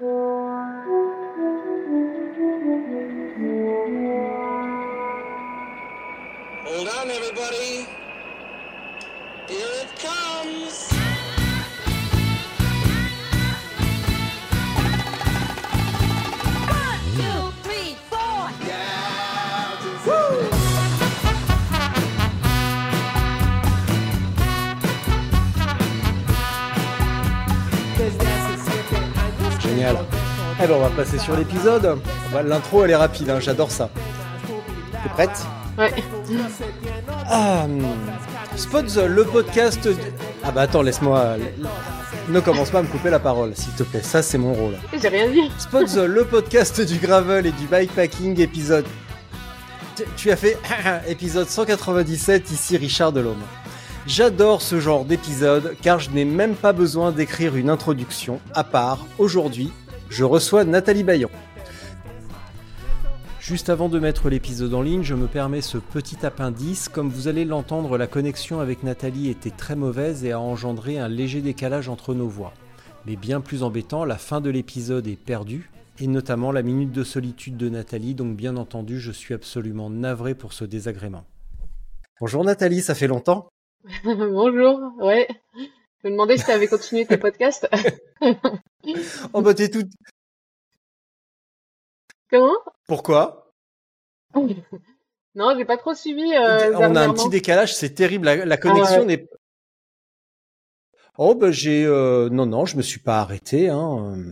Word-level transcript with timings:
Mm-hmm. 0.00 0.47
Eh 30.60 30.66
ben 30.66 30.74
on 30.74 30.80
va 30.80 30.90
passer 30.90 31.18
sur 31.18 31.36
l'épisode. 31.36 31.98
L'intro 32.44 32.84
elle 32.84 32.90
est 32.90 32.96
rapide, 32.96 33.30
hein, 33.30 33.40
j'adore 33.40 33.70
ça. 33.70 33.90
T'es 35.02 35.08
prête 35.10 35.30
Ouais. 35.78 35.94
Ah, 37.28 37.62
hum, 37.64 37.82
Spots, 38.56 39.06
le 39.06 39.22
podcast. 39.24 39.88
Ah 40.42 40.50
bah 40.50 40.62
attends, 40.62 40.82
laisse-moi. 40.82 41.36
Ne 42.28 42.40
commence 42.40 42.70
pas 42.70 42.80
à 42.80 42.82
me 42.82 42.88
couper 42.88 43.10
la 43.10 43.20
parole, 43.20 43.52
s'il 43.54 43.72
te 43.74 43.84
plaît. 43.84 44.02
Ça 44.02 44.22
c'est 44.22 44.38
mon 44.38 44.52
rôle. 44.54 44.74
J'ai 45.00 45.08
rien 45.08 45.28
dit. 45.30 45.50
Spots, 45.58 46.04
le 46.06 46.24
podcast 46.24 46.80
du 46.80 46.96
gravel 46.98 47.46
et 47.46 47.52
du 47.52 47.66
bikepacking, 47.66 48.40
épisode. 48.40 48.86
Tu- 49.96 50.04
Tu 50.16 50.30
as 50.32 50.36
fait 50.36 50.58
épisode 51.08 51.48
197, 51.48 52.50
ici 52.50 52.76
Richard 52.76 53.12
Delhomme. 53.12 53.42
J'adore 54.06 54.62
ce 54.62 54.80
genre 54.80 55.04
d'épisode 55.04 55.76
car 55.82 56.00
je 56.00 56.10
n'ai 56.10 56.24
même 56.24 56.54
pas 56.54 56.72
besoin 56.72 57.12
d'écrire 57.12 57.54
une 57.54 57.70
introduction, 57.70 58.40
à 58.54 58.64
part, 58.64 59.06
aujourd'hui, 59.18 59.70
je 60.10 60.24
reçois 60.24 60.64
Nathalie 60.64 61.04
Bayon. 61.04 61.30
Juste 63.40 63.70
avant 63.70 63.88
de 63.88 63.98
mettre 63.98 64.28
l'épisode 64.28 64.74
en 64.74 64.82
ligne, 64.82 65.02
je 65.02 65.14
me 65.14 65.26
permets 65.26 65.62
ce 65.62 65.78
petit 65.78 66.26
appendice. 66.26 66.88
Comme 66.88 67.08
vous 67.08 67.28
allez 67.28 67.44
l'entendre, 67.44 67.96
la 67.96 68.06
connexion 68.06 68.60
avec 68.60 68.82
Nathalie 68.82 69.30
était 69.30 69.50
très 69.50 69.74
mauvaise 69.74 70.24
et 70.24 70.32
a 70.32 70.40
engendré 70.40 70.98
un 70.98 71.08
léger 71.08 71.40
décalage 71.40 71.88
entre 71.88 72.14
nos 72.14 72.28
voix. 72.28 72.52
Mais 73.06 73.16
bien 73.16 73.40
plus 73.40 73.62
embêtant, 73.62 74.04
la 74.04 74.18
fin 74.18 74.40
de 74.42 74.50
l'épisode 74.50 75.06
est 75.06 75.16
perdue, 75.16 75.70
et 75.98 76.06
notamment 76.06 76.52
la 76.52 76.62
minute 76.62 76.92
de 76.92 77.04
solitude 77.04 77.56
de 77.56 77.68
Nathalie, 77.68 78.14
donc 78.14 78.36
bien 78.36 78.56
entendu, 78.56 79.00
je 79.00 79.12
suis 79.12 79.32
absolument 79.32 79.88
navré 79.88 80.34
pour 80.34 80.52
ce 80.52 80.64
désagrément. 80.64 81.24
Bonjour 82.20 82.44
Nathalie, 82.44 82.82
ça 82.82 82.94
fait 82.94 83.06
longtemps? 83.06 83.48
Bonjour. 84.04 84.78
Ouais. 85.00 85.26
Je 86.02 86.08
me 86.08 86.12
demandais 86.12 86.36
si 86.38 86.44
tu 86.44 86.50
avais 86.50 86.68
continué 86.68 87.06
tes 87.06 87.18
podcasts. 87.18 87.68
Oh 89.34 89.42
bah 89.42 89.52
t'es 89.52 89.68
toute... 89.68 89.90
Comment? 92.30 92.54
Pourquoi? 92.86 93.52
Non, 95.34 95.54
j'ai 95.58 95.64
pas 95.66 95.76
trop 95.76 95.94
suivi. 95.94 96.32
Euh, 96.34 96.72
On 96.76 96.96
a 96.96 97.02
un 97.02 97.12
petit 97.12 97.28
décalage, 97.28 97.74
c'est 97.74 97.90
terrible, 97.94 98.24
la, 98.26 98.44
la 98.46 98.56
connexion 98.56 98.96
Ah 98.96 99.00
ouais. 99.00 99.06
n'est... 99.06 99.28
Oh 101.18 101.34
bah 101.34 101.50
j'ai... 101.50 101.84
euh, 101.84 102.30
Non, 102.30 102.46
non, 102.46 102.64
je 102.64 102.76
me 102.76 102.82
suis 102.82 103.00
pas 103.00 103.18
arrêté. 103.20 103.68
Hein. 103.68 104.22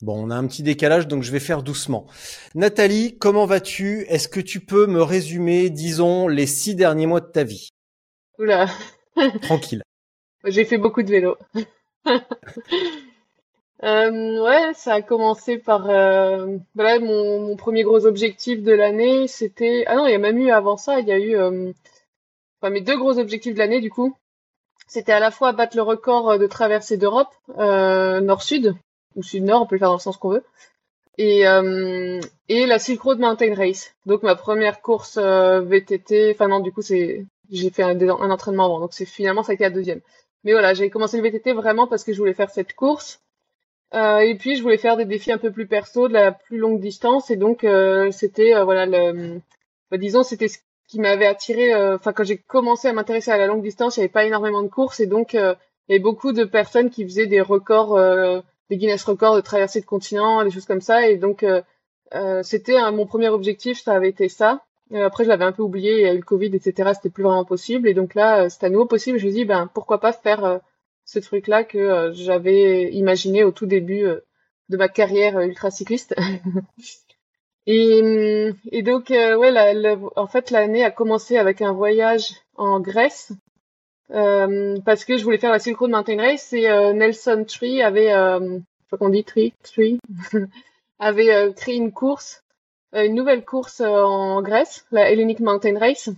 Bon, 0.00 0.26
on 0.26 0.30
a 0.30 0.34
un 0.36 0.46
petit 0.48 0.64
décalage, 0.64 1.06
donc 1.06 1.22
je 1.22 1.30
vais 1.30 1.38
faire 1.40 1.62
doucement. 1.62 2.06
Nathalie, 2.56 3.16
comment 3.18 3.46
vas-tu? 3.46 4.00
Est-ce 4.08 4.26
que 4.28 4.40
tu 4.40 4.58
peux 4.60 4.86
me 4.86 5.02
résumer, 5.02 5.70
disons, 5.70 6.26
les 6.26 6.46
six 6.46 6.74
derniers 6.74 7.06
mois 7.06 7.20
de 7.20 7.30
ta 7.30 7.44
vie? 7.44 7.68
Oula. 8.38 8.66
Tranquille. 9.42 9.82
J'ai 10.44 10.64
fait 10.64 10.78
beaucoup 10.78 11.02
de 11.02 11.10
vélo. 11.10 11.36
Euh, 13.84 14.40
ouais, 14.44 14.72
ça 14.74 14.94
a 14.94 15.02
commencé 15.02 15.58
par 15.58 15.90
euh, 15.90 16.56
voilà, 16.76 17.00
mon, 17.00 17.40
mon 17.48 17.56
premier 17.56 17.82
gros 17.82 18.06
objectif 18.06 18.62
de 18.62 18.70
l'année, 18.70 19.26
c'était 19.26 19.82
ah 19.88 19.96
non, 19.96 20.06
il 20.06 20.12
y 20.12 20.14
a 20.14 20.18
même 20.18 20.38
eu 20.38 20.52
avant 20.52 20.76
ça, 20.76 21.00
il 21.00 21.08
y 21.08 21.10
a 21.10 21.18
eu 21.18 21.34
euh, 21.36 21.72
enfin 22.60 22.70
mes 22.70 22.80
deux 22.80 22.96
gros 22.96 23.18
objectifs 23.18 23.54
de 23.54 23.58
l'année 23.58 23.80
du 23.80 23.90
coup. 23.90 24.16
C'était 24.86 25.10
à 25.10 25.18
la 25.18 25.32
fois 25.32 25.50
battre 25.50 25.76
le 25.76 25.82
record 25.82 26.38
de 26.38 26.46
traversée 26.46 26.96
d'Europe, 26.96 27.34
nord-sud 27.58 28.76
ou 29.16 29.22
sud-nord, 29.24 29.62
on 29.62 29.66
peut 29.66 29.74
le 29.74 29.80
faire 29.80 29.88
dans 29.88 29.94
le 29.94 30.00
sens 30.00 30.16
qu'on 30.16 30.30
veut. 30.30 30.44
Et 31.18 31.40
et 31.40 32.66
la 32.66 32.78
Silk 32.78 33.02
Road 33.02 33.18
Mountain 33.18 33.54
Race. 33.56 33.94
Donc 34.06 34.22
ma 34.22 34.36
première 34.36 34.80
course 34.80 35.18
VTT, 35.18 36.30
enfin 36.34 36.46
non, 36.46 36.60
du 36.60 36.70
coup 36.70 36.82
c'est 36.82 37.26
j'ai 37.50 37.70
fait 37.70 37.82
un, 37.82 38.00
un 38.00 38.30
entraînement 38.30 38.66
avant, 38.66 38.78
donc 38.78 38.92
c'est 38.92 39.06
finalement 39.06 39.42
ça 39.42 39.50
a 39.52 39.54
été 39.54 39.64
la 39.64 39.70
deuxième. 39.70 40.02
Mais 40.44 40.52
voilà, 40.52 40.74
j'ai 40.74 40.90
commencé 40.90 41.16
le 41.16 41.22
VTT 41.22 41.52
vraiment 41.52 41.86
parce 41.86 42.04
que 42.04 42.12
je 42.12 42.18
voulais 42.18 42.34
faire 42.34 42.50
cette 42.50 42.74
course. 42.74 43.20
Euh, 43.94 44.18
et 44.20 44.36
puis 44.36 44.56
je 44.56 44.62
voulais 44.62 44.78
faire 44.78 44.96
des 44.96 45.04
défis 45.04 45.32
un 45.32 45.38
peu 45.38 45.52
plus 45.52 45.66
perso, 45.66 46.08
de 46.08 46.14
la 46.14 46.32
plus 46.32 46.58
longue 46.58 46.80
distance. 46.80 47.30
Et 47.30 47.36
donc 47.36 47.64
euh, 47.64 48.10
c'était 48.10 48.54
euh, 48.54 48.64
voilà 48.64 48.86
le, 48.86 49.40
bah, 49.90 49.98
disons 49.98 50.22
c'était 50.22 50.48
ce 50.48 50.58
qui 50.88 51.00
m'avait 51.00 51.26
attiré. 51.26 51.72
euh, 51.74 51.96
Enfin 51.96 52.12
quand 52.12 52.24
j'ai 52.24 52.38
commencé 52.38 52.88
à 52.88 52.92
m'intéresser 52.92 53.30
à 53.30 53.36
la 53.36 53.46
longue 53.46 53.62
distance, 53.62 53.96
il 53.96 54.00
n'y 54.00 54.04
avait 54.04 54.12
pas 54.12 54.24
énormément 54.24 54.62
de 54.62 54.68
courses 54.68 55.00
et 55.00 55.06
donc 55.06 55.34
euh, 55.34 55.54
il 55.88 55.92
y 55.92 55.94
avait 55.96 56.02
beaucoup 56.02 56.32
de 56.32 56.44
personnes 56.44 56.90
qui 56.90 57.04
faisaient 57.04 57.26
des 57.26 57.40
records, 57.40 57.96
euh, 57.96 58.40
des 58.70 58.76
Guinness 58.78 59.04
records 59.04 59.36
de 59.36 59.40
traversée 59.42 59.80
de 59.80 59.86
continent, 59.86 60.42
des 60.44 60.50
choses 60.50 60.66
comme 60.66 60.80
ça. 60.80 61.08
Et 61.08 61.16
donc 61.18 61.44
c'était 62.42 62.78
mon 62.92 63.06
premier 63.06 63.28
objectif, 63.28 63.82
ça 63.82 63.92
avait 63.94 64.10
été 64.10 64.28
ça. 64.28 64.62
Euh, 64.92 65.06
après 65.06 65.24
je 65.24 65.28
l'avais 65.28 65.44
un 65.44 65.52
peu 65.52 65.62
oublié, 65.62 65.92
il 65.94 66.00
y 66.02 66.06
a 66.08 66.14
eu 66.14 66.18
le 66.18 66.22
Covid, 66.22 66.54
etc. 66.54 66.92
C'était 66.94 67.10
plus 67.10 67.24
vraiment 67.24 67.44
possible. 67.44 67.88
Et 67.88 67.94
donc 67.94 68.14
là 68.14 68.44
euh, 68.44 68.48
c'était 68.48 68.66
à 68.66 68.70
nouveau 68.70 68.86
possible. 68.86 69.18
Je 69.18 69.26
me 69.26 69.32
dis 69.32 69.44
ben 69.44 69.68
pourquoi 69.74 70.00
pas 70.00 70.12
faire 70.12 70.44
euh, 70.44 70.58
ce 71.04 71.18
truc-là 71.18 71.64
que 71.64 72.10
j'avais 72.14 72.92
imaginé 72.92 73.42
au 73.44 73.50
tout 73.50 73.66
début 73.66 74.04
de 74.68 74.76
ma 74.76 74.88
carrière 74.88 75.40
ultra 75.40 75.70
cycliste. 75.70 76.14
et, 77.66 78.82
donc, 78.82 79.10
ouais, 79.10 79.50
la- 79.50 79.96
en 80.16 80.26
fait, 80.26 80.50
l'année 80.50 80.84
a 80.84 80.90
commencé 80.90 81.36
avec 81.36 81.60
un 81.62 81.72
voyage 81.72 82.30
en 82.56 82.80
Grèce 82.80 83.32
euh, 84.10 84.76
parce 84.84 85.04
que 85.04 85.16
je 85.16 85.24
voulais 85.24 85.38
faire 85.38 85.52
la 85.52 85.58
Silk 85.58 85.78
Road 85.78 85.90
Mountain 85.90 86.18
Race 86.18 86.52
et 86.52 86.68
Nelson 86.94 87.44
Tree 87.48 87.82
avait, 87.82 88.12
euh, 88.12 88.58
je 88.58 88.86
crois 88.86 88.98
qu'on 88.98 89.08
dit 89.08 89.24
Tree, 89.24 89.54
Tree, 89.62 89.98
avait 90.98 91.52
créé 91.56 91.76
une 91.76 91.92
course, 91.92 92.41
une 92.92 93.14
nouvelle 93.14 93.44
course 93.44 93.80
euh, 93.80 94.02
en 94.02 94.42
Grèce, 94.42 94.86
la 94.90 95.10
Hellenic 95.10 95.40
Mountain 95.40 95.78
Race. 95.78 96.10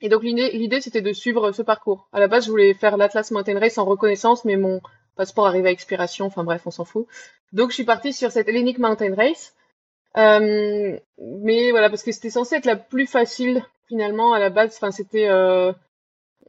Et 0.00 0.08
donc 0.08 0.24
l'idée, 0.24 0.80
c'était 0.80 1.00
de 1.00 1.12
suivre 1.12 1.52
ce 1.52 1.62
parcours. 1.62 2.08
À 2.12 2.18
la 2.18 2.26
base, 2.26 2.46
je 2.46 2.50
voulais 2.50 2.74
faire 2.74 2.96
l'Atlas 2.96 3.30
Mountain 3.30 3.58
Race 3.58 3.78
en 3.78 3.84
reconnaissance, 3.84 4.44
mais 4.44 4.56
mon 4.56 4.80
passeport 5.14 5.46
arrivait 5.46 5.68
à 5.68 5.72
expiration. 5.72 6.26
Enfin 6.26 6.42
bref, 6.42 6.62
on 6.66 6.72
s'en 6.72 6.84
fout. 6.84 7.06
Donc 7.52 7.70
je 7.70 7.74
suis 7.74 7.84
partie 7.84 8.12
sur 8.12 8.32
cette 8.32 8.48
Hellenic 8.48 8.78
Mountain 8.78 9.14
Race. 9.14 9.54
Euh, 10.16 10.98
mais 11.18 11.70
voilà, 11.70 11.88
parce 11.88 12.02
que 12.02 12.10
c'était 12.10 12.30
censé 12.30 12.56
être 12.56 12.66
la 12.66 12.76
plus 12.76 13.06
facile 13.06 13.64
finalement 13.86 14.32
à 14.32 14.40
la 14.40 14.50
base. 14.50 14.74
Enfin 14.74 14.90
c'était, 14.90 15.28
euh, 15.28 15.72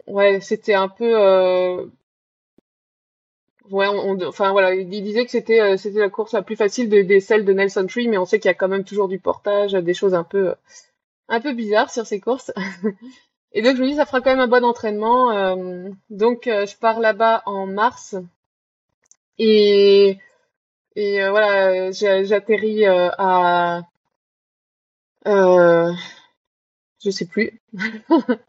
ouais, 0.07 0.41
c'était 0.41 0.73
un 0.73 0.89
peu, 0.89 1.13
euh, 1.15 1.85
ouais, 3.71 3.87
enfin 4.25 4.51
voilà, 4.51 4.73
il 4.75 4.87
disait 4.89 5.25
que 5.25 5.31
c'était, 5.31 5.59
euh, 5.61 5.77
c'était 5.77 5.99
la 5.99 6.09
course 6.09 6.33
la 6.33 6.41
plus 6.41 6.55
facile 6.55 6.89
de, 6.89 7.01
des 7.01 7.19
celles 7.19 7.45
de 7.45 7.53
Nelson 7.53 7.85
Tree, 7.87 8.07
mais 8.07 8.17
on 8.17 8.25
sait 8.25 8.39
qu'il 8.39 8.49
y 8.49 8.51
a 8.51 8.55
quand 8.55 8.67
même 8.67 8.83
toujours 8.83 9.07
du 9.07 9.19
portage, 9.19 9.73
des 9.73 9.93
choses 9.93 10.13
un 10.13 10.23
peu, 10.23 10.53
un 11.29 11.41
peu 11.41 11.53
bizarres 11.53 11.91
sur 11.91 12.07
ces 12.07 12.21
courses. 12.21 12.53
Et 13.53 13.61
donc 13.63 13.77
je 13.77 13.81
me 13.83 13.87
dis 13.87 13.95
ça 13.95 14.05
fera 14.05 14.21
quand 14.21 14.31
même 14.31 14.39
un 14.39 14.47
bon 14.47 14.63
entraînement. 14.65 15.31
euh, 15.31 15.89
donc 16.09 16.47
euh, 16.47 16.65
je 16.65 16.75
pars 16.77 16.99
là-bas 16.99 17.43
en 17.45 17.65
mars 17.67 18.15
et 19.37 20.17
et 20.95 21.21
euh, 21.23 21.29
voilà 21.31 21.91
j'atterris 21.91 22.85
euh, 22.87 23.09
à 23.17 23.81
euh, 25.27 25.93
je 27.03 27.09
sais 27.11 27.25
plus. 27.27 27.61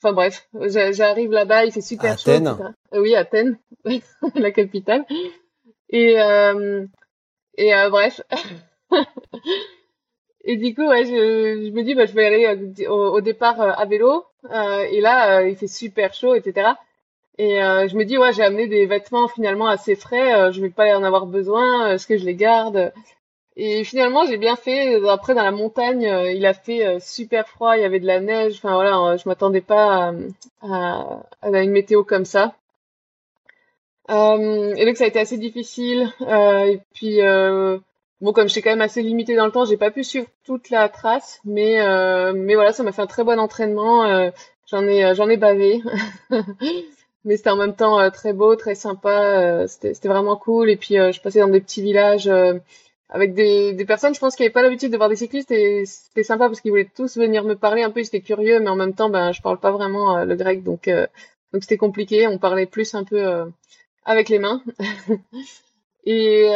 Enfin 0.00 0.12
bref, 0.12 0.48
j'a- 0.60 0.92
j'arrive 0.92 1.32
là-bas, 1.32 1.64
il 1.64 1.72
fait 1.72 1.80
super 1.80 2.12
À 2.12 2.16
chaud. 2.16 2.30
Athènes 2.30 2.46
etc. 2.48 2.68
Euh, 2.94 3.00
oui, 3.00 3.14
Athènes, 3.16 3.58
la 4.34 4.50
capitale. 4.52 5.04
Et 5.90 6.20
euh, 6.20 6.86
et 7.56 7.74
euh, 7.74 7.90
bref. 7.90 8.20
Et 10.44 10.56
du 10.56 10.74
coup, 10.74 10.86
ouais, 10.86 11.04
je, 11.04 11.10
je 11.66 11.70
me 11.72 11.82
dis, 11.82 11.94
bah, 11.94 12.06
je 12.06 12.12
vais 12.14 12.24
aller 12.24 12.86
au, 12.86 12.94
au 12.94 13.20
départ 13.20 13.60
à 13.60 13.84
vélo. 13.84 14.24
et 14.90 15.00
là, 15.00 15.42
il 15.42 15.56
fait 15.56 15.66
super 15.66 16.14
chaud, 16.14 16.34
etc. 16.34 16.70
Et 17.38 17.56
je 17.58 17.96
me 17.96 18.04
dis, 18.04 18.16
ouais, 18.18 18.32
j'ai 18.32 18.42
amené 18.44 18.66
des 18.66 18.86
vêtements 18.86 19.28
finalement 19.28 19.66
assez 19.66 19.94
frais. 19.94 20.52
je 20.52 20.60
vais 20.62 20.70
pas 20.70 20.96
en 20.96 21.04
avoir 21.04 21.26
besoin. 21.26 21.90
Est-ce 21.92 22.06
que 22.06 22.16
je 22.16 22.24
les 22.24 22.34
garde? 22.34 22.92
Et 23.60 23.82
finalement, 23.82 24.24
j'ai 24.24 24.36
bien 24.36 24.54
fait. 24.54 25.04
Après, 25.08 25.34
dans 25.34 25.42
la 25.42 25.50
montagne, 25.50 26.06
euh, 26.06 26.32
il 26.32 26.46
a 26.46 26.54
fait 26.54 26.86
euh, 26.86 26.98
super 27.00 27.48
froid, 27.48 27.76
il 27.76 27.82
y 27.82 27.84
avait 27.84 27.98
de 27.98 28.06
la 28.06 28.20
neige. 28.20 28.54
Enfin 28.58 28.74
voilà, 28.74 29.16
je 29.16 29.28
m'attendais 29.28 29.60
pas 29.60 30.12
à, 30.62 31.20
une 31.42 31.72
météo 31.72 32.04
comme 32.04 32.24
ça. 32.24 32.54
Euh, 34.10 34.74
et 34.76 34.86
donc 34.86 34.96
ça 34.96 35.04
a 35.04 35.06
été 35.08 35.18
assez 35.18 35.38
difficile. 35.38 36.08
Euh, 36.22 36.66
et 36.66 36.80
puis 36.94 37.18
bon, 38.20 38.32
comme 38.32 38.48
j'étais 38.48 38.62
quand 38.62 38.70
même 38.70 38.80
assez 38.80 39.02
limitée 39.02 39.34
dans 39.34 39.46
le 39.46 39.52
temps, 39.52 39.64
j'ai 39.64 39.76
pas 39.76 39.90
pu 39.90 40.04
suivre 40.04 40.28
toute 40.44 40.70
la 40.70 40.88
trace, 40.88 41.40
mais 41.44 41.78
mais 42.32 42.54
voilà, 42.54 42.72
ça 42.72 42.84
m'a 42.84 42.92
fait 42.92 43.02
un 43.02 43.06
très 43.06 43.24
bon 43.24 43.40
entraînement. 43.40 44.30
j'en 44.70 44.86
ai 44.86 45.14
j'en 45.16 45.28
ai 45.28 45.36
bavé. 45.36 45.82
mais 47.24 47.36
c'était 47.36 47.50
en 47.50 47.56
même 47.56 47.74
temps 47.74 48.08
très 48.12 48.32
beau, 48.32 48.54
très 48.54 48.76
sympa. 48.76 49.66
c'était 49.66 50.08
vraiment 50.08 50.36
cool. 50.36 50.70
Et 50.70 50.76
puis 50.76 50.94
je 50.94 51.20
passais 51.20 51.40
dans 51.40 51.48
des 51.48 51.60
petits 51.60 51.82
villages 51.82 52.30
avec 53.10 53.34
des, 53.34 53.72
des 53.72 53.84
personnes, 53.84 54.14
je 54.14 54.20
pense, 54.20 54.36
qui 54.36 54.42
n'avaient 54.42 54.52
pas 54.52 54.62
l'habitude 54.62 54.92
de 54.92 54.96
voir 54.96 55.08
des 55.08 55.16
cyclistes 55.16 55.50
et 55.50 55.84
c'était 55.86 56.22
sympa 56.22 56.46
parce 56.46 56.60
qu'ils 56.60 56.70
voulaient 56.70 56.90
tous 56.94 57.16
venir 57.16 57.44
me 57.44 57.54
parler 57.56 57.82
un 57.82 57.90
peu, 57.90 58.00
ils 58.00 58.06
étaient 58.06 58.20
curieux, 58.20 58.60
mais 58.60 58.68
en 58.68 58.76
même 58.76 58.94
temps, 58.94 59.08
ben, 59.08 59.32
je 59.32 59.40
parle 59.40 59.58
pas 59.58 59.70
vraiment 59.72 60.18
euh, 60.18 60.24
le 60.24 60.36
grec, 60.36 60.62
donc 60.62 60.88
euh, 60.88 61.06
donc 61.52 61.62
c'était 61.62 61.78
compliqué. 61.78 62.26
On 62.26 62.38
parlait 62.38 62.66
plus 62.66 62.94
un 62.94 63.04
peu 63.04 63.26
euh, 63.26 63.46
avec 64.04 64.28
les 64.28 64.38
mains. 64.38 64.62
et 66.04 66.48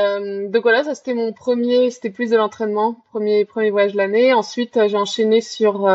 donc 0.48 0.62
voilà, 0.62 0.84
ça 0.84 0.94
c'était 0.94 1.14
mon 1.14 1.32
premier, 1.32 1.90
c'était 1.90 2.10
plus 2.10 2.30
de 2.30 2.36
l'entraînement, 2.36 3.02
premier 3.10 3.44
premier 3.46 3.70
voyage 3.70 3.92
de 3.92 3.98
l'année. 3.98 4.34
Ensuite, 4.34 4.78
j'ai 4.88 4.96
enchaîné 4.96 5.40
sur 5.40 5.88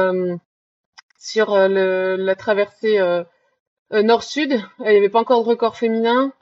sur 1.19 1.55
le, 1.55 2.15
la 2.15 2.35
traversée 2.35 2.99
nord-sud. 3.91 4.59
Il 4.79 4.89
n'y 4.89 4.97
avait 4.97 5.09
pas 5.09 5.19
encore 5.19 5.43
de 5.43 5.49
record 5.49 5.75
féminin. 5.75 6.33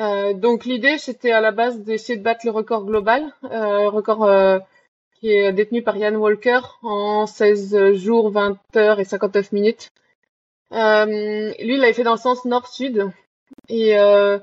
Euh, 0.00 0.34
donc 0.34 0.64
l'idée 0.64 0.98
c'était 0.98 1.30
à 1.30 1.40
la 1.40 1.52
base 1.52 1.80
d'essayer 1.80 2.18
de 2.18 2.24
battre 2.24 2.44
le 2.44 2.50
record 2.50 2.84
global, 2.84 3.32
euh, 3.44 3.88
record 3.88 4.24
euh, 4.24 4.58
qui 5.20 5.30
est 5.30 5.52
détenu 5.52 5.82
par 5.82 5.96
Ian 5.96 6.16
Walker 6.16 6.60
en 6.82 7.26
16 7.26 7.94
jours, 7.94 8.30
20 8.30 8.58
heures 8.76 9.00
et 9.00 9.04
59 9.04 9.52
minutes. 9.52 9.90
Euh, 10.72 11.06
lui, 11.60 11.74
il 11.74 11.80
l'avait 11.80 11.92
fait 11.92 12.02
dans 12.02 12.14
le 12.14 12.18
sens 12.18 12.44
nord-sud. 12.44 13.10
Et 13.68 13.98
euh, 13.98 14.38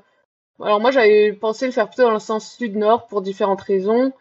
alors 0.62 0.80
moi, 0.80 0.92
j'avais 0.92 1.34
pensé 1.34 1.66
le 1.66 1.72
faire 1.74 1.88
plutôt 1.90 2.04
dans 2.04 2.12
le 2.14 2.20
sens 2.20 2.56
sud-nord 2.56 3.08
pour 3.08 3.22
différentes 3.22 3.62
raisons. 3.62 4.14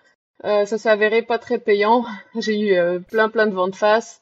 ça 0.43 0.67
s'est 0.67 0.88
avéré 0.88 1.23
pas 1.23 1.38
très 1.38 1.59
payant. 1.59 2.05
J'ai 2.37 2.59
eu 2.61 3.00
plein 3.03 3.29
plein 3.29 3.47
de 3.47 3.55
vents 3.55 3.69
de 3.69 3.77
face. 3.77 4.19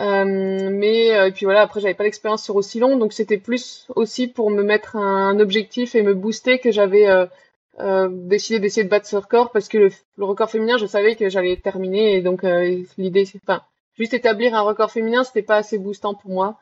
Euh, 0.00 0.70
mais 0.70 1.14
euh, 1.14 1.26
et 1.26 1.32
puis 1.32 1.44
voilà, 1.44 1.60
après 1.62 1.80
j'avais 1.80 1.94
pas 1.94 2.04
d'expérience 2.04 2.42
sur 2.42 2.56
aussi 2.56 2.78
long, 2.80 2.96
donc 2.96 3.12
c'était 3.12 3.38
plus 3.38 3.86
aussi 3.94 4.26
pour 4.26 4.50
me 4.50 4.62
mettre 4.62 4.96
un, 4.96 5.38
objectif 5.38 5.94
et 5.94 6.02
me 6.02 6.14
booster 6.14 6.58
que 6.58 6.72
j'avais 6.72 7.06
euh, 7.78 8.08
décidé 8.10 8.58
d'essayer 8.58 8.84
de 8.84 8.88
battre 8.88 9.06
ce 9.06 9.16
record 9.16 9.52
parce 9.52 9.68
que 9.68 9.78
le, 9.78 9.90
record 10.18 10.50
féminin, 10.50 10.78
je 10.78 10.86
savais 10.86 11.14
que 11.14 11.28
j'allais 11.28 11.56
terminer 11.56 12.16
et 12.16 12.22
donc 12.22 12.42
l'idée, 12.96 13.24
enfin 13.42 13.62
juste 13.94 14.14
établir 14.14 14.54
un 14.54 14.62
record 14.62 14.90
féminin, 14.90 15.24
c'était 15.24 15.42
pas 15.42 15.56
assez 15.56 15.78
boostant 15.78 16.14
pour 16.14 16.30
moi. 16.30 16.58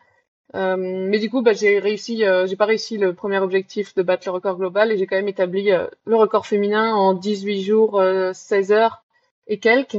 Mais 0.54 1.18
du 1.20 1.30
coup, 1.30 1.42
bah, 1.42 1.52
j'ai 1.52 1.78
réussi, 1.78 2.24
j'ai 2.46 2.56
pas 2.56 2.64
réussi 2.66 2.98
le 2.98 3.14
premier 3.14 3.38
objectif 3.38 3.94
de 3.94 4.02
battre 4.02 4.26
le 4.26 4.32
record 4.32 4.56
global 4.56 4.90
et 4.90 4.98
j'ai 4.98 5.06
quand 5.06 5.16
même 5.16 5.28
établi 5.28 5.70
le 6.04 6.16
record 6.16 6.46
féminin 6.46 6.94
en 6.94 7.14
18 7.14 7.62
jours, 7.62 8.02
16 8.32 8.72
heures 8.72 9.04
et 9.46 9.58
quelques. 9.58 9.98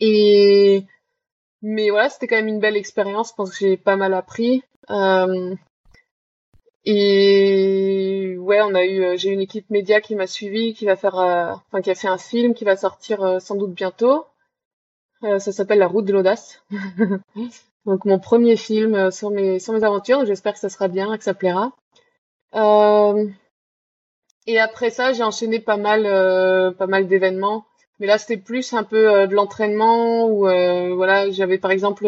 Et 0.00 0.84
mais 1.66 1.88
voilà, 1.88 2.10
c'était 2.10 2.26
quand 2.26 2.36
même 2.36 2.48
une 2.48 2.60
belle 2.60 2.76
expérience. 2.76 3.30
Je 3.30 3.34
pense 3.36 3.50
que 3.50 3.56
j'ai 3.56 3.78
pas 3.78 3.96
mal 3.96 4.12
appris. 4.12 4.62
Euh, 4.90 5.56
et 6.84 8.36
ouais, 8.38 8.60
on 8.60 8.74
a 8.74 8.84
eu, 8.84 9.02
euh, 9.02 9.16
j'ai 9.16 9.30
une 9.30 9.40
équipe 9.40 9.70
média 9.70 10.02
qui 10.02 10.14
m'a 10.14 10.26
suivi, 10.26 10.74
qui 10.74 10.84
va 10.84 10.94
faire, 10.96 11.18
euh, 11.18 11.54
enfin 11.54 11.80
qui 11.80 11.90
a 11.90 11.94
fait 11.94 12.08
un 12.08 12.18
film 12.18 12.52
qui 12.52 12.64
va 12.64 12.76
sortir 12.76 13.22
euh, 13.22 13.38
sans 13.38 13.54
doute 13.56 13.72
bientôt. 13.72 14.26
ça 15.22 15.38
s'appelle 15.38 15.78
La 15.78 15.86
Route 15.86 16.04
de 16.04 16.12
l'audace. 16.12 16.62
Donc 17.86 18.04
mon 18.04 18.18
premier 18.18 18.56
film 18.56 19.10
sur 19.10 19.30
mes 19.30 19.58
sur 19.58 19.72
mes 19.72 19.84
aventures. 19.84 20.26
J'espère 20.26 20.52
que 20.52 20.58
ça 20.58 20.68
sera 20.68 20.88
bien, 20.88 21.16
que 21.16 21.24
ça 21.24 21.32
plaira. 21.32 21.72
et 24.46 24.58
après 24.60 24.90
ça, 24.90 25.14
j'ai 25.14 25.22
enchaîné 25.22 25.60
pas 25.60 25.78
mal 25.78 26.02
pas 26.76 26.86
mal 26.86 27.08
d'événements. 27.08 27.64
Mais 28.00 28.06
là, 28.06 28.18
c'était 28.18 28.36
plus 28.36 28.72
un 28.72 28.82
peu 28.84 29.08
euh, 29.12 29.26
de 29.26 29.34
l'entraînement 29.34 30.26
où 30.26 30.48
euh, 30.48 30.94
voilà, 30.94 31.30
j'avais 31.30 31.58
par 31.58 31.70
exemple, 31.70 32.06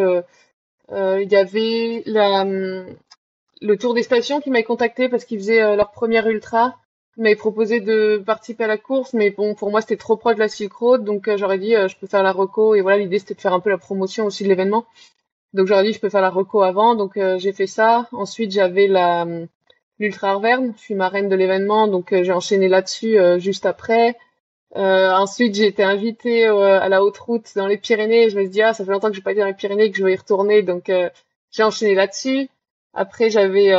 euh, 0.93 1.23
il 1.23 1.31
y 1.31 1.37
avait 1.37 2.03
la, 2.07 2.45
le 2.45 3.77
Tour 3.79 3.95
des 3.95 4.03
Stations 4.03 4.41
qui 4.41 4.51
m'avait 4.51 4.65
contacté 4.65 5.09
parce 5.09 5.25
qu'ils 5.25 5.39
faisaient 5.39 5.77
leur 5.77 5.93
première 5.93 6.29
ultra. 6.29 6.77
Ils 7.17 7.23
m'avaient 7.23 7.37
proposé 7.37 7.81
de 7.81 8.23
participer 8.25 8.65
à 8.65 8.67
la 8.67 8.77
course, 8.79 9.15
mais 9.15 9.31
bon, 9.31 9.55
pour 9.55 9.71
moi, 9.71 9.81
c'était 9.81 9.97
trop 9.97 10.17
proche 10.17 10.35
de 10.35 10.41
la 10.41 10.49
Silk 10.49 10.73
Road, 10.75 11.03
donc 11.03 11.35
j'aurais 11.37 11.59
dit, 11.59 11.71
je 11.73 11.97
peux 11.97 12.07
faire 12.07 12.23
la 12.23 12.33
reco. 12.33 12.75
Et 12.75 12.83
voilà, 12.83 12.99
l'idée, 12.99 13.19
c'était 13.19 13.35
de 13.35 13.41
faire 13.41 13.55
un 13.55 13.61
peu 13.61 13.71
la 13.71 13.79
promotion 13.79 14.27
aussi 14.27 14.45
de 14.45 14.49
l'événement. 14.49 14.85
Donc 15.55 15.67
j'aurais 15.67 15.85
dit, 15.85 15.95
je 15.95 16.01
peux 16.01 16.11
faire 16.11 16.21
la 16.21 16.29
reco 16.31 16.63
avant, 16.63 16.95
donc 16.95 17.19
j'ai 17.39 17.53
fait 17.55 17.67
ça. 17.67 18.07
Ensuite, 18.13 18.51
j'avais 18.53 18.87
la 18.87 19.27
l'Ultra 19.99 20.33
Arverne, 20.33 20.75
je 20.77 20.83
suis 20.83 20.95
marraine 20.95 21.31
de 21.31 21.37
l'événement, 21.37 21.89
donc 21.89 22.09
j'ai 22.11 22.33
enchaîné 22.33 22.69
là-dessus 22.69 23.17
juste 23.39 23.65
après. 23.65 24.15
Euh, 24.75 25.11
ensuite, 25.13 25.55
j'ai 25.55 25.67
été 25.67 25.83
invitée 25.85 26.47
euh, 26.49 26.81
à 26.81 26.89
la 26.89 27.03
haute 27.03 27.19
route 27.19 27.47
dans 27.55 27.67
les 27.67 27.79
Pyrénées. 27.79 28.31
Je 28.31 28.37
me 28.37 28.43
suis 28.43 28.51
dit, 28.51 28.63
ah, 28.63 28.75
ça 28.75 28.85
fait 28.85 28.91
longtemps 28.91 29.09
que 29.09 29.15
j'ai 29.15 29.23
pas 29.23 29.33
été 29.33 29.41
dans 29.41 29.47
les 29.47 29.55
Pyrénées, 29.55 29.91
que 29.91 29.99
je 29.99 30.05
vais 30.05 30.13
y 30.13 30.17
retourner. 30.17 30.63
Donc, 30.63 30.89
euh, 30.91 31.09
j'ai 31.51 31.63
enchaîné 31.63 31.95
là-dessus. 31.95 32.49
Après, 32.95 33.29
j'avais 33.31 33.73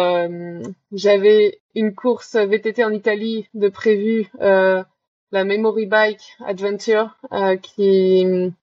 j'avais 0.91 1.59
une 1.73 1.95
course 1.95 2.35
VTT 2.35 2.83
en 2.83 2.91
Italie 2.91 3.49
de 3.55 3.67
prévu, 3.67 4.29
la 4.39 4.85
Memory 5.31 5.87
Bike 5.87 6.37
Adventure, 6.45 7.17
qui 7.63 8.53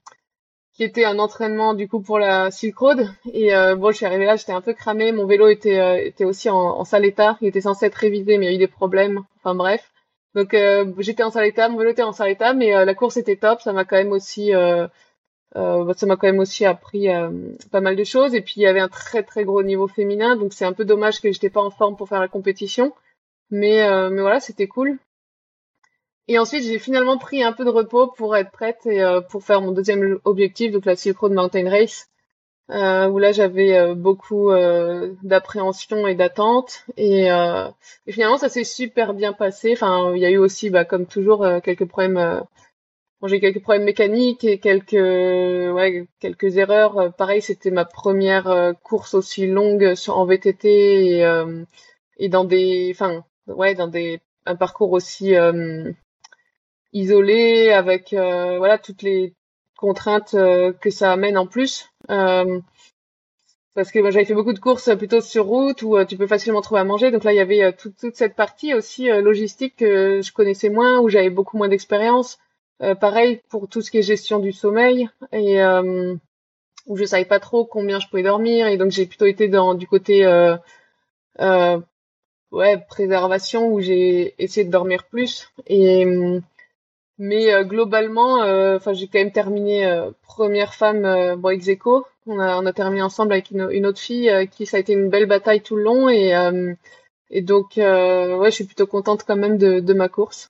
qui 0.75 0.85
était 0.85 1.05
un 1.05 1.19
entraînement 1.19 1.75
du 1.75 1.89
coup 1.89 2.01
pour 2.01 2.21
la 2.21 2.53
Silk 2.53 2.79
Road. 2.79 3.09
Et 3.33 3.51
bon, 3.77 3.91
je 3.91 3.97
suis 3.97 4.07
arrivée 4.07 4.27
là, 4.27 4.37
j'étais 4.37 4.53
un 4.53 4.61
peu 4.61 4.75
cramée. 4.75 5.11
Mon 5.11 5.27
vélo 5.27 5.49
était 5.49 6.07
était 6.07 6.25
aussi 6.25 6.49
en, 6.51 6.57
en 6.57 6.85
sale 6.85 7.05
état. 7.05 7.37
Il 7.41 7.49
était 7.49 7.61
censé 7.61 7.87
être 7.87 7.97
révisé, 7.97 8.39
mais 8.39 8.47
il 8.47 8.51
y 8.51 8.53
a 8.53 8.55
eu 8.55 8.59
des 8.59 8.69
problèmes. 8.69 9.25
Enfin 9.39 9.57
bref. 9.57 9.93
Donc 10.35 10.53
euh, 10.55 10.93
j'étais 10.99 11.23
en 11.23 11.31
sale 11.31 11.47
état, 11.47 11.69
mon 11.69 11.79
vélo 11.79 11.91
était 11.91 12.03
en 12.03 12.13
sale 12.13 12.31
état, 12.31 12.55
mais 12.55 12.75
euh, 12.75 12.85
la 12.85 12.95
course 12.95 13.17
était 13.17 13.37
top. 13.37 13.61
Ça 13.61 13.73
m'a 13.73 13.85
quand 13.85 13.97
même 13.97 14.13
aussi, 14.13 14.55
euh, 14.55 14.89
ça 15.55 16.07
m'a 16.07 16.17
quand 16.17 16.27
même 16.27 16.41
aussi 16.41 16.65
appris 16.65 17.09
pas 17.71 17.81
mal 17.81 17.97
de 17.97 18.05
choses. 18.05 18.35
Et 18.35 18.41
puis 18.41 18.55
il 18.57 18.63
y 18.63 18.67
avait 18.67 18.81
un 18.81 18.89
très 18.89 19.23
très 19.23 19.45
gros 19.45 19.63
niveau 19.63 19.89
féminin, 19.89 20.37
donc 20.37 20.53
c'est 20.53 20.65
un 20.65 20.73
peu 20.73 20.85
dommage 20.85 21.21
que 21.21 21.31
j'étais 21.33 21.51
pas 21.51 21.63
en 21.63 21.71
forme 21.71 21.97
pour 21.97 22.09
faire 22.09 22.21
la 22.21 22.29
compétition. 22.29 22.93
Mais 23.51 23.89
mais 24.11 24.21
voilà, 24.21 24.41
c'était 24.41 24.69
cool. 24.69 24.99
Et 26.27 26.39
ensuite, 26.39 26.65
j'ai 26.65 26.79
finalement 26.79 27.19
pris 27.19 27.43
un 27.43 27.53
peu 27.53 27.65
de 27.65 27.71
repos 27.71 28.09
pour 28.09 28.35
être 28.37 28.51
prête 28.51 28.87
et 28.87 29.03
pour 29.31 29.45
faire 29.45 29.61
mon 29.61 29.73
deuxième 29.73 30.19
objectif, 30.25 30.73
donc 30.73 30.87
la 30.87 30.97
Silk 30.97 31.19
Road 31.19 31.33
Mountain 31.33 31.69
Race 31.71 32.09
euh, 32.71 33.09
où 33.09 33.19
là 33.19 33.33
j'avais 33.33 33.77
euh, 33.77 33.95
beaucoup 33.95 34.51
euh, 34.51 35.15
d'appréhension 35.23 36.07
et 36.07 36.15
d'attente 36.15 36.85
et, 36.97 37.31
euh, 37.31 37.69
et, 38.07 38.13
finalement 38.13 38.39
ça 38.39 38.49
s'est 38.49 38.65
super 38.65 39.15
bien 39.15 39.33
passé. 39.33 39.73
Enfin 39.73 40.13
il 40.15 40.21
y 40.21 40.27
a 40.27 40.31
eu 40.31 40.39
aussi 40.39 40.71
bah, 40.71 40.85
comme 40.85 41.07
toujours 41.07 41.47
quelques 41.63 41.87
problèmes 41.87 42.43
bon, 43.21 43.29
j'ai 43.29 43.41
quelques 43.41 43.63
problèmes 43.63 43.85
mécaniques 43.85 44.45
et 44.45 44.59
quelques 44.59 44.93
ouais 44.93 46.07
quelques 46.21 46.57
erreurs. 46.57 47.13
Pareil 47.17 47.43
c'était 47.43 47.71
ma 47.71 47.85
première 47.85 48.75
course 48.83 49.15
aussi 49.15 49.47
longue 49.47 49.95
en 50.09 50.25
VTT 50.25 51.19
et, 51.19 51.45
et 52.19 52.29
dans 52.29 52.45
des 52.45 52.91
enfin 52.93 53.25
ouais 53.47 53.75
dans 53.75 53.89
des 53.89 54.21
un 54.47 54.57
parcours 54.57 54.93
aussi 54.93 55.35
isolé 56.93 57.71
avec 57.71 58.09
voilà 58.13 58.79
toutes 58.79 59.03
les 59.03 59.35
contraintes 59.77 60.33
que 60.33 60.91
ça 60.91 61.13
amène 61.13 61.37
en 61.37 61.47
plus. 61.47 61.91
euh, 61.94 61.94
parce 62.07 63.91
que 63.91 64.11
j'avais 64.11 64.25
fait 64.25 64.35
beaucoup 64.35 64.53
de 64.53 64.59
courses 64.61 64.97
plutôt 64.97 65.21
sur 65.21 65.47
route 65.47 65.83
où 65.83 65.97
euh, 65.97 66.05
tu 66.05 66.17
peux 66.17 66.27
facilement 66.27 66.61
trouver 66.61 66.81
à 66.81 66.85
manger. 66.85 67.11
Donc 67.11 67.25
là, 67.25 67.33
il 67.33 67.37
y 67.37 67.41
avait 67.41 67.65
euh, 67.65 67.73
toute, 67.77 67.97
toute 67.97 68.17
cette 68.17 68.37
partie 68.37 68.73
aussi 68.75 69.09
logistique 69.09 69.77
que 69.77 70.23
je 70.23 70.33
connaissais 70.33 70.69
moins, 70.69 71.01
où 71.01 71.09
j'avais 71.09 71.31
beaucoup 71.31 71.57
moins 71.57 71.69
d'expérience. 71.69 72.39
pareil 73.01 73.41
pour 73.49 73.69
tout 73.69 73.83
ce 73.83 73.91
qui 73.91 73.99
est 73.99 74.03
gestion 74.03 74.39
du 74.39 74.53
sommeil 74.53 75.09
et 75.33 75.61
où 76.87 76.97
je 76.97 77.05
savais 77.05 77.25
pas 77.25 77.41
trop 77.41 77.65
combien 77.65 77.99
je 77.99 78.09
pouvais 78.09 78.23
dormir 78.23 78.67
et 78.67 78.77
donc 78.77 78.91
j'ai 78.91 79.07
plutôt 79.07 79.27
été 79.27 79.49
dans 79.49 79.75
du 79.75 79.87
côté 79.87 80.27
ouais 82.51 82.79
préservation 82.89 83.73
où 83.73 83.81
j'ai 83.81 84.35
essayé 84.39 84.65
de 84.67 84.71
dormir 84.71 85.05
plus 85.05 85.49
et 85.67 86.05
mais 87.19 87.53
euh, 87.53 87.65
globalement, 87.65 88.43
euh, 88.43 88.77
enfin, 88.77 88.93
j'ai 88.93 89.07
quand 89.09 89.19
même 89.19 89.33
terminé 89.33 89.87
euh, 89.87 90.11
première 90.23 90.75
femme 90.75 91.37
bon 91.37 91.51
ex 91.51 91.69
aequo. 91.69 92.07
On 92.27 92.39
a, 92.39 92.57
on 92.61 92.67
a 92.67 92.73
terminé 92.73 93.03
ensemble 93.03 93.33
avec 93.33 93.51
une, 93.51 93.69
une 93.71 93.87
autre 93.87 94.01
fille 94.01 94.31
qui 94.51 94.67
ça 94.67 94.79
a 94.79 94.81
été 94.81 94.93
une 94.95 95.11
belle 95.11 95.27
bataille 95.27 95.61
tout 95.63 95.77
le 95.77 95.83
long 95.85 96.09
et 96.09 96.33
et 97.31 97.43
donc 97.43 97.73
ouais, 97.77 98.51
je 98.51 98.55
suis 98.55 98.65
plutôt 98.65 98.87
contente 98.87 99.25
quand 99.27 99.37
même 99.37 99.59
de, 99.59 99.81
de 99.81 99.95
ma 99.95 100.09
course. 100.09 100.49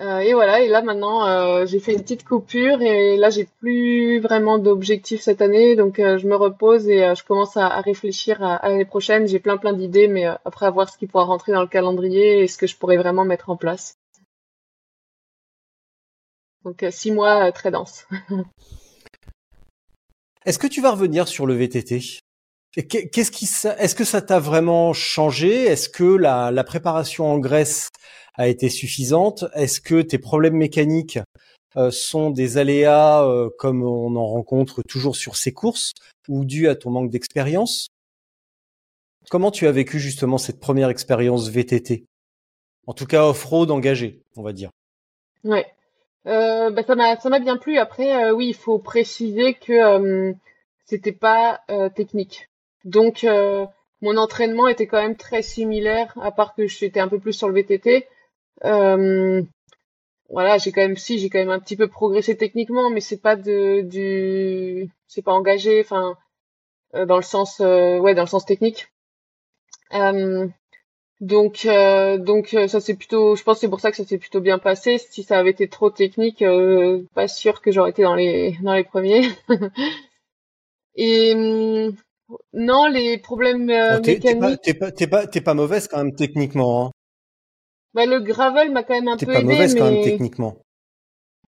Euh, 0.00 0.20
et 0.20 0.32
voilà, 0.32 0.60
et 0.60 0.68
là 0.68 0.80
maintenant 0.80 1.26
euh, 1.26 1.66
j'ai 1.66 1.78
fait 1.78 1.92
une 1.92 2.00
petite 2.00 2.24
coupure 2.24 2.80
et 2.80 3.18
là 3.18 3.28
j'ai 3.28 3.46
plus 3.60 4.18
vraiment 4.18 4.56
d'objectifs 4.56 5.20
cette 5.20 5.42
année, 5.42 5.76
donc 5.76 5.98
euh, 5.98 6.16
je 6.16 6.26
me 6.26 6.36
repose 6.36 6.88
et 6.88 7.14
je 7.14 7.22
commence 7.22 7.58
à, 7.58 7.66
à 7.66 7.82
réfléchir 7.82 8.42
à, 8.42 8.56
à 8.56 8.70
l'année 8.70 8.86
prochaine. 8.86 9.28
J'ai 9.28 9.40
plein 9.40 9.58
plein 9.58 9.74
d'idées, 9.74 10.08
mais 10.08 10.24
après 10.24 10.64
à 10.64 10.70
voir 10.70 10.88
ce 10.88 10.96
qui 10.96 11.06
pourra 11.06 11.24
rentrer 11.24 11.52
dans 11.52 11.60
le 11.60 11.66
calendrier 11.68 12.42
et 12.42 12.48
ce 12.48 12.56
que 12.56 12.66
je 12.66 12.76
pourrais 12.76 12.96
vraiment 12.96 13.26
mettre 13.26 13.50
en 13.50 13.56
place. 13.56 13.99
Donc 16.64 16.84
six 16.90 17.10
mois 17.10 17.50
très 17.52 17.70
dense. 17.70 18.06
Est-ce 20.46 20.58
que 20.58 20.66
tu 20.66 20.80
vas 20.80 20.92
revenir 20.92 21.28
sur 21.28 21.46
le 21.46 21.54
VTT 21.54 22.00
Qu'est-ce 22.72 23.30
qui, 23.32 23.44
est-ce 23.44 23.94
que 23.94 24.04
ça 24.04 24.22
t'a 24.22 24.38
vraiment 24.38 24.92
changé? 24.92 25.64
Est-ce 25.64 25.88
que 25.88 26.04
la, 26.04 26.52
la, 26.52 26.62
préparation 26.62 27.26
en 27.26 27.38
Grèce 27.38 27.88
a 28.34 28.46
été 28.46 28.68
suffisante? 28.68 29.44
Est-ce 29.54 29.80
que 29.80 30.00
tes 30.02 30.18
problèmes 30.18 30.54
mécaniques 30.54 31.18
euh, 31.76 31.90
sont 31.90 32.30
des 32.30 32.58
aléas 32.58 33.24
euh, 33.24 33.50
comme 33.58 33.82
on 33.82 34.14
en 34.14 34.26
rencontre 34.26 34.82
toujours 34.82 35.16
sur 35.16 35.36
ces 35.36 35.52
courses 35.52 35.92
ou 36.28 36.44
dus 36.44 36.68
à 36.68 36.76
ton 36.76 36.90
manque 36.90 37.10
d'expérience? 37.10 37.88
Comment 39.30 39.50
tu 39.50 39.66
as 39.66 39.72
vécu 39.72 39.98
justement 39.98 40.38
cette 40.38 40.60
première 40.60 40.90
expérience 40.90 41.48
VTT 41.48 42.06
En 42.86 42.94
tout 42.94 43.06
cas 43.06 43.24
off-road 43.24 43.70
engagé, 43.70 44.22
on 44.36 44.42
va 44.42 44.52
dire. 44.52 44.70
Ouais, 45.42 45.66
euh, 46.26 46.70
bah 46.70 46.82
ça 46.86 46.94
m'a 46.94 47.16
ça 47.16 47.28
m'a 47.30 47.38
bien 47.40 47.56
plu. 47.56 47.78
Après, 47.78 48.24
euh, 48.24 48.32
oui, 48.32 48.48
il 48.48 48.54
faut 48.54 48.78
préciser 48.78 49.54
que 49.54 50.34
c'était 50.86 51.12
pas 51.12 51.60
technique. 51.94 52.50
Donc, 52.84 53.24
euh, 53.24 53.66
mon 54.00 54.16
entraînement 54.16 54.68
était 54.68 54.86
quand 54.86 55.00
même 55.02 55.16
très 55.16 55.42
similaire, 55.42 56.16
à 56.22 56.32
part 56.32 56.54
que 56.54 56.66
j'étais 56.66 57.00
un 57.00 57.08
peu 57.08 57.18
plus 57.18 57.32
sur 57.32 57.48
le 57.48 57.54
VTT. 57.54 58.08
Euh, 58.64 59.42
voilà, 60.28 60.58
j'ai 60.58 60.72
quand 60.72 60.80
même, 60.82 60.96
si, 60.96 61.18
j'ai 61.18 61.28
quand 61.28 61.38
même 61.38 61.50
un 61.50 61.60
petit 61.60 61.76
peu 61.76 61.88
progressé 61.88 62.36
techniquement, 62.36 62.90
mais 62.90 63.00
c'est 63.00 63.20
pas 63.20 63.36
de, 63.36 63.82
du, 63.82 64.90
c'est 65.08 65.22
pas 65.22 65.32
engagé, 65.32 65.80
enfin, 65.80 66.16
euh, 66.94 67.06
dans 67.06 67.16
le 67.16 67.22
sens, 67.22 67.58
ouais, 67.60 68.14
dans 68.14 68.22
le 68.22 68.28
sens 68.28 68.46
technique. 68.46 68.88
Donc, 71.20 71.66
donc, 72.18 72.56
ça 72.66 72.80
c'est 72.80 72.94
plutôt, 72.94 73.36
je 73.36 73.42
pense 73.42 73.56
que 73.56 73.60
c'est 73.60 73.68
pour 73.68 73.80
ça 73.80 73.90
que 73.90 73.96
ça 73.96 74.04
s'est 74.04 74.18
plutôt 74.18 74.40
bien 74.40 74.58
passé. 74.58 74.98
Si 74.98 75.22
ça 75.22 75.38
avait 75.38 75.50
été 75.50 75.68
trop 75.68 75.90
technique, 75.90 76.44
pas 77.14 77.28
sûr 77.28 77.60
que 77.60 77.70
j'aurais 77.70 77.90
été 77.90 78.02
dans 78.02 78.14
les, 78.14 78.56
dans 78.62 78.74
les 78.74 78.84
premiers. 78.84 79.28
Et 80.96 81.34
hum, 81.34 81.96
non, 82.52 82.86
les 82.86 83.18
problèmes 83.18 83.70
euh, 83.70 84.00
mécaniques. 84.00 84.22
T'es 84.62 84.74
pas, 84.74 84.90
t'es 84.92 85.06
pas, 85.06 85.26
t'es 85.26 85.40
pas, 85.40 85.54
mauvaise 85.54 85.88
quand 85.88 85.98
même 85.98 86.14
techniquement. 86.14 86.86
Hein. 86.86 86.90
Bah, 87.94 88.06
le 88.06 88.20
gravel 88.20 88.70
m'a 88.72 88.82
quand 88.82 88.94
même 88.94 89.08
un 89.08 89.16
peu 89.16 89.24
aidé. 89.24 89.32
T'es 89.32 89.40
pas 89.40 89.44
mauvaise 89.44 89.74
quand 89.74 89.90
même 89.90 90.02
techniquement. 90.02 90.56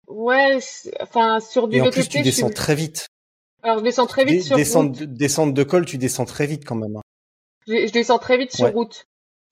Ouais, 0.07 0.59
enfin 1.01 1.39
sur 1.39 1.67
du 1.67 1.77
Et 1.77 1.81
en 1.81 1.89
plus, 1.89 2.07
tu 2.07 2.21
descends 2.21 2.49
très 2.49 2.75
vite. 2.75 3.07
Alors 3.61 3.79
je 3.79 3.83
descends 3.83 4.05
très 4.05 4.25
vite 4.25 4.43
sur 4.43 4.57
descendre, 4.57 4.97
route. 4.97 5.13
Descendre 5.13 5.53
de 5.53 5.63
col, 5.63 5.85
tu 5.85 5.97
descends 5.97 6.25
très 6.25 6.45
vite 6.45 6.65
quand 6.65 6.75
même. 6.75 6.97
Hein. 6.97 7.01
Je, 7.65 7.87
je 7.87 7.91
descends 7.93 8.19
très 8.19 8.37
vite 8.37 8.53
sur 8.53 8.71
route. 8.73 9.05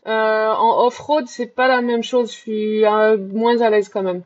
Euh, 0.07 0.47
en 0.51 0.85
off-road, 0.85 1.27
c'est 1.27 1.47
pas 1.47 1.67
la 1.67 1.81
même 1.81 2.03
chose. 2.03 2.31
Je 2.31 2.37
suis 2.37 2.85
euh, 2.85 3.17
moins 3.17 3.61
à 3.61 3.69
l'aise 3.69 3.89
quand 3.89 4.03
même. 4.03 4.23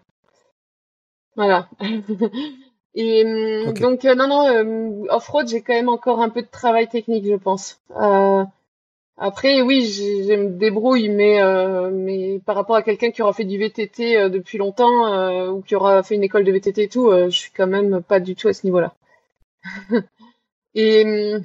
Voilà. 1.36 1.70
Et 2.98 3.26
hum, 3.26 3.74
donc 3.74 4.06
euh, 4.06 4.16
non 4.16 4.28
non 4.30 5.06
off-road 5.10 5.50
j'ai 5.50 5.62
quand 5.62 5.74
même 5.74 5.90
encore 5.90 6.22
un 6.22 6.30
peu 6.30 6.42
de 6.42 6.48
travail 6.48 6.88
technique 6.88 7.26
je 7.26 7.36
pense. 7.36 7.82
Après 9.18 9.62
oui 9.62 9.86
je 9.86 10.34
me 10.34 10.50
débrouille 10.52 11.10
mais 11.10 11.42
mais 11.92 12.40
par 12.46 12.56
rapport 12.56 12.78
à 12.78 12.84
quelqu'un 12.84 13.12
qui 13.12 13.22
aura 13.22 13.34
fait 13.34 13.44
du 13.44 13.58
VTT 13.58 14.30
depuis 14.30 14.58
longtemps 14.58 15.50
ou 15.50 15.62
qui 15.62 15.76
aura 15.76 16.04
fait 16.04 16.16
une 16.16 16.24
école 16.24 16.46
de 16.46 16.54
VTT 16.54 16.84
et 16.84 16.88
tout 16.88 17.12
je 17.12 17.38
suis 17.38 17.52
quand 17.52 17.68
même 17.68 18.02
pas 18.02 18.22
du 18.22 18.34
tout 18.36 18.48
à 18.48 18.54
ce 18.54 18.66
niveau-là. 18.66 18.94
et 20.76 21.36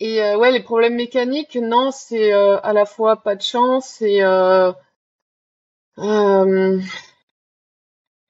et 0.00 0.20
ouais 0.36 0.50
les 0.52 0.62
problèmes 0.62 0.96
mécaniques 0.96 1.56
non 1.56 1.90
c'est 1.90 2.32
à 2.32 2.72
la 2.72 2.84
fois 2.84 3.16
pas 3.22 3.34
de 3.34 3.42
chance 3.42 4.02
et 4.02 4.22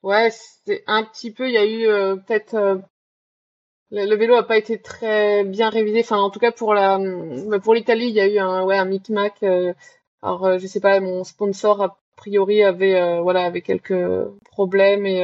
Ouais, 0.07 0.29
c'est 0.65 0.83
un 0.87 1.03
petit 1.03 1.31
peu. 1.31 1.47
Il 1.47 1.53
y 1.53 1.57
a 1.57 1.65
eu 1.65 1.87
euh, 1.87 2.15
peut-être 2.15 2.53
euh, 2.55 2.77
le, 3.91 4.15
vélo 4.15 4.35
a 4.35 4.47
pas 4.47 4.57
été 4.57 4.81
très 4.81 5.43
bien 5.43 5.69
révisé. 5.69 5.99
Enfin, 6.01 6.17
en 6.17 6.29
tout 6.29 6.39
cas 6.39 6.51
pour 6.51 6.73
la 6.73 6.97
bah, 7.47 7.59
pour 7.59 7.73
l'Italie, 7.73 8.07
il 8.07 8.15
y 8.15 8.19
a 8.21 8.27
eu 8.27 8.39
un 8.39 8.63
ouais 8.63 8.77
un 8.77 8.85
micmac. 8.85 9.43
Euh, 9.43 9.73
alors 10.21 10.59
je 10.59 10.67
sais 10.67 10.79
pas, 10.79 10.99
mon 10.99 11.23
sponsor 11.23 11.81
a 11.81 11.99
priori 12.15 12.63
avait 12.63 13.21
voilà 13.21 13.45
avait 13.45 13.61
quelques 13.61 13.93
problèmes 14.51 15.05
et 15.05 15.23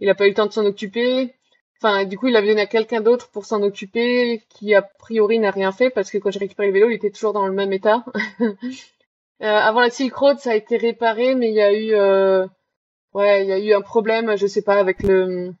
il 0.00 0.10
a 0.10 0.14
pas 0.14 0.26
eu 0.26 0.30
le 0.30 0.34
temps 0.34 0.46
de 0.46 0.52
s'en 0.52 0.66
occuper. 0.66 1.34
Enfin, 1.78 2.04
du 2.04 2.16
coup, 2.16 2.28
il 2.28 2.36
avait 2.36 2.48
donné 2.48 2.62
à 2.62 2.66
quelqu'un 2.66 3.00
d'autre 3.00 3.30
pour 3.30 3.44
s'en 3.44 3.62
occuper, 3.62 4.42
qui 4.48 4.74
a 4.74 4.82
priori 4.82 5.38
n'a 5.38 5.50
rien 5.50 5.72
fait 5.72 5.90
parce 5.90 6.10
que 6.10 6.18
quand 6.18 6.30
j'ai 6.30 6.38
récupéré 6.38 6.68
le 6.68 6.74
vélo, 6.74 6.90
il 6.90 6.94
était 6.94 7.10
toujours 7.10 7.32
dans 7.32 7.46
le 7.46 7.52
même 7.52 7.72
état. 7.72 8.04
avant 9.40 9.80
la 9.80 9.90
Silk 9.90 10.14
Road, 10.14 10.38
ça 10.38 10.52
a 10.52 10.54
été 10.54 10.76
réparé, 10.76 11.34
mais 11.34 11.50
il 11.50 11.54
y 11.54 11.60
a 11.60 11.72
eu 11.74 11.94
Ouais, 13.14 13.44
il 13.44 13.48
y 13.48 13.52
a 13.52 13.58
eu 13.58 13.72
un 13.72 13.80
problème, 13.80 14.36
je 14.36 14.46
sais 14.46 14.62
pas, 14.62 14.74
avec 14.76 15.02
le. 15.02 15.54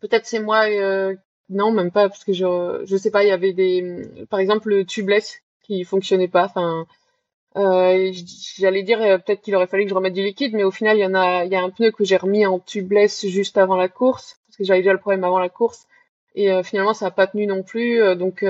Peut-être 0.00 0.26
c'est 0.26 0.40
moi. 0.40 0.68
Euh... 0.68 1.14
Non, 1.48 1.72
même 1.72 1.92
pas, 1.92 2.08
parce 2.08 2.24
que 2.24 2.32
je, 2.32 2.82
je 2.84 2.96
sais 2.96 3.10
pas. 3.10 3.24
Il 3.24 3.28
y 3.28 3.32
avait 3.32 3.52
des, 3.52 4.26
par 4.30 4.40
exemple, 4.40 4.68
le 4.70 4.84
tubeless 4.84 5.40
qui 5.62 5.84
fonctionnait 5.84 6.28
pas. 6.28 6.44
Enfin, 6.46 6.86
euh, 7.56 8.12
j'allais 8.58 8.82
dire 8.82 9.00
euh, 9.02 9.18
peut-être 9.18 9.42
qu'il 9.42 9.54
aurait 9.56 9.66
fallu 9.68 9.84
que 9.84 9.90
je 9.90 9.94
remette 9.94 10.14
du 10.14 10.22
liquide, 10.22 10.54
mais 10.54 10.64
au 10.64 10.70
final, 10.70 10.98
il 10.98 11.00
y 11.00 11.06
en 11.06 11.14
a, 11.14 11.44
il 11.44 11.52
y 11.52 11.56
a 11.56 11.62
un 11.62 11.70
pneu 11.70 11.90
que 11.92 12.04
j'ai 12.04 12.16
remis 12.16 12.46
en 12.46 12.58
tubeless 12.60 13.26
juste 13.28 13.58
avant 13.58 13.76
la 13.76 13.88
course, 13.88 14.37
que 14.58 14.64
j'avais 14.64 14.80
déjà 14.80 14.92
le 14.92 14.98
problème 14.98 15.24
avant 15.24 15.38
la 15.38 15.48
course, 15.48 15.86
et 16.34 16.52
euh, 16.52 16.62
finalement, 16.62 16.94
ça 16.94 17.06
a 17.06 17.10
pas 17.10 17.26
tenu 17.26 17.46
non 17.46 17.62
plus. 17.62 18.02
Euh, 18.02 18.14
donc 18.14 18.44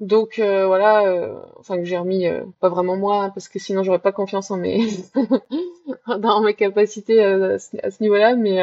donc 0.00 0.40
euh, 0.40 0.66
voilà, 0.66 1.06
euh, 1.06 1.40
enfin 1.58 1.76
que 1.78 1.84
j'ai 1.84 1.96
remis 1.96 2.26
pas 2.60 2.68
vraiment 2.68 2.96
moi 2.96 3.30
parce 3.34 3.48
que 3.48 3.60
sinon 3.60 3.84
j'aurais 3.84 4.00
pas 4.00 4.10
confiance 4.10 4.50
en 4.50 4.56
mes 4.56 4.80
dans 6.18 6.40
mes 6.42 6.54
capacités 6.54 7.22
à 7.22 7.58
ce 7.58 8.02
niveau-là, 8.02 8.34
mais 8.34 8.60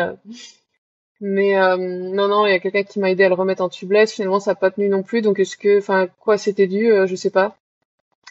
mais 1.21 1.55
non 1.77 2.27
non 2.27 2.45
il 2.45 2.51
y 2.51 2.55
a 2.55 2.59
quelqu'un 2.59 2.83
qui 2.83 2.99
m'a 2.99 3.11
aidé 3.11 3.23
à 3.23 3.29
le 3.29 3.35
remettre 3.35 3.63
en 3.63 3.69
tubeless. 3.69 4.13
Finalement 4.13 4.41
ça 4.41 4.51
a 4.51 4.55
pas 4.55 4.71
tenu 4.71 4.89
non 4.89 5.03
plus. 5.03 5.21
Donc 5.21 5.39
est-ce 5.39 5.55
que 5.55 5.77
enfin 5.79 6.07
quoi 6.19 6.37
c'était 6.37 6.67
dû, 6.67 6.91
je 7.05 7.15
sais 7.15 7.31
pas. 7.31 7.55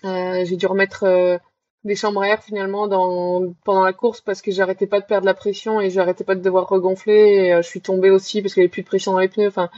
j'ai 0.03 0.57
dû 0.57 0.67
remettre 0.67 1.41
des 1.85 1.95
chambres 1.95 2.23
à 2.23 2.29
air 2.29 2.43
finalement 2.43 2.89
dans 2.89 3.55
pendant 3.65 3.85
la 3.85 3.93
course 3.93 4.21
parce 4.21 4.43
que 4.43 4.51
j'arrêtais 4.51 4.87
pas 4.87 5.01
de 5.01 5.07
perdre 5.07 5.27
la 5.27 5.35
pression 5.35 5.81
et 5.81 5.91
j'arrêtais 5.91 6.25
pas 6.25 6.35
de 6.35 6.43
devoir 6.43 6.69
regonfler. 6.69 7.13
Et, 7.13 7.63
je 7.63 7.69
suis 7.69 7.81
tombée 7.81 8.11
aussi 8.11 8.43
parce 8.43 8.55
qu'il 8.55 8.63
y 8.63 8.65
avait 8.65 8.71
plus 8.71 8.83
de 8.83 8.89
pression 8.89 9.13
dans 9.13 9.21
les 9.21 9.29
pneus. 9.29 9.49
Enfin 9.49 9.71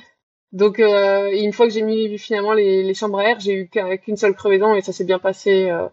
donc 0.52 0.80
euh, 0.80 1.30
une 1.32 1.52
fois 1.52 1.66
que 1.66 1.72
j'ai 1.72 1.82
mis 1.82 2.18
finalement 2.18 2.52
les, 2.52 2.82
les, 2.82 2.94
chambres 2.94 3.18
à 3.20 3.30
air, 3.30 3.40
j'ai 3.40 3.54
eu 3.54 3.68
qu'une 3.68 4.16
seule 4.16 4.34
crevaison 4.34 4.74
et 4.74 4.80
ça 4.80 4.92
s'est 4.92 5.04
bien 5.04 5.18
passé. 5.18 5.70
Euh. 5.70 5.88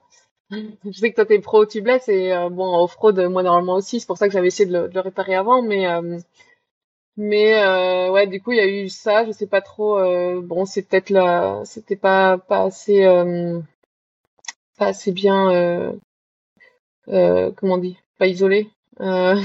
je 0.52 0.92
sais 0.92 1.12
que 1.12 1.16
toi 1.16 1.26
t'es 1.26 1.40
pro 1.40 1.66
tubeless 1.66 2.08
et 2.10 2.34
euh, 2.34 2.50
bon 2.50 2.84
off-road 2.84 3.20
moi 3.30 3.44
normalement 3.44 3.76
aussi, 3.76 4.00
c'est 4.00 4.08
pour 4.08 4.18
ça 4.18 4.28
que 4.28 4.34
j'avais 4.34 4.48
essayé 4.48 4.70
de 4.70 4.90
le, 4.92 5.00
réparer 5.00 5.36
avant, 5.36 5.62
mais 5.62 5.86
mais 7.18 8.10
ouais 8.10 8.28
du 8.28 8.42
coup 8.42 8.52
il 8.52 8.58
y 8.58 8.62
a 8.62 8.68
eu 8.68 8.90
ça, 8.90 9.26
je 9.26 9.32
sais 9.32 9.48
pas 9.48 9.62
trop. 9.62 10.00
bon 10.42 10.66
c'est 10.66 10.84
peut-être 10.84 11.10
là, 11.10 11.62
c'était 11.66 11.96
pas 11.96 12.38
pas 12.38 12.64
assez 12.64 13.06
pas 14.78 14.88
assez 14.88 15.12
bien 15.12 15.94
comment 17.08 17.76
on 17.76 17.78
dit, 17.78 17.98
pas 18.18 18.28
isolé. 18.28 18.70
euh, 19.00 19.36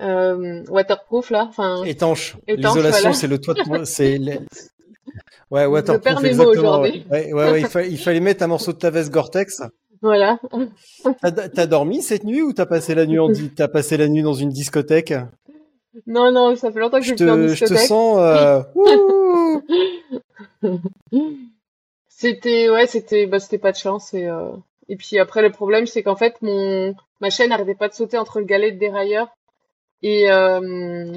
waterproof 0.68 1.30
là, 1.30 1.46
enfin 1.48 1.84
étanche. 1.84 2.36
L'isolation, 2.48 3.12
c'est 3.12 3.28
le 3.28 3.38
toit 3.40 3.54
de 3.54 3.84
c'est 3.84 4.18
ouais 5.50 5.66
waterproof 5.66 6.24
exactement. 6.24 6.80
Ouais. 6.80 7.04
ouais, 7.10 7.32
ouais, 7.32 7.60
il, 7.60 7.92
il, 7.92 7.98
fallait 7.98 8.20
mettre 8.20 8.42
un 8.42 8.48
morceau 8.48 8.72
de 8.72 8.78
ta 8.78 8.90
veste 8.90 9.10
Gore-Tex. 9.10 9.62
Voilà. 10.00 10.38
T'as 11.20 11.66
dormi 11.66 12.02
cette 12.02 12.24
nuit 12.24 12.42
ou 12.42 12.52
t'as 12.52 12.66
passé 12.66 12.94
la 12.94 13.06
nuit 13.06 13.20
en 13.20 13.30
t'as 13.54 13.68
passé 13.68 13.96
la 13.96 14.08
nuit 14.08 14.22
dans 14.22 14.34
une 14.34 14.50
discothèque? 14.50 15.14
Non 16.06 16.32
non, 16.32 16.56
ça 16.56 16.72
fait 16.72 16.80
longtemps 16.80 16.98
que 16.98 17.04
je 17.04 17.14
suis 17.14 17.30
en 17.30 17.36
discothèque. 17.36 17.68
Je 17.68 17.74
te 17.74 17.86
sens. 17.86 18.18
Euh... 18.18 18.62
c'était 22.22 22.70
ouais, 22.70 22.86
c'était 22.86 23.26
bah 23.26 23.40
c'était 23.40 23.58
pas 23.58 23.72
de 23.72 23.76
chance 23.76 24.14
et 24.14 24.26
euh... 24.26 24.52
et 24.88 24.96
puis 24.96 25.18
après 25.18 25.42
le 25.42 25.50
problème 25.50 25.86
c'est 25.86 26.04
qu'en 26.04 26.14
fait 26.14 26.40
mon 26.40 26.94
ma 27.20 27.30
chaîne 27.30 27.50
n'arrêtait 27.50 27.74
pas 27.74 27.88
de 27.88 27.94
sauter 27.94 28.16
entre 28.16 28.38
le 28.38 28.44
galet 28.46 28.70
de 28.70 28.78
dérailleur 28.78 29.28
et 30.02 30.30
euh, 30.30 30.60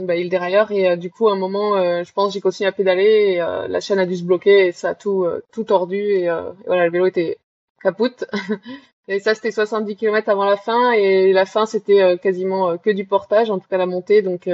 bah, 0.02 0.16
il 0.16 0.30
dérailleur 0.30 0.72
et 0.72 0.90
euh, 0.90 0.96
du 0.96 1.12
coup 1.12 1.28
à 1.30 1.34
un 1.34 1.38
moment 1.38 1.76
euh, 1.76 2.04
je 2.04 2.12
pense 2.12 2.34
j'ai 2.34 2.42
continué 2.42 2.68
à 2.68 2.72
pédaler 2.72 3.04
et 3.04 3.38
la 3.38 3.80
chaîne 3.82 4.00
a 4.00 4.08
dû 4.08 4.16
se 4.16 4.24
bloquer 4.24 4.68
et 4.68 4.72
ça 4.72 4.90
a 4.90 4.96
tout 4.96 5.28
tout 5.52 5.64
tordu 5.64 5.98
et, 5.98 6.30
voilà 6.66 6.86
le 6.86 6.92
vélo 6.92 7.06
était 7.06 7.38
capote. 7.82 8.26
Et 9.08 9.20
ça 9.20 9.36
c'était 9.36 9.52
70 9.52 9.98
km 9.98 10.30
avant 10.30 10.46
la 10.46 10.58
fin 10.58 10.92
et 10.94 11.32
la 11.32 11.46
fin 11.46 11.68
c'était 11.68 12.18
quasiment 12.18 12.76
que 12.80 12.90
du 12.90 13.06
portage 13.06 13.52
en 13.52 13.60
tout 13.60 13.68
cas 13.70 13.78
la 13.78 13.86
montée. 13.86 14.24
Donc 14.24 14.50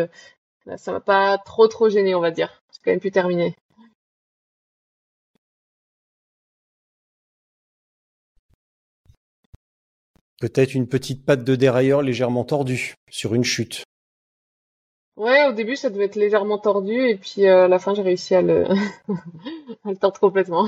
ça 0.75 0.91
m'a 0.91 0.99
pas 0.99 1.37
trop 1.37 1.69
trop 1.69 1.87
gêné 1.87 2.15
on 2.15 2.19
va 2.19 2.31
dire. 2.31 2.61
J'ai 2.73 2.81
quand 2.83 2.91
même 2.91 2.99
pu 2.99 3.11
terminer 3.11 3.55
Peut-être 10.41 10.73
une 10.73 10.87
petite 10.87 11.23
patte 11.23 11.43
de 11.43 11.55
dérailleur 11.55 12.01
légèrement 12.01 12.43
tordue 12.43 12.95
sur 13.11 13.35
une 13.35 13.43
chute. 13.43 13.83
Ouais, 15.15 15.45
au 15.45 15.51
début, 15.51 15.75
ça 15.75 15.91
devait 15.91 16.05
être 16.05 16.15
légèrement 16.15 16.57
tordu, 16.57 16.93
et 16.93 17.15
puis 17.15 17.45
euh, 17.45 17.65
à 17.65 17.67
la 17.67 17.77
fin, 17.77 17.93
j'ai 17.93 18.01
réussi 18.01 18.33
à 18.33 18.41
le, 18.41 18.65
à 19.83 19.91
le 19.91 19.95
tordre 19.95 20.19
complètement. 20.19 20.67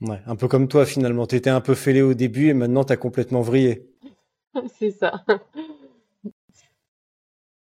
Ouais, 0.00 0.20
un 0.26 0.36
peu 0.36 0.46
comme 0.46 0.68
toi 0.68 0.86
finalement. 0.86 1.26
T'étais 1.26 1.50
un 1.50 1.60
peu 1.60 1.74
fêlé 1.74 2.02
au 2.02 2.14
début 2.14 2.48
et 2.48 2.54
maintenant 2.54 2.84
t'as 2.84 2.96
complètement 2.96 3.40
vrillé. 3.40 3.90
C'est 4.78 4.92
ça. 4.92 5.24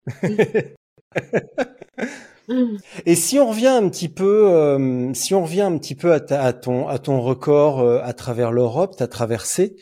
Et 3.05 3.15
si 3.15 3.39
on 3.39 3.49
revient 3.49 3.67
un 3.67 3.87
petit 3.89 4.09
peu, 4.09 4.49
euh, 4.51 5.13
si 5.13 5.33
on 5.33 5.43
revient 5.43 5.61
un 5.61 5.77
petit 5.77 5.95
peu 5.95 6.13
à, 6.13 6.19
ta- 6.19 6.53
ton 6.53 7.21
record 7.21 7.79
euh, 7.79 7.99
à 8.03 8.13
travers 8.13 8.51
l'Europe, 8.51 8.95
t'as 8.97 9.07
traversé. 9.07 9.75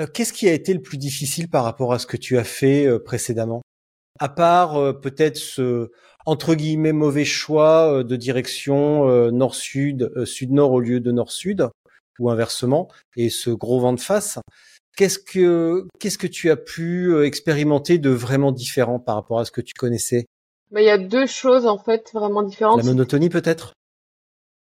euh, 0.00 0.06
Qu'est-ce 0.06 0.32
qui 0.32 0.48
a 0.48 0.52
été 0.52 0.72
le 0.74 0.80
plus 0.80 0.98
difficile 0.98 1.48
par 1.48 1.64
rapport 1.64 1.92
à 1.92 1.98
ce 1.98 2.06
que 2.06 2.16
tu 2.16 2.38
as 2.38 2.44
fait 2.44 2.86
précédemment? 3.04 3.62
À 4.20 4.28
part 4.28 5.00
peut-être 5.00 5.36
ce 5.36 5.90
entre 6.26 6.54
guillemets 6.54 6.92
mauvais 6.92 7.24
choix 7.24 8.02
de 8.04 8.16
direction 8.16 9.30
nord-sud, 9.30 10.10
sud-nord 10.24 10.72
au 10.72 10.80
lieu 10.80 11.00
de 11.00 11.12
nord-sud, 11.12 11.68
ou 12.18 12.30
inversement, 12.30 12.88
et 13.16 13.30
ce 13.30 13.50
gros 13.50 13.80
vent 13.80 13.92
de 13.92 14.00
face. 14.00 14.38
Qu'est-ce 14.96 15.20
que 15.20 15.86
qu'est-ce 16.00 16.18
que 16.18 16.26
tu 16.26 16.50
as 16.50 16.56
pu 16.56 17.22
expérimenter 17.24 17.98
de 17.98 18.10
vraiment 18.10 18.50
différent 18.50 18.98
par 18.98 19.14
rapport 19.14 19.38
à 19.38 19.44
ce 19.44 19.52
que 19.52 19.60
tu 19.60 19.72
connaissais? 19.74 20.26
Bah, 20.70 20.80
il 20.82 20.86
y 20.86 20.90
a 20.90 20.98
deux 20.98 21.26
choses, 21.26 21.66
en 21.66 21.78
fait, 21.78 22.10
vraiment 22.12 22.42
différentes. 22.42 22.78
La 22.78 22.84
monotonie 22.84 23.28
peut-être? 23.28 23.72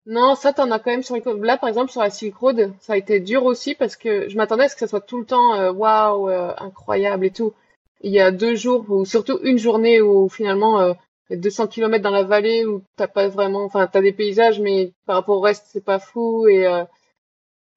Non, 0.08 0.34
ça, 0.36 0.52
t'en 0.52 0.72
as 0.72 0.80
quand 0.80 0.92
même 0.92 1.04
sur 1.04 1.16
les... 1.16 1.24
Là, 1.42 1.58
par 1.58 1.70
exemple, 1.70 1.92
sur 1.92 2.02
la 2.02 2.10
Silk 2.10 2.36
Road, 2.36 2.74
ça 2.80 2.94
a 2.94 2.98
été 2.98 3.20
dur 3.20 3.46
aussi 3.46 3.76
parce 3.76 3.96
que 3.96 4.28
je 4.30 4.36
m'attendais 4.36 4.64
à 4.64 4.70
ce 4.70 4.74
que 4.76 4.80
ça 4.80 4.88
soit 4.88 5.02
tout 5.02 5.20
le 5.20 5.26
temps 5.26 5.54
euh, 5.54 5.72
waouh, 5.72 6.30
euh, 6.30 6.54
incroyable 6.58 7.26
et 7.26 7.32
tout. 7.32 7.54
Il 8.02 8.12
y 8.12 8.20
a 8.20 8.32
deux 8.32 8.56
jours, 8.56 8.86
ou 8.90 9.06
surtout 9.06 9.40
une 9.44 9.60
journée 9.60 10.02
où 10.02 10.28
finalement, 10.28 10.80
euh, 10.80 10.94
il 11.30 11.36
y 11.36 11.38
a 11.38 11.42
200 11.42 11.68
km 11.68 12.04
dans 12.04 12.10
la 12.10 12.24
vallée 12.24 12.66
où 12.66 12.82
t'as 12.96 13.08
pas 13.08 13.28
vraiment... 13.28 13.64
Enfin, 13.64 13.86
t'as 13.86 14.02
des 14.02 14.12
paysages, 14.12 14.60
mais 14.60 14.92
par 15.06 15.18
rapport 15.18 15.38
au 15.38 15.42
reste, 15.42 15.68
c'est 15.70 15.86
pas 15.86 16.00
fou. 16.00 16.48
Et, 16.48 16.66
euh, 16.66 16.84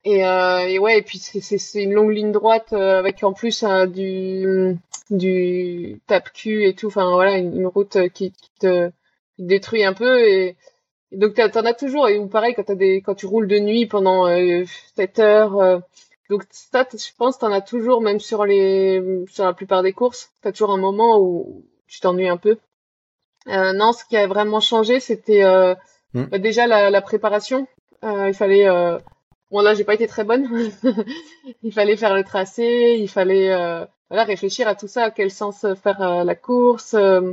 et, 0.05 0.27
euh, 0.27 0.67
et 0.67 0.79
ouais, 0.79 0.99
et 0.99 1.03
puis 1.03 1.19
c'est 1.19 1.83
une 1.83 1.93
longue 1.93 2.13
ligne 2.13 2.33
droite 2.33 2.73
euh, 2.73 2.99
avec 2.99 3.23
en 3.23 3.33
plus 3.35 3.65
du, 3.89 4.77
du 5.11 6.01
tape-cul 6.07 6.65
et 6.67 6.75
tout. 6.75 6.87
Enfin, 6.89 7.11
voilà, 7.13 7.39
une, 7.39 7.57
une 7.57 7.67
route 7.67 7.99
qui, 8.15 8.33
qui 8.33 8.51
te 8.61 8.89
qui 9.37 9.43
te 9.43 9.43
détruit 9.43 9.85
un 9.85 9.95
peu 9.95 10.21
et... 10.21 10.57
Et 11.13 11.17
donc 11.19 11.35
t'en 11.35 11.65
as 11.65 11.75
toujours 11.75 12.09
et 12.09 12.19
ou 12.19 12.27
pareil 12.29 12.55
quand 12.55 12.65
t'as 12.65 12.75
des 12.75 13.01
quand 13.01 13.15
tu 13.15 13.27
roules 13.27 13.47
de 13.47 13.59
nuit 13.61 13.87
pendant 13.87 14.27
euh, 14.27 14.65
7 14.97 15.19
heures 15.21 15.57
euh, 15.61 15.79
donc 16.29 16.43
ça 16.51 16.85
je 16.93 17.11
pense 17.17 17.39
t'en 17.39 17.53
as 17.53 17.61
toujours 17.61 18.01
même 18.01 18.19
sur 18.21 18.45
les 18.45 19.01
sur 19.31 19.45
la 19.45 19.53
plupart 19.55 19.83
des 19.83 19.93
courses 19.93 20.31
t'as 20.43 20.51
toujours 20.53 20.73
un 20.73 20.77
moment 20.79 21.19
où 21.21 21.65
tu 21.87 22.01
t'ennuies 22.01 22.29
un 22.29 22.37
peu 22.37 22.59
euh, 23.49 23.73
non 23.73 23.93
ce 23.93 24.05
qui 24.05 24.17
a 24.17 24.27
vraiment 24.27 24.61
changé 24.61 25.01
c'était 25.01 25.45
euh, 25.45 25.75
Hmm. 26.15 26.27
bah, 26.27 26.39
déjà 26.39 26.69
la, 26.69 26.91
la 26.91 27.03
préparation 27.03 27.67
il 28.05 28.35
fallait 28.35 28.69
bon 29.55 29.63
là 29.63 29.75
j'ai 29.75 29.85
pas 29.85 29.95
été 29.95 30.07
très 30.07 30.25
bonne 30.25 30.45
il 31.63 31.73
fallait 31.73 31.97
faire 31.97 32.15
le 32.15 32.25
tracé 32.25 32.97
il 32.99 33.09
fallait 33.09 33.53
euh, 33.53 33.87
voilà 34.11 34.25
réfléchir 34.25 34.69
à 34.69 34.75
tout 34.75 34.89
ça 34.89 35.05
à 35.05 35.11
quel 35.11 35.31
sens 35.31 35.65
faire 35.83 36.03
euh, 36.03 36.25
la 36.25 36.35
course 36.35 36.95
euh, 36.95 37.33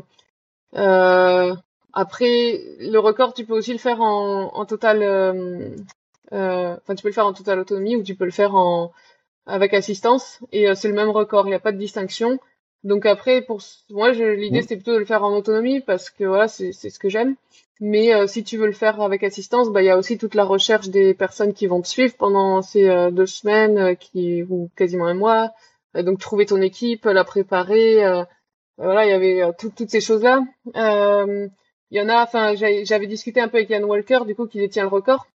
euh, 0.75 1.55
après, 1.93 2.61
le 2.79 2.97
record, 2.99 3.33
tu 3.33 3.45
peux 3.45 3.53
aussi 3.53 3.73
le 3.73 3.79
faire 3.79 4.01
en, 4.01 4.65
total, 4.65 5.03
euh, 5.03 5.75
euh, 6.33 6.77
enfin, 6.81 6.95
tu 6.95 7.01
peux 7.03 7.09
le 7.09 7.13
faire 7.13 7.25
en 7.25 7.33
totale 7.33 7.59
autonomie 7.59 7.95
ou 7.97 8.03
tu 8.03 8.15
peux 8.15 8.25
le 8.25 8.31
faire 8.31 8.55
en, 8.55 8.91
avec 9.45 9.73
assistance 9.73 10.39
et 10.51 10.69
euh, 10.69 10.75
c'est 10.75 10.87
le 10.87 10.93
même 10.93 11.09
record, 11.09 11.45
il 11.47 11.49
n'y 11.49 11.55
a 11.55 11.59
pas 11.59 11.73
de 11.73 11.77
distinction. 11.77 12.39
Donc 12.83 13.05
après, 13.05 13.41
pour 13.41 13.59
moi, 13.89 14.11
je- 14.13 14.23
l'idée 14.23 14.61
c'était 14.61 14.75
plutôt 14.75 14.93
de 14.93 14.99
le 14.99 15.05
faire 15.05 15.23
en 15.23 15.35
autonomie 15.35 15.81
parce 15.81 16.09
que 16.09 16.23
voilà, 16.25 16.47
c'est 16.47 16.71
c'est 16.73 16.89
ce 16.89 16.99
que 16.99 17.09
j'aime. 17.09 17.35
Mais 17.79 18.13
euh, 18.13 18.27
si 18.27 18.43
tu 18.43 18.57
veux 18.57 18.67
le 18.67 18.73
faire 18.73 19.01
avec 19.01 19.23
assistance, 19.23 19.69
bah 19.71 19.81
il 19.81 19.85
y 19.85 19.89
a 19.89 19.97
aussi 19.97 20.17
toute 20.17 20.35
la 20.35 20.43
recherche 20.43 20.89
des 20.89 21.13
personnes 21.13 21.53
qui 21.53 21.67
vont 21.67 21.81
te 21.81 21.87
suivre 21.87 22.15
pendant 22.17 22.61
ces 22.61 22.87
euh, 22.89 23.11
deux 23.11 23.25
semaines, 23.27 23.77
euh, 23.77 23.93
qui 23.95 24.43
ou 24.43 24.69
quasiment 24.75 25.07
un 25.07 25.13
mois. 25.15 25.51
Euh, 25.95 26.03
donc 26.03 26.19
trouver 26.19 26.45
ton 26.45 26.61
équipe, 26.61 27.05
la 27.05 27.23
préparer. 27.23 28.03
euh, 28.05 28.23
voilà, 28.77 29.05
il 29.05 29.09
y 29.11 29.13
avait 29.13 29.43
tout- 29.59 29.71
toutes 29.75 29.89
ces 29.91 30.01
choses-là. 30.01 30.41
Euh, 30.75 31.47
il 31.91 31.97
y 31.99 32.01
en 32.01 32.09
a, 32.09 32.23
enfin, 32.23 32.55
j'avais 32.55 32.85
j'avais 32.85 33.07
discuté 33.07 33.41
un 33.41 33.47
peu 33.49 33.57
avec 33.57 33.69
Ian 33.69 33.83
Walker, 33.83 34.19
du 34.25 34.35
coup, 34.35 34.47
qui 34.47 34.59
détient 34.59 34.83
le 34.83 34.89
record. 34.89 35.27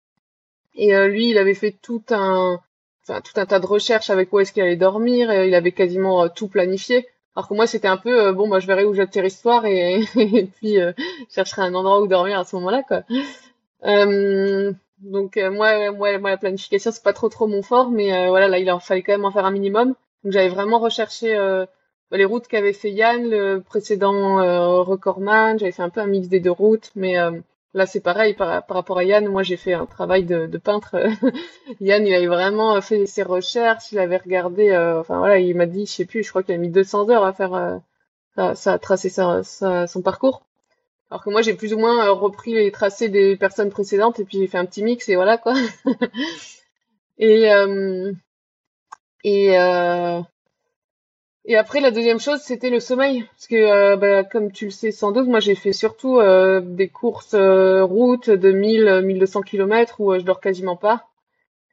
Et 0.75 0.95
euh, 0.95 1.09
lui, 1.09 1.31
il 1.31 1.39
avait 1.39 1.55
fait 1.55 1.73
tout 1.83 2.03
un, 2.11 2.61
enfin, 3.03 3.21
tout 3.21 3.39
un 3.41 3.47
tas 3.47 3.61
de 3.61 3.67
recherches 3.67 4.11
avec 4.11 4.33
où 4.33 4.41
est-ce 4.41 4.53
qu'il 4.53 4.63
allait 4.63 4.77
dormir. 4.77 5.31
Et 5.31 5.49
il 5.49 5.55
avait 5.55 5.73
quasiment 5.73 6.29
tout 6.29 6.49
planifié. 6.49 7.07
Alors 7.37 7.49
que 7.49 7.55
moi, 7.55 7.67
c'était 7.67 7.89
un 7.89 7.97
peu, 7.97 8.27
euh, 8.29 8.33
bon, 8.33 8.49
bah, 8.49 8.61
je 8.61 8.67
verrai 8.67 8.85
où 8.85 8.95
j'atterris 8.95 9.31
ce 9.31 9.41
soir 9.43 9.67
et, 9.67 10.05
et 10.17 10.45
puis 10.45 10.81
euh, 10.81 10.93
je 11.29 11.35
chercherai 11.35 11.63
un 11.63 11.75
endroit 11.75 12.01
où 12.01 12.07
dormir 12.07 12.39
à 12.39 12.45
ce 12.45 12.55
moment-là, 12.57 12.83
quoi. 12.87 13.03
Euh, 13.85 14.73
donc 15.01 15.37
moi, 15.37 15.91
moi, 15.91 16.19
moi, 16.19 16.31
la 16.31 16.37
planification, 16.37 16.91
c'est 16.93 17.03
pas 17.03 17.13
trop 17.13 17.29
trop 17.29 17.47
mon 17.47 17.63
fort, 17.63 17.91
mais 17.91 18.29
voilà, 18.29 18.49
là, 18.49 18.59
il 18.59 18.71
en 18.71 18.81
fallait 18.81 19.03
quand 19.03 19.13
même 19.13 19.25
en 19.25 19.33
faire 19.33 19.45
un 19.45 19.51
minimum. 19.51 19.95
Donc 20.23 20.33
j'avais 20.33 20.49
vraiment 20.49 20.79
recherché 20.79 21.37
les 22.11 22.25
routes 22.25 22.47
qu'avait 22.49 22.73
fait 22.73 22.91
Yann, 22.91 23.29
le 23.29 23.61
précédent 23.61 24.37
recordman. 24.85 25.59
J'avais 25.59 25.73
fait 25.73 25.83
un 25.83 25.91
peu 25.91 26.01
un 26.01 26.07
mix 26.07 26.29
des 26.29 26.41
deux 26.41 26.51
routes, 26.51 26.91
mais 26.95 27.17
là 27.75 27.87
c'est 27.87 28.01
pareil 28.01 28.35
par, 28.35 28.65
par 28.67 28.77
rapport 28.77 28.99
à 28.99 29.05
Yann. 29.05 29.27
Moi 29.29 29.43
j'ai 29.43 29.57
fait 29.57 29.75
un 29.75 29.87
travail 29.87 30.25
de, 30.25 30.47
peintre. 30.59 30.97
Yann 31.81 32.07
il 32.07 32.15
avait 32.15 32.27
vraiment 32.27 32.81
fait 32.81 33.07
ses 33.07 33.23
recherches, 33.23 33.93
il 33.93 33.99
avait 33.99 34.17
regardé. 34.19 34.71
euh, 34.71 35.01
enfin 35.01 35.19
voilà, 35.19 35.39
il 35.39 35.57
m'a 35.57 35.67
dit, 35.67 35.87
je 35.87 35.93
sais 35.93 36.05
plus, 36.07 36.23
je 36.23 36.31
crois 36.31 36.43
qu'il 36.43 36.55
a 36.55 36.59
mis 36.59 36.69
200 36.71 37.09
heures 37.11 37.25
à 37.25 37.33
faire 37.33 37.55
euh, 37.55 37.77
ça, 38.37 38.55
ça, 38.55 38.79
tracer 38.79 39.09
sa, 39.11 39.43
sa- 39.45 39.87
son 39.89 40.03
parcours. 40.03 40.47
Alors 41.11 41.25
que 41.25 41.31
moi 41.31 41.43
j'ai 41.43 41.55
plus 41.55 41.75
ou 41.75 41.79
moins 41.79 42.07
euh, 42.09 42.13
repris 42.13 42.55
les 42.55 42.73
tracés 42.73 43.09
des 43.11 43.37
personnes 43.37 43.71
précédentes 43.71 44.21
et 44.21 44.25
puis 44.27 44.39
j'ai 44.39 44.49
fait 44.49 44.59
un 44.59 44.67
petit 44.67 44.83
mix 44.85 45.09
et 45.11 45.17
voilà 45.17 45.39
quoi. 45.39 45.55
et 47.19 47.51
euh, 47.53 48.13
et 49.25 49.59
et 51.47 51.57
après, 51.57 51.81
la 51.81 51.91
deuxième 51.91 52.21
chose, 52.21 52.41
c'était 52.41 52.71
le 52.71 52.81
sommeil. 52.81 53.25
Parce 53.25 53.47
que, 53.47 53.57
euh, 53.57 53.97
bah, 53.97 54.25
comme 54.25 54.51
tu 54.51 54.67
le 54.67 54.71
sais 54.71 54.91
sans 54.93 55.13
doute, 55.13 55.29
moi, 55.29 55.41
j'ai 55.41 55.55
fait 55.55 55.75
surtout 55.75 56.19
euh, 56.19 56.61
des 56.61 56.89
courses 56.89 57.35
euh, 57.35 57.85
route 57.85 58.31
de 58.31 58.51
1000, 58.51 59.03
1200 59.03 59.43
kilomètres 59.43 60.01
où 60.01 60.13
euh, 60.13 60.19
je 60.19 60.25
dors 60.25 60.41
quasiment 60.41 60.77
pas. 60.77 61.07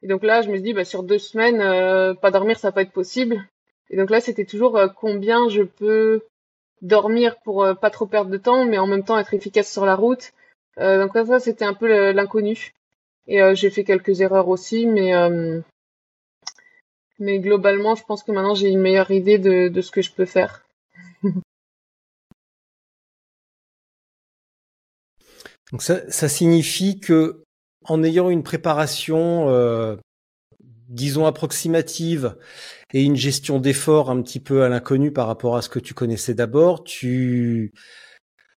Et 0.02 0.08
donc 0.08 0.22
là, 0.24 0.42
je 0.42 0.48
me 0.48 0.54
suis 0.54 0.62
dit, 0.62 0.74
bah, 0.74 0.84
sur 0.84 1.02
deux 1.02 1.18
semaines, 1.18 1.60
euh, 1.60 2.12
pas 2.12 2.30
dormir, 2.30 2.58
ça 2.58 2.68
va 2.68 2.72
pas 2.72 2.82
être 2.82 2.92
possible. 2.92 3.42
Et 3.88 3.96
donc 3.96 4.10
là, 4.10 4.20
c'était 4.20 4.44
toujours 4.44 4.78
combien 4.96 5.48
je 5.48 5.62
peux 5.62 6.22
dormir 6.82 7.36
pour 7.44 7.66
pas 7.80 7.90
trop 7.90 8.06
perdre 8.06 8.30
de 8.30 8.36
temps, 8.38 8.64
mais 8.64 8.78
en 8.78 8.86
même 8.86 9.04
temps 9.04 9.18
être 9.18 9.34
efficace 9.34 9.70
sur 9.70 9.86
la 9.86 9.94
route. 9.94 10.32
Donc 10.78 11.12
ça, 11.12 11.40
c'était 11.40 11.66
un 11.66 11.74
peu 11.74 12.10
l'inconnu. 12.12 12.72
Et 13.28 13.40
j'ai 13.54 13.68
fait 13.68 13.84
quelques 13.84 14.22
erreurs 14.22 14.48
aussi, 14.48 14.86
mais... 14.86 15.12
mais 17.22 17.38
globalement, 17.38 17.94
je 17.94 18.04
pense 18.04 18.22
que 18.22 18.32
maintenant 18.32 18.54
j'ai 18.54 18.68
une 18.68 18.80
meilleure 18.80 19.10
idée 19.10 19.38
de, 19.38 19.80
ce 19.80 19.90
que 19.90 20.02
je 20.02 20.12
peux 20.12 20.26
faire. 20.26 20.66
Donc 25.72 25.82
ça, 25.82 26.28
signifie 26.28 27.00
que 27.00 27.44
en 27.84 28.02
ayant 28.02 28.28
une 28.28 28.42
préparation, 28.42 29.48
euh, 29.48 29.96
disons 30.88 31.24
approximative, 31.24 32.36
et 32.92 33.02
une 33.02 33.16
gestion 33.16 33.58
d'efforts 33.58 34.10
un 34.10 34.20
petit 34.20 34.40
peu 34.40 34.62
à 34.64 34.68
l'inconnu 34.68 35.12
par 35.12 35.26
rapport 35.26 35.56
à 35.56 35.62
ce 35.62 35.70
que 35.70 35.78
tu 35.78 35.94
connaissais 35.94 36.34
d'abord, 36.34 36.84
tu 36.84 37.72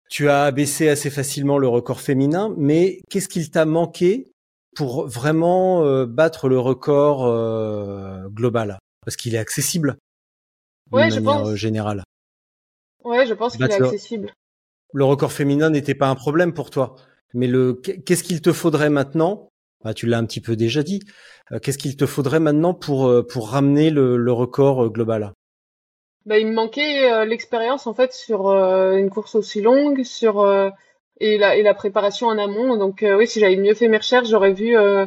tu 0.10 0.30
as 0.30 0.44
abaissé 0.44 0.90
assez 0.90 1.10
facilement 1.10 1.58
le 1.58 1.68
record 1.68 2.00
féminin. 2.00 2.54
Mais 2.58 3.02
qu'est-ce 3.10 3.28
qu'il 3.28 3.50
t'a 3.50 3.66
manqué 3.66 4.33
pour 4.76 5.08
vraiment 5.08 5.84
euh, 5.86 6.06
battre 6.06 6.50
le 6.50 6.60
record 6.60 7.26
euh, 7.26 8.28
global 8.30 8.80
Parce 9.06 9.16
qu'il 9.16 9.36
est 9.36 9.40
accessible 9.40 9.98
d'une 10.92 11.00
Ouais, 11.00 11.10
je 11.10 11.16
manière 11.16 11.40
pense. 11.40 11.48
euh, 11.50 11.56
générale. 11.56 12.04
Ouais, 13.04 13.26
je 13.26 13.34
pense 13.34 13.58
qu'il 13.58 13.66
est 13.66 13.74
accessible. 13.74 14.34
le 14.94 15.04
record 15.06 15.32
féminin 15.32 15.70
n'était 15.70 15.96
pas 15.96 16.08
un 16.08 16.16
problème 16.16 16.54
pour 16.54 16.70
toi. 16.70 16.96
Mais 17.34 17.48
le 17.48 17.74
qu'est-ce 17.74 18.24
qu'il 18.24 18.42
te 18.42 18.54
faudrait 18.54 18.90
maintenant? 18.92 19.50
Bah, 19.84 19.94
Tu 19.94 20.06
l'as 20.06 20.20
un 20.20 20.26
petit 20.26 20.40
peu 20.42 20.56
déjà 20.56 20.84
dit. 20.84 21.02
Qu'est-ce 21.62 21.78
qu'il 21.78 21.98
te 21.98 22.06
faudrait 22.06 22.40
maintenant 22.40 22.74
pour 22.74 23.12
pour 23.28 23.50
ramener 23.50 23.90
le, 23.90 24.18
le 24.18 24.32
record 24.32 24.90
global? 24.92 25.34
Bah, 26.26 26.38
il 26.38 26.48
me 26.48 26.54
manquait 26.54 27.26
l'expérience 27.26 27.86
en 27.88 27.94
fait 27.94 28.14
sur 28.14 28.48
une 28.52 29.10
course 29.10 29.36
aussi 29.36 29.62
longue, 29.62 30.04
sur 30.04 30.40
euh, 30.42 30.70
et 31.20 31.38
la 31.38 31.74
préparation 31.74 32.28
en 32.28 32.38
amont. 32.38 32.78
Donc 32.78 33.04
euh, 33.04 33.18
oui, 33.18 33.28
si 33.28 33.40
j'avais 33.40 33.56
mieux 33.56 33.74
fait 33.74 33.88
mes 33.88 33.98
recherches, 33.98 34.28
j'aurais 34.30 34.54
vu 34.54 34.78
euh, 34.78 35.06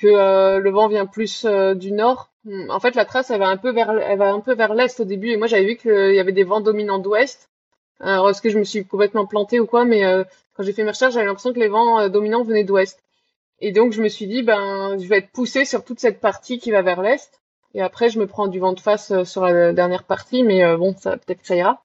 que 0.00 0.06
euh, 0.06 0.58
le 0.58 0.70
vent 0.70 0.88
vient 0.88 1.06
plus 1.06 1.46
du 1.74 1.92
nord. 1.92 2.30
En 2.70 2.80
fait, 2.80 2.96
la 2.96 3.04
trace, 3.04 3.30
elle 3.30 3.38
va 3.38 3.48
un 3.48 3.56
peu 3.56 3.70
vers 3.70 4.74
l'est 4.74 5.00
au 5.00 5.04
début. 5.04 5.28
Et 5.28 5.36
moi, 5.36 5.46
j'avais 5.46 5.64
vu 5.64 5.76
qu'il 5.76 6.14
y 6.14 6.18
avait 6.18 6.32
des 6.32 6.44
vents 6.44 6.60
dominants 6.60 6.98
d'ouest. 6.98 7.50
Alors, 8.00 8.30
est-ce 8.30 8.42
que 8.42 8.50
je 8.50 8.58
me 8.58 8.64
suis 8.64 8.84
complètement 8.84 9.26
plantée 9.26 9.60
ou 9.60 9.66
quoi 9.66 9.84
Mais 9.84 10.02
quand 10.56 10.64
j'ai 10.64 10.72
fait 10.72 10.82
mes 10.82 10.90
recherches, 10.90 11.14
j'avais 11.14 11.26
l'impression 11.26 11.52
que 11.52 11.60
les 11.60 11.68
vents 11.68 12.08
dominants 12.08 12.42
venaient 12.42 12.64
d'ouest. 12.64 13.00
Et 13.60 13.70
donc, 13.70 13.92
je 13.92 14.02
me 14.02 14.08
suis 14.08 14.26
dit, 14.26 14.42
ben, 14.42 14.98
je 14.98 15.06
vais 15.06 15.18
être 15.18 15.30
poussée 15.30 15.64
sur 15.64 15.84
toute 15.84 16.00
cette 16.00 16.20
partie 16.20 16.58
qui 16.58 16.72
va 16.72 16.82
vers 16.82 17.00
l'est. 17.00 17.40
Et 17.74 17.80
après, 17.80 18.08
je 18.08 18.18
me 18.18 18.26
prends 18.26 18.48
du 18.48 18.58
vent 18.58 18.72
de 18.72 18.80
face 18.80 19.22
sur 19.22 19.44
la 19.44 19.72
dernière 19.72 20.02
partie, 20.02 20.42
mais 20.42 20.76
bon, 20.76 20.96
ça 20.98 21.16
peut-être 21.18 21.42
que 21.42 21.46
ça 21.46 21.54
ira. 21.54 21.80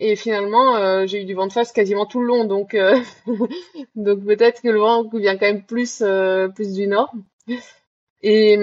Et 0.00 0.16
finalement, 0.16 0.76
euh, 0.76 1.06
j'ai 1.06 1.22
eu 1.22 1.24
du 1.24 1.34
vent 1.34 1.46
de 1.46 1.52
face 1.52 1.72
quasiment 1.72 2.06
tout 2.06 2.20
le 2.20 2.26
long, 2.26 2.44
donc 2.44 2.76
donc 3.94 4.24
peut-être 4.24 4.62
que 4.62 4.68
le 4.68 4.80
vent 4.80 5.08
vient 5.12 5.36
quand 5.36 5.46
même 5.46 5.64
plus 5.64 6.02
plus 6.54 6.72
du 6.74 6.86
nord. 6.86 7.12
Et 8.22 8.56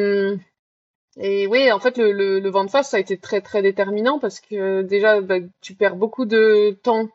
et 1.17 1.47
oui, 1.47 1.71
en 1.71 1.79
fait, 1.79 1.97
le, 1.97 2.39
le, 2.39 2.49
vent 2.49 2.63
de 2.63 2.69
face, 2.69 2.91
ça 2.91 2.97
a 2.97 2.99
été 2.99 3.17
très 3.17 3.41
très 3.41 3.61
déterminant 3.61 4.19
parce 4.19 4.39
que 4.39 4.83
déjà, 4.83 5.19
bah, 5.21 5.39
tu 5.61 5.75
perds 5.75 5.97
beaucoup 5.97 6.25
de 6.25 6.77
temps. 6.83 7.09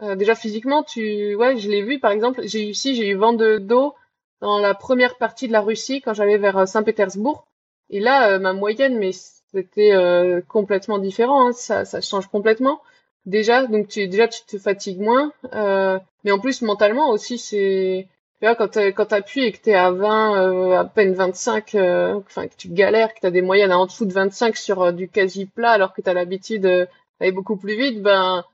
déjà 0.00 0.34
physiquement, 0.34 0.82
tu, 0.82 1.34
ouais, 1.36 1.56
je 1.58 1.68
l'ai 1.68 1.82
vu 1.82 2.00
par 2.00 2.12
exemple. 2.12 2.42
J'ai 2.46 2.62
eu 2.62 2.70
ici, 2.70 2.94
j'ai 2.94 3.08
eu 3.08 3.14
vent 3.16 3.34
de 3.34 3.58
dos 3.58 3.94
dans 4.40 4.58
la 4.58 4.74
première 4.74 5.16
partie 5.16 5.48
de 5.48 5.52
la 5.52 5.60
Russie 5.62 6.00
quand 6.02 6.14
j'allais 6.14 6.38
vers 6.38 6.68
Saint-Pétersbourg. 6.68 7.46
Et 7.90 8.00
là, 8.00 8.32
euh, 8.32 8.38
ma 8.38 8.52
moyenne, 8.52 8.98
mais 8.98 9.12
c'était 9.12 9.92
euh, 9.92 10.40
complètement 10.42 10.98
différent. 10.98 11.48
Hein. 11.48 11.52
Ça 11.52 12.00
change 12.00 12.26
complètement. 12.28 12.82
Déjà, 13.26 13.66
donc 13.66 13.88
tu, 13.88 14.06
déjà 14.08 14.28
tu 14.28 14.42
te 14.44 14.58
fatigues 14.58 15.00
moins, 15.00 15.32
euh, 15.54 15.98
mais 16.24 16.30
en 16.32 16.38
plus 16.38 16.62
mentalement 16.62 17.10
aussi, 17.10 17.38
c'est 17.38 18.06
tu 18.40 18.46
vois, 18.46 18.54
quand 18.54 18.76
quand 18.94 19.06
t'appuies 19.06 19.44
et 19.44 19.52
que 19.52 19.62
t'es 19.62 19.74
à 19.74 19.90
20, 19.90 20.78
à 20.80 20.84
peine 20.84 21.14
25, 21.14 21.74
enfin 21.74 22.48
que 22.48 22.56
tu 22.56 22.68
galères, 22.68 23.14
que 23.14 23.20
t'as 23.20 23.30
des 23.30 23.42
moyennes 23.42 23.72
en 23.72 23.86
dessous 23.86 24.04
de 24.04 24.12
25 24.12 24.56
sur 24.56 24.92
du 24.92 25.08
quasi 25.08 25.46
plat, 25.46 25.70
alors 25.72 25.94
que 25.94 26.02
t'as 26.02 26.12
l'habitude 26.12 26.62
d'aller 26.62 27.32
beaucoup 27.32 27.56
plus 27.56 27.76
vite, 27.76 28.02
ben 28.02 28.44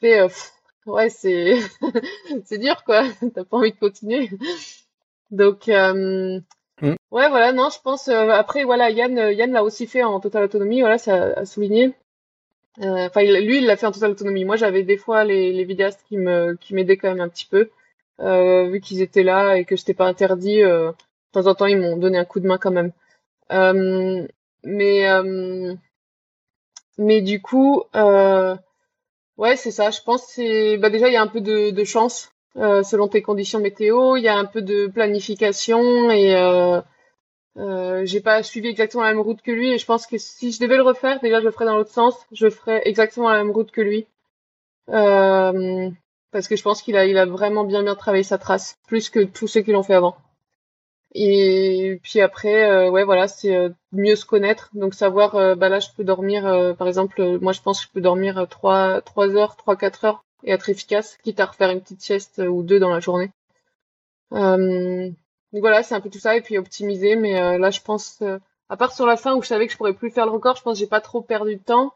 c'est 0.00 0.20
ouais 0.86 1.08
c'est 1.10 1.56
c'est 2.44 2.58
dur 2.58 2.84
quoi. 2.84 3.04
T'as 3.34 3.44
pas 3.44 3.56
envie 3.56 3.72
de 3.72 3.78
continuer. 3.78 4.30
Donc 5.30 5.68
Mm. 6.80 6.94
Ouais, 7.10 7.28
voilà, 7.28 7.52
non, 7.52 7.70
je 7.70 7.80
pense. 7.80 8.08
Euh, 8.08 8.30
après, 8.30 8.64
voilà, 8.64 8.90
Yann, 8.90 9.18
euh, 9.18 9.32
Yann 9.32 9.52
l'a 9.52 9.62
aussi 9.64 9.86
fait 9.86 10.02
en 10.02 10.20
totale 10.20 10.44
autonomie. 10.44 10.80
Voilà, 10.80 10.98
ça 10.98 11.32
a 11.36 11.44
Euh, 12.80 13.06
enfin, 13.06 13.22
lui, 13.22 13.58
il 13.58 13.66
l'a 13.66 13.76
fait 13.76 13.86
en 13.86 13.92
totale 13.92 14.12
autonomie. 14.12 14.44
Moi, 14.44 14.56
j'avais 14.56 14.82
des 14.82 14.96
fois 14.96 15.24
les, 15.24 15.64
vidéastes 15.64 16.04
qui 16.08 16.16
m'aidaient 16.16 16.96
quand 16.96 17.08
même 17.08 17.20
un 17.20 17.28
petit 17.28 17.46
peu, 17.46 17.70
vu 18.18 18.80
qu'ils 18.80 19.00
étaient 19.00 19.22
là 19.22 19.56
et 19.56 19.64
que 19.64 19.76
je 19.76 19.92
pas 19.92 20.06
interdit. 20.06 20.60
de 20.60 20.92
temps 21.32 21.46
en 21.46 21.54
temps, 21.54 21.66
ils 21.66 21.78
m'ont 21.78 21.96
donné 21.96 22.18
un 22.18 22.24
coup 22.24 22.40
de 22.40 22.46
main 22.46 22.58
quand 22.58 22.72
même. 22.72 22.92
mais, 24.64 25.06
mais 26.98 27.20
du 27.22 27.40
coup, 27.40 27.84
ouais, 29.36 29.56
c'est 29.56 29.70
ça. 29.70 29.90
Je 29.90 30.00
pense 30.02 30.26
c'est, 30.26 30.76
bah 30.78 30.90
déjà, 30.90 31.08
il 31.08 31.14
y 31.14 31.16
a 31.16 31.22
un 31.22 31.28
peu 31.28 31.40
de, 31.40 31.70
de 31.70 31.84
chance 31.84 32.34
euh, 32.56 32.84
selon 32.84 33.08
tes 33.08 33.22
conditions 33.22 33.60
météo. 33.60 34.16
Il 34.16 34.22
y 34.22 34.28
a 34.28 34.36
un 34.36 34.44
peu 34.44 34.62
de 34.62 34.86
planification 34.86 36.10
et 36.10 36.34
euh, 37.56 37.60
euh, 38.04 38.06
j'ai 38.06 38.20
pas 38.20 38.42
suivi 38.42 38.68
exactement 38.68 39.04
la 39.04 39.10
même 39.10 39.20
route 39.20 39.42
que 39.42 39.50
lui. 39.50 39.72
Et 39.72 39.78
je 39.78 39.86
pense 39.86 40.06
que 40.06 40.18
si 40.18 40.52
je 40.52 40.60
devais 40.60 40.76
le 40.76 40.82
refaire, 40.82 41.20
déjà 41.20 41.40
je 41.40 41.46
le 41.46 41.50
ferais 41.50 41.64
dans 41.64 41.76
l'autre 41.76 41.92
sens. 41.92 42.14
Je 42.32 42.50
ferais 42.50 42.82
exactement 42.88 43.30
la 43.30 43.38
même 43.38 43.52
route 43.52 43.70
que 43.70 43.80
lui. 43.80 44.06
Euh, 44.90 45.90
parce 46.30 46.48
que 46.48 46.56
je 46.56 46.62
pense 46.62 46.82
qu'il 46.82 46.96
a, 46.96 47.06
il 47.06 47.16
a 47.18 47.26
vraiment 47.26 47.64
bien 47.64 47.82
bien 47.82 47.94
travaillé 47.94 48.24
sa 48.24 48.38
trace, 48.38 48.76
plus 48.86 49.10
que 49.10 49.20
tous 49.20 49.46
ceux 49.48 49.62
qui 49.62 49.72
l'ont 49.72 49.82
fait 49.82 49.94
avant. 49.94 50.16
Et 51.14 52.00
puis 52.02 52.20
après, 52.20 52.68
euh, 52.70 52.90
ouais, 52.90 53.04
voilà, 53.04 53.28
c'est 53.28 53.54
euh, 53.56 53.70
mieux 53.92 54.16
se 54.16 54.26
connaître. 54.26 54.70
Donc 54.74 54.94
savoir, 54.94 55.56
bah 55.56 55.68
là, 55.68 55.78
je 55.78 55.88
peux 55.96 56.04
dormir, 56.04 56.42
par 56.76 56.88
exemple, 56.88 57.38
moi 57.40 57.52
je 57.52 57.62
pense 57.62 57.80
que 57.80 57.86
je 57.86 57.92
peux 57.92 58.00
dormir 58.00 58.46
trois, 58.50 59.00
trois 59.02 59.28
heures, 59.36 59.56
trois, 59.56 59.76
quatre 59.76 60.04
heures 60.04 60.24
et 60.42 60.52
être 60.52 60.68
efficace, 60.68 61.16
quitte 61.22 61.40
à 61.40 61.46
refaire 61.46 61.70
une 61.70 61.80
petite 61.80 62.02
sieste 62.02 62.42
ou 62.46 62.62
deux 62.62 62.80
dans 62.80 62.90
la 62.90 63.00
journée. 63.00 63.30
Euh, 64.32 65.10
donc 65.54 65.60
voilà, 65.60 65.84
c'est 65.84 65.94
un 65.94 66.00
peu 66.00 66.10
tout 66.10 66.18
ça 66.18 66.36
et 66.36 66.40
puis 66.40 66.58
optimiser. 66.58 67.14
Mais 67.14 67.40
euh, 67.40 67.58
là, 67.58 67.70
je 67.70 67.80
pense, 67.80 68.18
euh, 68.22 68.38
à 68.68 68.76
part 68.76 68.92
sur 68.92 69.06
la 69.06 69.16
fin 69.16 69.36
où 69.36 69.42
je 69.42 69.46
savais 69.46 69.66
que 69.66 69.72
je 69.72 69.78
pourrais 69.78 69.94
plus 69.94 70.10
faire 70.10 70.26
le 70.26 70.32
record, 70.32 70.56
je 70.56 70.62
pense 70.62 70.74
que 70.74 70.80
j'ai 70.80 70.88
pas 70.88 71.00
trop 71.00 71.22
perdu 71.22 71.56
de 71.56 71.62
temps. 71.62 71.94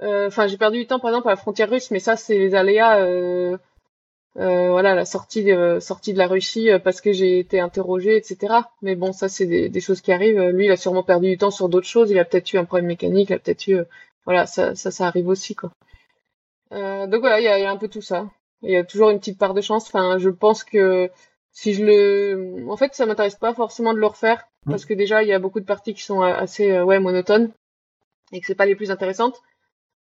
Enfin, 0.00 0.46
j'ai 0.46 0.56
perdu 0.58 0.78
du 0.78 0.86
temps 0.86 1.00
par 1.00 1.10
exemple 1.10 1.28
à 1.28 1.32
la 1.32 1.36
frontière 1.36 1.70
russe, 1.70 1.90
mais 1.90 1.98
ça 2.00 2.16
c'est 2.16 2.38
les 2.38 2.54
aléas. 2.54 2.98
voilà, 4.36 4.94
la 4.94 5.04
sortie 5.04 5.42
de 5.44 6.18
la 6.18 6.26
Russie 6.28 6.70
parce 6.84 7.00
que 7.00 7.12
j'ai 7.12 7.38
été 7.40 7.60
interrogée, 7.60 8.16
etc. 8.16 8.54
Mais 8.82 8.94
bon, 8.96 9.12
ça 9.12 9.28
c'est 9.28 9.46
des, 9.46 9.80
choses 9.80 10.00
qui 10.00 10.12
arrivent. 10.12 10.40
Lui, 10.50 10.66
il 10.66 10.70
a 10.70 10.76
sûrement 10.76 11.02
perdu 11.02 11.30
du 11.30 11.38
temps 11.38 11.50
sur 11.50 11.68
d'autres 11.68 11.86
choses. 11.86 12.10
Il 12.10 12.18
a 12.18 12.24
peut-être 12.24 12.52
eu 12.52 12.58
un 12.58 12.64
problème 12.64 12.86
mécanique, 12.86 13.30
il 13.30 13.34
a 13.34 13.38
peut-être 13.38 13.66
eu, 13.68 13.78
voilà, 14.24 14.46
ça, 14.46 14.74
ça, 14.74 15.06
arrive 15.06 15.28
aussi 15.28 15.54
quoi. 15.56 15.70
Euh, 16.72 17.06
donc 17.06 17.20
voilà, 17.20 17.40
il 17.40 17.44
y 17.44 17.48
a, 17.48 17.70
un 17.70 17.76
peu 17.76 17.88
tout 17.88 18.02
ça. 18.02 18.28
Il 18.62 18.70
y 18.70 18.76
a 18.76 18.84
toujours 18.84 19.10
une 19.10 19.18
petite 19.18 19.38
part 19.38 19.54
de 19.54 19.60
chance. 19.60 19.86
Enfin, 19.86 20.18
je 20.18 20.30
pense 20.30 20.64
que 20.64 21.10
si 21.60 21.74
je 21.74 21.84
le, 21.84 22.66
en 22.68 22.76
fait, 22.76 22.94
ça 22.94 23.04
m'intéresse 23.04 23.34
pas 23.34 23.52
forcément 23.52 23.92
de 23.92 23.98
le 23.98 24.06
refaire 24.06 24.46
mmh. 24.64 24.70
parce 24.70 24.84
que 24.84 24.94
déjà 24.94 25.24
il 25.24 25.28
y 25.28 25.32
a 25.32 25.40
beaucoup 25.40 25.58
de 25.58 25.64
parties 25.64 25.92
qui 25.92 26.04
sont 26.04 26.20
assez 26.22 26.70
euh, 26.70 26.84
ouais 26.84 27.00
monotones 27.00 27.50
et 28.30 28.38
que 28.40 28.46
c'est 28.46 28.54
pas 28.54 28.64
les 28.64 28.76
plus 28.76 28.92
intéressantes. 28.92 29.42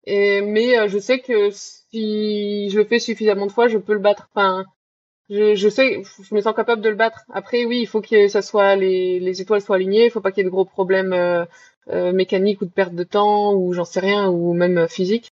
Et 0.06 0.41
mais 0.41 0.78
euh, 0.78 0.88
je 0.88 1.00
sais 1.00 1.20
que 1.20 1.50
si 1.50 2.70
je 2.70 2.78
le 2.78 2.86
fais 2.86 3.00
suffisamment 3.00 3.48
de 3.48 3.52
fois, 3.52 3.67
je 3.70 3.80
peux 3.80 3.93
le 3.93 4.00
battre. 4.00 4.30
Enfin, 4.36 4.65
je, 5.32 5.56
je 5.56 5.67
sais, 5.67 6.04
je 6.22 6.36
me 6.36 6.41
sens 6.41 6.56
capable 6.56 6.84
de 6.84 6.89
le 6.89 6.96
battre. 6.96 7.22
Après, 7.34 7.65
oui, 7.65 7.80
il 7.82 7.88
faut 7.88 8.02
que 8.02 8.28
ça 8.28 8.43
soit 8.43 8.76
les, 8.76 9.20
les 9.20 9.41
étoiles 9.41 9.62
soient 9.62 9.78
alignées. 9.78 10.06
Il 10.06 10.12
faut 10.12 10.22
pas 10.22 10.32
qu'il 10.32 10.43
y 10.43 10.46
ait 10.46 10.52
de 10.52 10.54
gros 10.54 10.65
problèmes 10.65 11.13
euh, 11.13 12.13
mécaniques 12.13 12.62
ou 12.62 12.65
de 12.65 12.72
perte 12.72 12.93
de 12.93 13.04
temps 13.04 13.56
ou 13.56 13.74
j'en 13.74 13.86
sais 13.86 14.00
rien 14.00 14.30
ou 14.30 14.54
même 14.54 14.88
physique. 14.88 15.34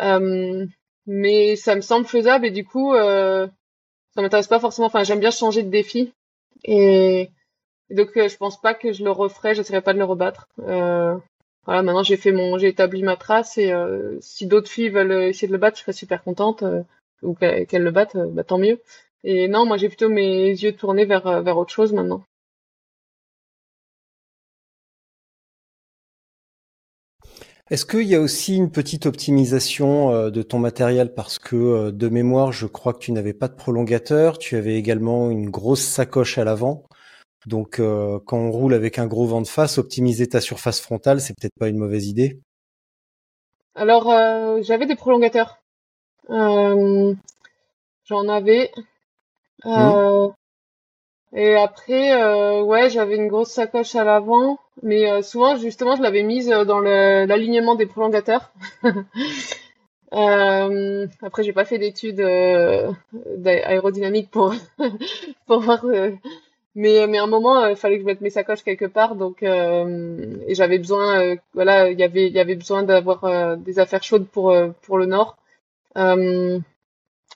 Euh, 0.00 0.66
mais 1.06 1.56
ça 1.56 1.74
me 1.74 1.80
semble 1.80 2.06
faisable 2.06 2.44
et 2.44 2.50
du 2.50 2.64
coup, 2.66 2.92
euh, 2.94 3.48
ça 4.14 4.22
m'intéresse 4.22 4.46
pas 4.46 4.60
forcément. 4.60 4.86
Enfin, 4.86 5.04
j'aime 5.04 5.20
bien 5.20 5.30
changer 5.30 5.62
de 5.62 5.70
défi 5.70 6.12
et, 6.64 7.30
donc 7.90 8.16
euh, 8.16 8.28
je 8.28 8.36
pense 8.36 8.60
pas 8.60 8.74
que 8.74 8.92
je 8.92 9.04
le 9.04 9.10
referai. 9.10 9.54
J'essaierai 9.54 9.82
pas 9.82 9.92
de 9.92 9.98
le 9.98 10.04
rebattre. 10.04 10.48
Euh, 10.60 11.16
voilà, 11.66 11.82
maintenant 11.82 12.02
j'ai 12.02 12.16
fait 12.16 12.32
mon, 12.32 12.58
j'ai 12.58 12.68
établi 12.68 13.02
ma 13.02 13.16
trace 13.16 13.58
et 13.58 13.72
euh, 13.72 14.18
si 14.20 14.46
d'autres 14.46 14.70
filles 14.70 14.90
veulent 14.90 15.24
essayer 15.24 15.48
de 15.48 15.52
le 15.52 15.58
battre, 15.58 15.78
je 15.78 15.82
serais 15.82 15.92
super 15.92 16.22
contente 16.22 16.62
ou 17.22 17.34
qu'elles 17.34 17.82
le 17.82 17.90
battent, 17.90 18.16
bah, 18.16 18.44
tant 18.44 18.58
mieux. 18.58 18.80
Et 19.24 19.48
non, 19.48 19.64
moi 19.64 19.78
j'ai 19.78 19.88
plutôt 19.88 20.10
mes 20.10 20.50
yeux 20.50 20.76
tournés 20.76 21.06
vers 21.06 21.42
vers 21.42 21.56
autre 21.56 21.72
chose 21.72 21.92
maintenant. 21.92 22.22
Est-ce 27.70 27.86
qu'il 27.86 28.02
y 28.02 28.14
a 28.14 28.20
aussi 28.20 28.56
une 28.56 28.70
petite 28.70 29.06
optimisation 29.06 30.10
euh, 30.10 30.30
de 30.30 30.42
ton 30.42 30.58
matériel? 30.58 31.14
Parce 31.14 31.38
que 31.38 31.56
euh, 31.56 31.92
de 31.92 32.08
mémoire, 32.10 32.52
je 32.52 32.66
crois 32.66 32.92
que 32.92 32.98
tu 32.98 33.10
n'avais 33.10 33.32
pas 33.32 33.48
de 33.48 33.54
prolongateur, 33.54 34.36
tu 34.36 34.56
avais 34.56 34.74
également 34.74 35.30
une 35.30 35.48
grosse 35.48 35.82
sacoche 35.82 36.36
à 36.36 36.44
l'avant. 36.44 36.84
Donc 37.46 37.80
euh, 37.80 38.18
quand 38.26 38.36
on 38.36 38.50
roule 38.50 38.74
avec 38.74 38.98
un 38.98 39.06
gros 39.06 39.26
vent 39.26 39.40
de 39.40 39.46
face, 39.46 39.78
optimiser 39.78 40.28
ta 40.28 40.42
surface 40.42 40.78
frontale, 40.80 41.22
c'est 41.22 41.34
peut-être 41.34 41.58
pas 41.58 41.68
une 41.68 41.78
mauvaise 41.78 42.06
idée. 42.06 42.38
Alors 43.74 44.12
j'avais 44.62 44.86
des 44.86 44.94
prolongateurs. 44.94 45.58
J'en 46.28 47.16
avais. 48.28 48.70
Mmh. 49.64 50.28
Et 51.32 51.56
après, 51.56 52.62
ouais, 52.62 52.88
j'avais 52.90 53.16
une 53.16 53.28
grosse 53.28 53.50
sacoche 53.50 53.94
à 53.96 54.04
l'avant, 54.04 54.58
mais 54.82 55.10
euh, 55.10 55.22
souvent, 55.22 55.56
justement, 55.56 55.96
je 55.96 56.02
l'avais 56.02 56.22
mise 56.22 56.50
euh, 56.50 56.64
dans 56.64 56.80
l'alignement 56.80 57.74
des 57.74 57.86
prolongateurs. 57.86 58.52
euh, 60.12 61.06
après, 61.22 61.42
j'ai 61.42 61.52
pas 61.52 61.64
fait 61.64 61.78
d'études 61.78 62.20
aérodynamiques 63.44 64.30
pour 64.30 64.54
pour 65.46 65.60
voir. 65.60 65.84
mais 66.74 67.06
mais 67.06 67.18
à 67.18 67.24
un 67.24 67.26
moment, 67.26 67.66
il 67.66 67.76
fallait 67.76 67.96
que 67.96 68.02
je 68.02 68.06
mette 68.06 68.20
mes 68.20 68.30
sacoches 68.30 68.62
quelque 68.62 68.86
part, 68.86 69.16
donc 69.16 69.42
et 69.42 70.54
j'avais 70.54 70.78
besoin, 70.78 71.36
voilà, 71.54 71.90
il 71.90 72.02
avait 72.02 72.30
y 72.30 72.38
avait 72.38 72.56
besoin 72.56 72.82
d'avoir 72.82 73.56
des 73.56 73.78
affaires 73.78 74.02
chaudes 74.02 74.26
pour 74.26 74.54
pour 74.82 74.98
le 74.98 75.06
nord. 75.06 75.36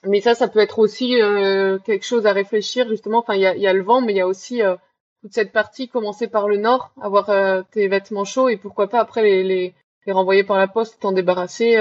Mais 0.05 0.21
ça, 0.21 0.33
ça 0.33 0.47
peut 0.47 0.59
être 0.59 0.79
aussi 0.79 1.21
euh, 1.21 1.77
quelque 1.79 2.05
chose 2.05 2.25
à 2.25 2.31
réfléchir 2.31 2.87
justement. 2.87 3.19
Enfin, 3.19 3.35
il 3.35 3.41
y 3.41 3.67
a, 3.67 3.73
le 3.73 3.83
vent, 3.83 4.01
mais 4.01 4.13
il 4.13 4.17
y 4.17 4.21
a 4.21 4.27
aussi 4.27 4.61
euh, 4.61 4.75
toute 5.21 5.33
cette 5.33 5.51
partie. 5.51 5.87
Commencer 5.87 6.27
par 6.27 6.47
le 6.47 6.57
nord, 6.57 6.91
avoir 7.01 7.29
euh, 7.29 7.61
tes 7.71 7.87
vêtements 7.87 8.25
chauds 8.25 8.49
et 8.49 8.57
pourquoi 8.57 8.89
pas 8.89 8.99
après 8.99 9.23
les, 9.23 9.43
les, 9.43 9.73
les 10.05 10.13
renvoyer 10.13 10.43
par 10.43 10.57
la 10.57 10.67
poste, 10.67 10.99
t'en 10.99 11.11
débarrasser. 11.11 11.77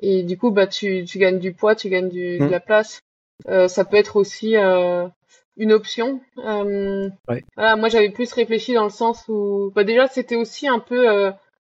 et 0.00 0.22
du 0.22 0.38
coup, 0.38 0.50
bah 0.50 0.66
tu, 0.66 1.04
tu 1.04 1.18
gagnes 1.18 1.38
du 1.38 1.52
poids, 1.52 1.74
tu 1.74 1.88
gagnes 1.88 2.08
du, 2.08 2.38
de 2.38 2.44
mmh. 2.44 2.50
la 2.50 2.60
place. 2.60 3.00
ça 3.46 3.84
peut 3.84 3.96
être 3.96 4.16
aussi 4.16 4.56
une 4.56 5.72
option. 5.72 6.20
Ouais. 6.36 7.44
Voilà, 7.56 7.76
moi 7.76 7.88
j'avais 7.88 8.10
plus 8.10 8.32
réfléchi 8.32 8.74
dans 8.74 8.84
le 8.84 8.90
sens 8.90 9.24
où, 9.28 9.72
bah 9.74 9.84
déjà 9.84 10.08
c'était 10.08 10.36
aussi 10.36 10.68
un 10.68 10.78
peu 10.78 11.32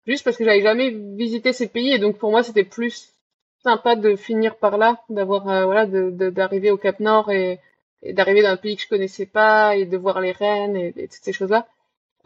juste 0.06 0.24
parce 0.24 0.36
que 0.36 0.44
j'avais 0.44 0.62
jamais 0.62 0.90
visité 0.90 1.52
ces 1.52 1.68
pays 1.68 1.92
et 1.92 1.98
donc 1.98 2.18
pour 2.18 2.30
moi 2.30 2.42
c'était 2.42 2.64
plus 2.64 3.14
sympa 3.62 3.96
de 3.96 4.16
finir 4.16 4.56
par 4.56 4.78
là, 4.78 5.02
d'avoir 5.08 5.48
euh, 5.48 5.64
voilà, 5.64 5.86
d'arriver 5.86 6.70
au 6.70 6.76
Cap 6.76 7.00
Nord 7.00 7.30
et, 7.30 7.60
d'arriver 8.02 8.42
dans 8.42 8.50
un 8.50 8.56
pays 8.56 8.76
que 8.76 8.82
je 8.82 8.88
connaissais 8.88 9.26
pas 9.26 9.76
et 9.76 9.84
de 9.86 9.96
voir 9.96 10.20
les 10.20 10.32
reines 10.32 10.76
et, 10.76 10.92
toutes 10.92 11.24
ces 11.24 11.32
choses-là. 11.32 11.66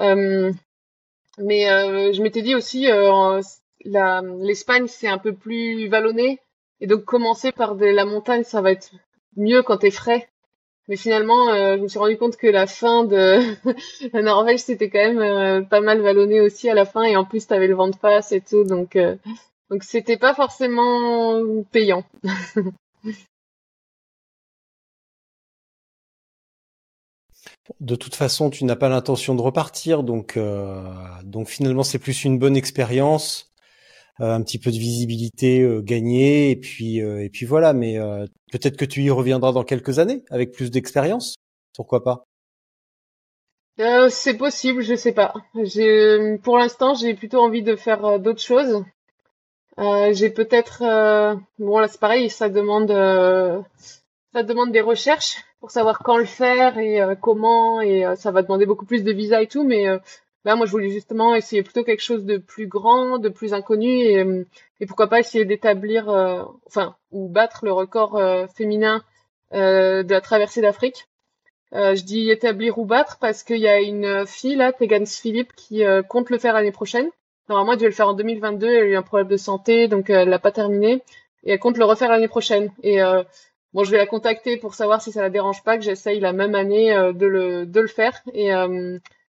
Euh, 0.01 0.53
mais 1.39 1.71
euh, 1.71 2.13
je 2.13 2.23
m'étais 2.23 2.43
dit 2.43 2.55
aussi, 2.55 2.89
l'Espagne 3.85 4.87
c'est 4.87 5.09
un 5.09 5.19
peu 5.19 5.35
plus 5.35 5.89
vallonné 5.89 6.41
et 6.81 6.87
donc 6.87 7.05
commencer 7.05 7.53
par 7.53 7.77
de 7.77 7.87
la 7.87 8.05
montagne, 8.05 8.45
ça 8.45 8.61
va 8.61 8.73
être 8.73 8.91
mieux 9.37 9.63
quand 9.63 9.79
t'es 9.79 9.91
frais 9.91 10.29
mais 10.89 10.97
finalement, 10.97 11.49
euh, 11.51 11.77
je 11.77 11.83
me 11.83 11.89
suis 11.89 11.99
rendu 11.99 12.19
compte 12.19 12.37
que 12.37 12.47
la 12.47 12.67
fin 12.67 13.05
de 13.05 13.41
la 14.13 14.23
Norvège, 14.23 14.61
c'était 14.61 14.91
quand 14.91 14.99
même 14.99 15.21
euh, 15.21 15.63
pas 15.63 15.81
mal 15.81 16.01
vallonné 16.01 16.41
aussi 16.41 16.69
à 16.69 16.75
la 16.75 16.85
fin, 16.85 17.03
et 17.03 17.17
en 17.17 17.25
plus, 17.25 17.47
t'avais 17.47 17.69
le 17.69 17.75
vent 17.75 17.89
de 17.89 17.97
face 17.97 18.33
et 18.33 18.41
tout, 18.41 18.65
donc 18.65 18.97
euh, 18.97 19.17
donc 19.71 19.85
c'était 19.85 20.17
pas 20.17 20.35
forcément 20.35 21.41
payant. 21.71 22.05
De 27.81 27.95
toute 27.95 28.15
façon, 28.15 28.51
tu 28.51 28.65
n'as 28.65 28.77
pas 28.77 28.89
l'intention 28.89 29.35
de 29.35 29.41
repartir, 29.41 30.03
donc 30.03 30.39
donc 31.25 31.49
finalement, 31.49 31.83
c'est 31.83 31.99
plus 31.99 32.25
une 32.25 32.39
bonne 32.39 32.57
expérience. 32.57 33.53
Euh, 34.21 34.35
un 34.35 34.43
petit 34.43 34.59
peu 34.59 34.71
de 34.71 34.77
visibilité 34.77 35.63
euh, 35.63 35.81
gagnée 35.81 36.51
et 36.51 36.57
puis 36.57 37.01
euh, 37.01 37.25
et 37.25 37.31
puis 37.31 37.47
voilà. 37.47 37.73
Mais 37.73 37.99
peut-être 38.53 38.77
que 38.77 38.85
tu 38.85 39.03
y 39.03 39.11
reviendras 39.11 39.53
dans 39.53 39.65
quelques 39.65 39.99
années 39.99 40.23
avec 40.31 40.53
plus 40.53 40.71
d'expérience. 40.71 41.37
Pourquoi 41.75 42.05
pas? 42.05 42.25
C'est 44.11 44.37
possible, 44.37 44.83
je 44.83 44.95
sais 44.95 45.13
pas. 45.13 45.33
Pour 46.43 46.59
l'instant 46.59 46.95
j'ai 46.95 47.15
plutôt 47.15 47.41
envie 47.41 47.63
de 47.63 47.75
faire 47.75 48.21
d'autres 48.21 48.43
choses. 48.43 48.85
j'ai 49.79 50.31
peut-être 50.31 50.83
bon 51.59 51.79
là 51.79 51.89
c'est 51.89 52.01
pareil, 52.01 52.29
ça 52.29 52.49
demande 52.49 52.93
ça 54.33 54.43
demande 54.43 54.73
des 54.73 54.81
recherches 54.81 55.37
pour 55.61 55.71
savoir 55.71 55.99
quand 56.01 56.17
le 56.17 56.25
faire 56.25 56.79
et 56.79 57.01
comment 57.21 57.81
et 57.81 58.05
ça 58.17 58.31
va 58.31 58.43
demander 58.43 58.67
beaucoup 58.67 58.87
plus 58.87 59.05
de 59.05 59.13
visa 59.13 59.43
et 59.43 59.47
tout 59.47 59.65
mais 59.65 59.87
Là, 60.45 60.57
moi, 60.57 60.67
je 60.67 60.73
voulais 60.73 60.91
justement 60.91 61.35
essayer 61.37 61.63
plutôt 61.63 61.85
quelque 61.85 62.03
chose 62.03 62.25
de 62.25 62.37
plus 62.37 62.67
grand, 62.67 63.19
de 63.19 63.29
plus 63.29 63.55
inconnu, 63.55 63.89
et, 63.89 64.19
euh, 64.19 64.45
et 64.81 64.87
pourquoi 64.87 65.09
pas 65.09 65.21
essayer 65.21 65.45
d'établir, 65.45 66.09
euh, 66.09 66.43
enfin, 66.67 66.97
ou 67.13 67.29
battre 67.29 67.65
le 67.65 67.73
record 67.73 68.17
euh, 68.17 68.47
féminin 68.49 69.03
de 69.53 70.11
la 70.11 70.21
traversée 70.23 70.63
d'Afrique. 70.63 71.09
je 71.73 72.03
dis 72.03 72.31
établir 72.31 72.79
ou 72.79 72.87
battre 72.87 73.19
parce 73.21 73.43
qu'il 73.43 73.59
y 73.59 73.69
a 73.69 73.81
une 73.83 74.27
fille 74.27 74.57
là, 74.57 74.73
Tegan 74.73 75.05
Philippe, 75.05 75.53
qui 75.55 75.83
compte 76.09 76.31
le 76.31 76.39
faire 76.39 76.55
l'année 76.55 76.73
prochaine. 76.73 77.11
Normalement, 77.51 77.73
elle 77.73 77.79
devait 77.79 77.91
le 77.91 77.95
faire 77.95 78.09
en 78.09 78.15
2022. 78.15 78.67
Elle 78.67 78.83
a 78.83 78.87
eu 78.87 78.97
un 78.97 79.03
problème 79.03 79.29
de 79.29 79.37
santé, 79.37 79.89
donc 79.89 80.09
elle 80.09 80.31
l'a 80.31 80.39
pas 80.39 80.53
terminé, 80.53 81.03
et 81.45 81.53
elle 81.53 81.59
compte 81.59 81.77
le 81.77 81.85
refaire 81.85 82.09
l'année 82.09 82.29
prochaine. 82.29 82.73
Et 82.83 83.03
bon, 83.73 83.85
je 83.85 83.91
vais 83.91 83.99
la 83.99 84.07
contacter 84.07 84.57
pour 84.57 84.75
savoir 84.75 85.03
si 85.03 85.13
ça 85.13 85.23
la 85.23 85.31
dérange 85.31 85.63
pas 85.63 85.77
que 85.77 85.85
j'essaye 85.85 86.21
la 86.21 86.33
même 86.33 86.55
année 86.55 86.95
de 87.15 87.27
le 87.27 87.67
de 87.67 87.81
le 87.81 87.89
faire. 87.89 88.23
Et 88.35 88.53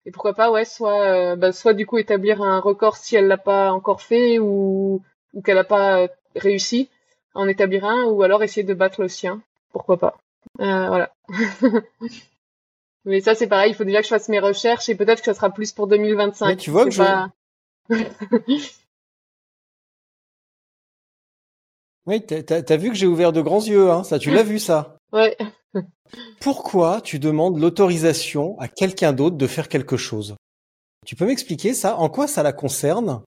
et 0.08 0.12
pourquoi 0.12 0.34
pas, 0.34 0.50
ouais, 0.50 0.63
soit, 0.63 1.02
euh, 1.02 1.36
bah, 1.36 1.52
soit 1.52 1.73
du 1.73 1.86
coup 1.86 1.97
établir 1.97 2.41
un 2.41 2.62
record 2.62 2.95
si 2.95 3.17
elle 3.17 3.28
l'a 3.28 3.38
pas 3.38 3.73
encore 3.73 4.02
fait 4.02 4.39
ou, 4.39 5.04
ou 5.34 5.41
qu'elle 5.41 5.58
a 5.58 5.65
pas 5.65 6.00
euh, 6.00 6.08
réussi 6.34 6.89
à 7.36 7.39
en 7.39 7.47
établir 7.50 7.84
un, 7.84 8.06
ou 8.06 8.23
alors 8.23 8.41
essayer 8.41 8.63
de 8.63 8.73
battre 8.73 9.02
le 9.02 9.10
sien. 9.10 9.41
Pourquoi 9.73 9.97
pas. 9.97 10.17
Euh, 10.62 10.88
voilà. 10.88 11.13
Mais 13.04 13.19
ça, 13.19 13.36
c'est 13.36 13.47
pareil, 13.47 13.71
il 13.71 13.76
faut 13.76 13.84
déjà 13.84 13.97
que 13.97 14.06
je 14.06 14.10
fasse 14.10 14.30
mes 14.30 14.39
recherches 14.39 14.88
et 14.88 14.95
peut-être 14.95 15.19
que 15.19 15.26
ça 15.26 15.34
sera 15.34 15.50
plus 15.50 15.73
pour 15.73 15.88
2025. 15.88 16.58
tu 16.58 16.71
vois 16.71 16.86
que 16.86 16.91
je... 16.91 17.04
oui, 22.08 22.22
t'as 22.26 22.62
as 22.67 22.78
vu 22.78 22.89
que 22.89 22.96
j'ai 22.96 23.08
ouvert 23.08 23.34
de 23.34 23.41
grands 23.41 23.63
yeux, 23.63 23.91
hein, 23.91 24.04
ça, 24.04 24.17
tu 24.17 24.32
l'as 24.32 24.43
vu 24.43 24.60
ça. 24.60 24.98
Ouais. 25.12 25.38
Pourquoi 26.39 27.02
tu 27.02 27.20
demandes 27.20 27.60
l'autorisation 27.60 28.58
à 28.60 28.67
quelqu'un 28.67 29.13
d'autre 29.13 29.36
de 29.36 29.48
faire 29.48 29.67
quelque 29.67 29.98
chose? 29.98 30.36
Tu 31.06 31.15
peux 31.15 31.26
m'expliquer 31.26 31.74
ça? 31.74 31.98
En 31.98 32.10
quoi 32.10 32.28
ça 32.28 32.43
la 32.43 32.54
concerne? 32.54 33.24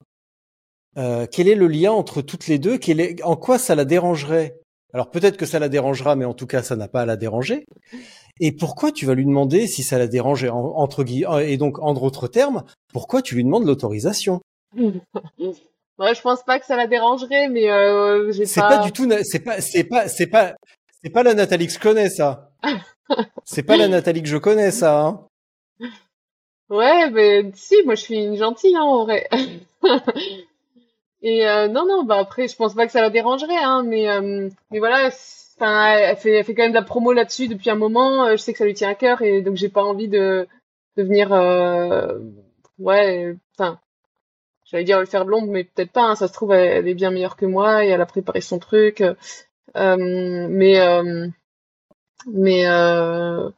Euh, 0.96 1.26
Quel 1.30 1.48
est 1.48 1.54
le 1.54 1.66
lien 1.66 1.92
entre 1.92 2.22
toutes 2.22 2.46
les 2.46 2.58
deux? 2.58 2.78
En 3.22 3.36
quoi 3.36 3.58
ça 3.58 3.74
la 3.74 3.84
dérangerait? 3.84 4.58
Alors 4.92 5.10
peut-être 5.10 5.36
que 5.36 5.46
ça 5.46 5.58
la 5.58 5.68
dérangera, 5.68 6.16
mais 6.16 6.24
en 6.24 6.34
tout 6.34 6.46
cas 6.46 6.62
ça 6.62 6.74
n'a 6.74 6.88
pas 6.88 7.02
à 7.02 7.06
la 7.06 7.16
déranger. 7.16 7.64
Et 8.40 8.52
pourquoi 8.52 8.90
tu 8.90 9.06
vas 9.06 9.14
lui 9.14 9.24
demander 9.24 9.66
si 9.66 9.82
ça 9.82 9.98
la 9.98 10.08
dérange 10.08 10.44
entre 10.50 11.04
guillemets 11.04 11.52
et 11.52 11.56
donc 11.56 11.78
en 11.78 11.94
d'autres 11.94 12.28
termes, 12.28 12.64
pourquoi 12.92 13.22
tu 13.22 13.34
lui 13.34 13.44
demandes 13.44 13.66
l'autorisation? 13.66 14.40
Ouais, 16.00 16.14
je 16.14 16.22
pense 16.22 16.42
pas 16.42 16.58
que 16.58 16.64
ça 16.64 16.76
la 16.76 16.86
dérangerait, 16.86 17.48
mais 17.48 17.70
euh, 17.70 18.32
j'ai 18.32 18.46
C'est 18.46 18.60
pas... 18.60 18.78
du 18.78 18.90
tout. 18.90 19.06
C'est 19.22 19.40
pas. 19.40 19.60
C'est 19.60 19.84
pas. 19.84 20.08
C'est 20.08 20.26
pas. 20.26 20.54
C'est 21.02 21.10
pas 21.10 21.22
la 21.22 21.34
Nathalie 21.34 21.66
que 21.66 21.74
je 21.74 21.78
connais, 21.78 22.08
ça. 22.08 22.50
c'est 23.44 23.62
pas 23.62 23.76
la 23.76 23.86
Nathalie 23.86 24.22
que 24.22 24.28
je 24.28 24.38
connais, 24.38 24.70
ça. 24.70 25.00
Hein. 25.00 25.26
Ouais, 26.70 27.10
mais 27.10 27.50
si, 27.54 27.76
moi 27.84 27.96
je 27.96 28.02
suis 28.02 28.16
une 28.16 28.36
gentille, 28.36 28.76
hein, 28.76 28.82
en 28.82 29.04
vrai. 29.04 29.28
Et 31.22 31.46
euh, 31.46 31.68
non, 31.68 31.86
non, 31.86 32.04
bah 32.04 32.18
après, 32.18 32.48
je 32.48 32.56
pense 32.56 32.74
pas 32.74 32.86
que 32.86 32.92
ça 32.92 33.02
la 33.02 33.10
dérangerait, 33.10 33.62
hein, 33.62 33.82
mais 33.84 34.08
euh, 34.08 34.48
mais 34.70 34.78
voilà, 34.78 35.10
enfin, 35.58 35.88
elle 35.88 36.16
fait, 36.16 36.32
elle 36.32 36.44
fait 36.44 36.54
quand 36.54 36.62
même 36.62 36.72
de 36.72 36.76
la 36.76 36.82
promo 36.82 37.12
là-dessus 37.12 37.48
depuis 37.48 37.68
un 37.68 37.74
moment. 37.74 38.24
Euh, 38.24 38.32
je 38.32 38.36
sais 38.36 38.52
que 38.52 38.58
ça 38.58 38.64
lui 38.64 38.72
tient 38.72 38.88
à 38.88 38.94
cœur, 38.94 39.20
et 39.20 39.42
donc 39.42 39.56
j'ai 39.56 39.68
pas 39.68 39.84
envie 39.84 40.08
de 40.08 40.46
de 40.96 41.02
venir, 41.02 41.30
ouais, 42.78 43.36
enfin, 43.58 43.78
j'allais 44.70 44.84
dire 44.84 45.00
le 45.00 45.06
faire 45.06 45.24
blonde, 45.24 45.48
mais 45.48 45.64
peut-être 45.64 45.92
pas. 45.92 46.04
Hein, 46.04 46.14
ça 46.14 46.28
se 46.28 46.32
trouve, 46.32 46.52
elle, 46.52 46.86
est 46.88 46.94
bien 46.94 47.10
meilleure 47.10 47.36
que 47.36 47.46
moi 47.46 47.84
et 47.84 47.88
elle 47.88 48.00
a 48.00 48.06
préparé 48.06 48.40
son 48.40 48.58
truc. 48.58 49.02
Euh, 49.76 50.46
mais 50.48 50.80
euh, 50.80 51.28
mais 52.26 52.66
euh, 52.66 53.50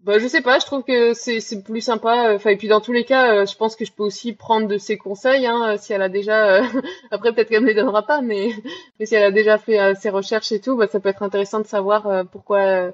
bah, 0.00 0.18
je 0.18 0.26
sais 0.28 0.42
pas, 0.42 0.58
je 0.58 0.66
trouve 0.66 0.82
que 0.84 1.14
c'est 1.14 1.40
c'est 1.40 1.62
plus 1.62 1.80
sympa. 1.80 2.34
Enfin 2.34 2.50
et 2.50 2.56
puis 2.56 2.68
dans 2.68 2.80
tous 2.80 2.92
les 2.92 3.04
cas, 3.04 3.44
je 3.46 3.56
pense 3.56 3.76
que 3.76 3.84
je 3.84 3.92
peux 3.92 4.02
aussi 4.02 4.32
prendre 4.34 4.68
de 4.68 4.78
ses 4.78 4.98
conseils. 4.98 5.46
Hein, 5.46 5.76
si 5.78 5.92
elle 5.92 6.02
a 6.02 6.08
déjà, 6.08 6.62
après 7.10 7.32
peut-être 7.32 7.48
qu'elle 7.48 7.62
me 7.62 7.68
les 7.68 7.74
donnera 7.74 8.02
pas, 8.06 8.20
mais 8.20 8.50
mais 8.98 9.06
si 9.06 9.14
elle 9.14 9.24
a 9.24 9.30
déjà 9.30 9.58
fait 9.58 9.94
ses 9.96 10.10
recherches 10.10 10.52
et 10.52 10.60
tout, 10.60 10.76
bah, 10.76 10.88
ça 10.88 11.00
peut 11.00 11.08
être 11.08 11.22
intéressant 11.22 11.60
de 11.60 11.66
savoir 11.66 12.26
pourquoi, 12.30 12.92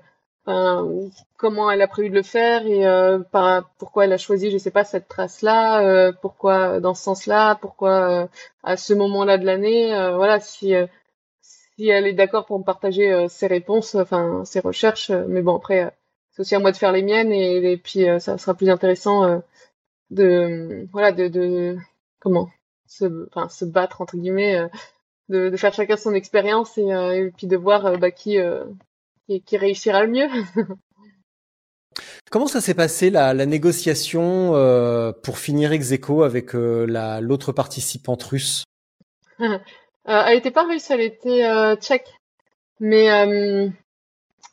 comment 1.36 1.70
elle 1.70 1.82
a 1.82 1.88
prévu 1.88 2.10
de 2.10 2.14
le 2.14 2.22
faire 2.22 2.66
et 2.66 2.84
par, 3.30 3.70
pourquoi 3.78 4.04
elle 4.04 4.12
a 4.12 4.18
choisi, 4.18 4.50
je 4.50 4.58
sais 4.58 4.70
pas, 4.70 4.84
cette 4.84 5.08
trace-là, 5.08 6.12
pourquoi 6.20 6.80
dans 6.80 6.94
ce 6.94 7.02
sens-là, 7.04 7.56
pourquoi 7.56 8.28
à 8.62 8.76
ce 8.76 8.94
moment-là 8.94 9.38
de 9.38 9.46
l'année, 9.46 9.90
voilà, 10.14 10.40
si 10.40 10.74
si 11.80 11.88
elle 11.88 12.06
est 12.06 12.12
d'accord 12.12 12.44
pour 12.44 12.58
me 12.58 12.64
partager 12.64 13.10
euh, 13.10 13.28
ses 13.28 13.46
réponses, 13.46 13.94
enfin 13.94 14.44
ses 14.44 14.60
recherches. 14.60 15.10
Euh, 15.10 15.24
mais 15.28 15.40
bon, 15.40 15.56
après, 15.56 15.84
euh, 15.84 15.90
c'est 16.30 16.40
aussi 16.42 16.54
à 16.54 16.58
moi 16.58 16.72
de 16.72 16.76
faire 16.76 16.92
les 16.92 17.02
miennes 17.02 17.32
et, 17.32 17.76
puis 17.78 18.04
ça 18.20 18.38
sera 18.38 18.54
plus 18.54 18.70
intéressant 18.70 19.42
de 20.10 20.86
voilà 20.92 21.12
de, 21.12 21.28
de 21.28 21.76
comment 22.20 22.48
se, 22.86 23.26
enfin, 23.28 23.48
se 23.48 23.64
battre 23.64 24.00
entre 24.00 24.16
guillemets, 24.16 24.68
de, 25.28 25.48
de 25.50 25.56
faire 25.56 25.74
chacun 25.74 25.96
son 25.96 26.14
expérience 26.14 26.78
et, 26.78 26.82
et, 26.82 27.32
puis 27.36 27.48
de 27.48 27.56
voir 27.56 27.98
bah, 27.98 28.12
qui, 28.12 28.38
qui, 29.30 29.42
qui 29.42 29.56
réussira 29.56 30.04
le 30.04 30.10
mieux. 30.10 30.28
Comment 32.30 32.46
ça 32.46 32.60
s'est 32.60 32.74
passé 32.74 33.10
la, 33.10 33.34
la 33.34 33.46
négociation 33.46 34.54
euh, 34.54 35.12
pour 35.12 35.38
finir 35.38 35.72
ex 35.72 35.92
aequo 35.92 36.22
avec 36.22 36.54
euh, 36.54 36.86
l'autre 37.20 37.52
participante 37.52 38.22
russe? 38.24 38.64
Euh, 40.08 40.22
elle 40.26 40.38
était 40.38 40.50
pas 40.50 40.64
russe, 40.64 40.90
elle 40.90 41.02
était 41.02 41.44
tchèque. 41.76 42.08
Mais 42.80 43.70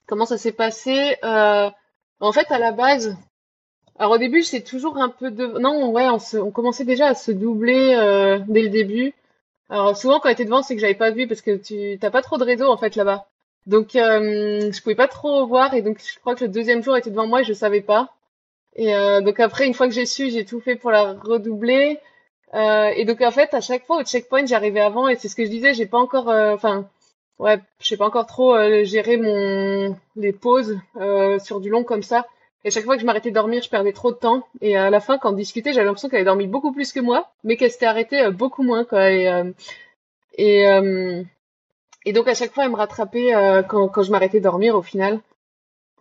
comment 0.05 0.25
ça 0.25 0.37
s'est 0.37 0.51
passé? 0.51 1.15
En 1.23 2.31
fait, 2.33 2.51
à 2.51 2.59
la 2.59 2.73
base, 2.73 3.15
alors 3.97 4.11
au 4.11 4.17
début, 4.17 4.43
c'est 4.43 4.61
toujours 4.61 4.97
un 4.97 5.07
peu 5.07 5.31
de... 5.31 5.45
Non, 5.57 5.89
ouais, 5.91 6.09
on, 6.09 6.19
se... 6.19 6.35
on 6.35 6.51
commençait 6.51 6.83
déjà 6.83 7.07
à 7.07 7.15
se 7.15 7.31
doubler 7.31 7.95
dès 8.49 8.61
le 8.61 8.69
début. 8.69 9.13
Alors 9.69 9.95
souvent, 9.95 10.19
quand 10.19 10.27
elle 10.27 10.33
était 10.33 10.45
devant, 10.45 10.61
c'est 10.61 10.75
que 10.75 10.81
j'avais 10.81 10.95
pas 10.95 11.11
vu 11.11 11.27
parce 11.27 11.41
que 11.41 11.55
tu 11.55 11.97
t'as 11.97 12.11
pas 12.11 12.21
trop 12.21 12.37
de 12.37 12.43
réseau 12.43 12.69
en 12.69 12.77
fait 12.77 12.97
là-bas. 12.97 13.25
Donc 13.67 13.95
euh, 13.95 14.71
je 14.71 14.81
pouvais 14.81 14.95
pas 14.95 15.09
trop 15.09 15.45
voir 15.45 15.73
et 15.73 15.81
donc 15.81 15.99
je 15.99 16.19
crois 16.19 16.35
que 16.35 16.45
le 16.45 16.49
deuxième 16.49 16.81
jour 16.81 16.95
était 16.97 17.09
devant 17.11 17.27
moi 17.27 17.41
et 17.41 17.43
je 17.43 17.53
savais 17.53 17.81
pas. 17.81 18.13
Et 18.75 18.95
euh, 18.95 19.21
donc 19.21 19.39
après, 19.39 19.67
une 19.67 19.73
fois 19.73 19.87
que 19.87 19.93
j'ai 19.93 20.05
su, 20.05 20.29
j'ai 20.31 20.45
tout 20.45 20.61
fait 20.61 20.75
pour 20.75 20.91
la 20.91 21.13
redoubler. 21.13 21.99
Euh, 22.53 22.87
et 22.95 23.05
donc 23.05 23.21
en 23.21 23.31
fait, 23.31 23.53
à 23.53 23.61
chaque 23.61 23.85
fois 23.85 23.97
au 23.97 24.03
checkpoint, 24.03 24.45
j'arrivais 24.45 24.79
avant 24.79 25.09
et 25.09 25.15
c'est 25.17 25.27
ce 25.27 25.35
que 25.35 25.43
je 25.45 25.49
disais, 25.49 25.73
j'ai 25.73 25.85
pas 25.85 25.97
encore, 25.97 26.29
euh, 26.29 26.53
enfin, 26.53 26.87
ouais, 27.39 27.59
je 27.81 27.87
sais 27.87 27.97
pas 27.97 28.05
encore 28.07 28.25
trop 28.27 28.55
euh, 28.55 28.85
gérer 28.85 29.17
mon 29.17 29.97
les 30.15 30.31
pauses 30.33 30.77
euh, 30.97 31.39
sur 31.39 31.59
du 31.59 31.69
long 31.69 31.83
comme 31.83 32.03
ça. 32.03 32.25
Et 32.63 32.71
chaque 32.71 32.85
fois 32.85 32.95
que 32.95 33.01
je 33.01 33.05
m'arrêtais 33.05 33.29
de 33.29 33.35
dormir, 33.35 33.61
je 33.63 33.69
perdais 33.69 33.93
trop 33.93 34.11
de 34.11 34.17
temps. 34.17 34.47
Et 34.61 34.77
à 34.77 34.89
la 34.89 34.99
fin, 34.99 35.17
quand 35.17 35.31
on 35.31 35.33
discutait, 35.33 35.73
j'avais 35.73 35.85
l'impression 35.85 36.09
qu'elle 36.09 36.19
avait 36.19 36.25
dormi 36.25 36.47
beaucoup 36.47 36.71
plus 36.71 36.91
que 36.91 36.99
moi, 36.99 37.29
mais 37.43 37.57
qu'elle 37.57 37.71
s'était 37.71 37.85
arrêtée 37.85 38.29
beaucoup 38.31 38.63
moins, 38.63 38.83
quoi. 38.85 39.11
Et 39.11 39.53
et, 40.37 40.65
et 42.07 42.13
donc 42.13 42.27
à 42.27 42.33
chaque 42.33 42.53
fois, 42.53 42.65
elle 42.65 42.71
me 42.71 42.75
rattrapait 42.75 43.33
quand 43.69 43.87
quand 43.89 44.03
je 44.03 44.11
m'arrêtais 44.11 44.39
dormir 44.39 44.75
au 44.75 44.81
final. 44.81 45.21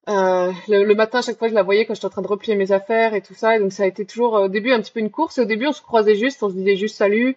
Euh, 0.08 0.52
le, 0.68 0.94
matin, 0.94 1.18
à 1.18 1.22
chaque 1.22 1.38
fois, 1.38 1.48
je 1.48 1.54
la 1.54 1.64
voyais 1.64 1.84
quand 1.84 1.94
j'étais 1.94 2.06
en 2.06 2.10
train 2.10 2.22
de 2.22 2.28
replier 2.28 2.54
mes 2.54 2.72
affaires 2.72 3.14
et 3.14 3.22
tout 3.22 3.34
ça. 3.34 3.56
Et 3.56 3.60
donc, 3.60 3.72
ça 3.72 3.82
a 3.82 3.86
été 3.86 4.04
toujours 4.06 4.34
au 4.34 4.48
début 4.48 4.72
un 4.72 4.80
petit 4.80 4.92
peu 4.92 5.00
une 5.00 5.10
course. 5.10 5.38
Au 5.38 5.44
début, 5.44 5.66
on 5.66 5.72
se 5.72 5.82
croisait 5.82 6.14
juste, 6.14 6.42
on 6.42 6.48
se 6.48 6.54
disait 6.54 6.76
juste 6.76 6.96
salut. 6.96 7.36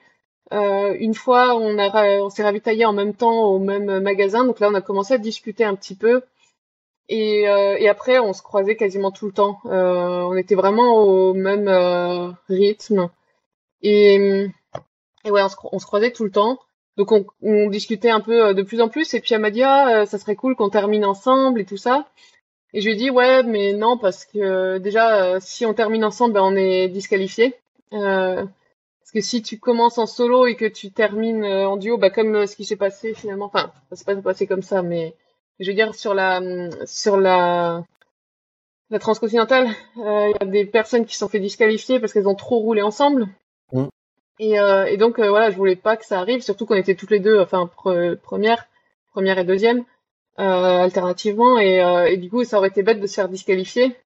Euh, 0.54 0.96
une 1.00 1.14
fois, 1.16 1.56
on, 1.56 1.78
a, 1.80 2.20
on 2.22 2.30
s'est 2.30 2.44
ravitaillé 2.44 2.86
en 2.86 2.94
même 2.94 3.14
temps 3.16 3.46
au 3.46 3.60
même 3.60 4.00
magasin. 4.02 4.46
Donc 4.46 4.60
là, 4.60 4.70
on 4.70 4.76
a 4.76 4.82
commencé 4.82 5.14
à 5.14 5.18
discuter 5.18 5.64
un 5.64 5.76
petit 5.76 5.96
peu. 5.96 6.22
Et, 7.10 7.50
euh, 7.50 7.76
et 7.80 7.90
après, 7.90 8.20
on 8.20 8.34
se 8.34 8.44
croisait 8.44 8.76
quasiment 8.76 9.12
tout 9.12 9.26
le 9.26 9.32
temps. 9.34 9.60
Euh, 9.66 10.22
on 10.22 10.36
était 10.38 10.56
vraiment 10.56 10.98
au 10.98 11.34
même 11.34 11.68
euh, 11.68 12.30
rythme. 12.50 13.10
Et, 13.82 14.48
et 15.26 15.32
ouais, 15.32 15.42
on 15.72 15.80
se 15.80 15.86
croisait 15.86 16.12
tout 16.12 16.24
le 16.24 16.32
temps. 16.32 16.60
Donc 17.00 17.28
on, 17.42 17.70
discutait 17.70 18.10
un 18.10 18.20
peu 18.20 18.54
de 18.54 18.62
plus 18.62 18.82
en 18.82 18.90
plus 18.90 19.14
et 19.14 19.22
puis 19.22 19.34
elle 19.34 19.40
m'a 19.40 19.52
dit 19.52 19.64
ah 19.64 20.06
ça 20.06 20.18
serait 20.18 20.36
cool 20.36 20.58
qu'on 20.58 20.70
termine 20.70 21.06
ensemble 21.06 21.62
et 21.62 21.66
tout 21.66 21.78
ça. 21.78 22.10
Et 22.74 22.82
je 22.82 22.88
lui 22.88 22.94
ai 22.94 22.98
dit 22.98 23.10
ouais 23.10 23.42
mais 23.44 23.72
non 23.72 23.98
parce 23.98 24.26
que 24.26 24.80
déjà 24.80 25.40
si 25.40 25.66
on 25.66 25.74
termine 25.74 26.04
ensemble 26.04 26.34
ben, 26.34 26.44
on 26.44 26.58
est 26.58 26.90
disqualifié. 26.90 27.56
Euh, 27.94 28.44
parce 29.00 29.12
que 29.14 29.22
si 29.22 29.42
tu 29.42 29.60
commences 29.60 29.98
en 29.98 30.08
solo 30.08 30.46
et 30.46 30.58
que 30.58 30.66
tu 30.66 30.92
termines 30.92 31.46
en 31.46 31.78
duo, 31.78 31.98
bah 31.98 32.10
comme 32.10 32.46
ce 32.46 32.58
qui 32.58 32.66
s'est 32.66 32.76
passé 32.76 33.14
finalement, 33.14 33.46
enfin 33.46 33.72
ça 33.90 33.96
s'est 33.96 34.04
pas 34.04 34.16
passé 34.18 34.46
comme 34.46 34.62
ça, 34.62 34.82
mais 34.84 35.16
je 35.60 35.70
veux 35.70 35.76
dire 35.76 35.96
sur 35.96 36.14
la 36.14 36.42
sur 36.86 37.16
la 37.16 37.82
transcontinentale, 39.00 39.70
il 39.96 40.34
y 40.42 40.44
a 40.44 40.46
des 40.46 40.66
personnes 40.66 41.06
qui 41.06 41.16
sont 41.16 41.30
fait 41.30 41.40
disqualifier 41.40 42.02
parce 42.02 42.12
qu'elles 42.12 42.28
ont 42.28 42.36
trop 42.36 42.60
roulé 42.60 42.82
ensemble. 42.82 43.30
Mm. 43.72 43.86
Et, 44.40 44.58
euh, 44.60 44.86
et 44.86 44.98
donc 44.98 45.20
euh, 45.20 45.30
voilà, 45.30 45.52
je 45.52 45.58
voulais 45.58 45.76
pas 45.76 45.98
que 45.98 46.06
ça 46.06 46.20
arrive, 46.20 46.42
surtout 46.42 46.66
qu'on 46.66 46.76
était 46.76 46.96
toutes 46.96 47.12
les 47.12 47.20
deux, 47.20 47.40
enfin 47.40 47.68
première, 47.68 48.68
première 49.12 49.38
et 49.38 49.44
deuxième, 49.44 49.84
euh, 50.40 50.44
alternativement, 50.84 51.60
et, 51.60 51.80
et, 52.10 52.18
du 52.18 52.30
coup 52.30 52.44
ça 52.46 52.58
aurait 52.58 52.70
été 52.70 52.82
bête 52.82 53.02
de 53.02 53.08
se 53.08 53.16
faire 53.16 53.30
disqualifier. 53.30 53.98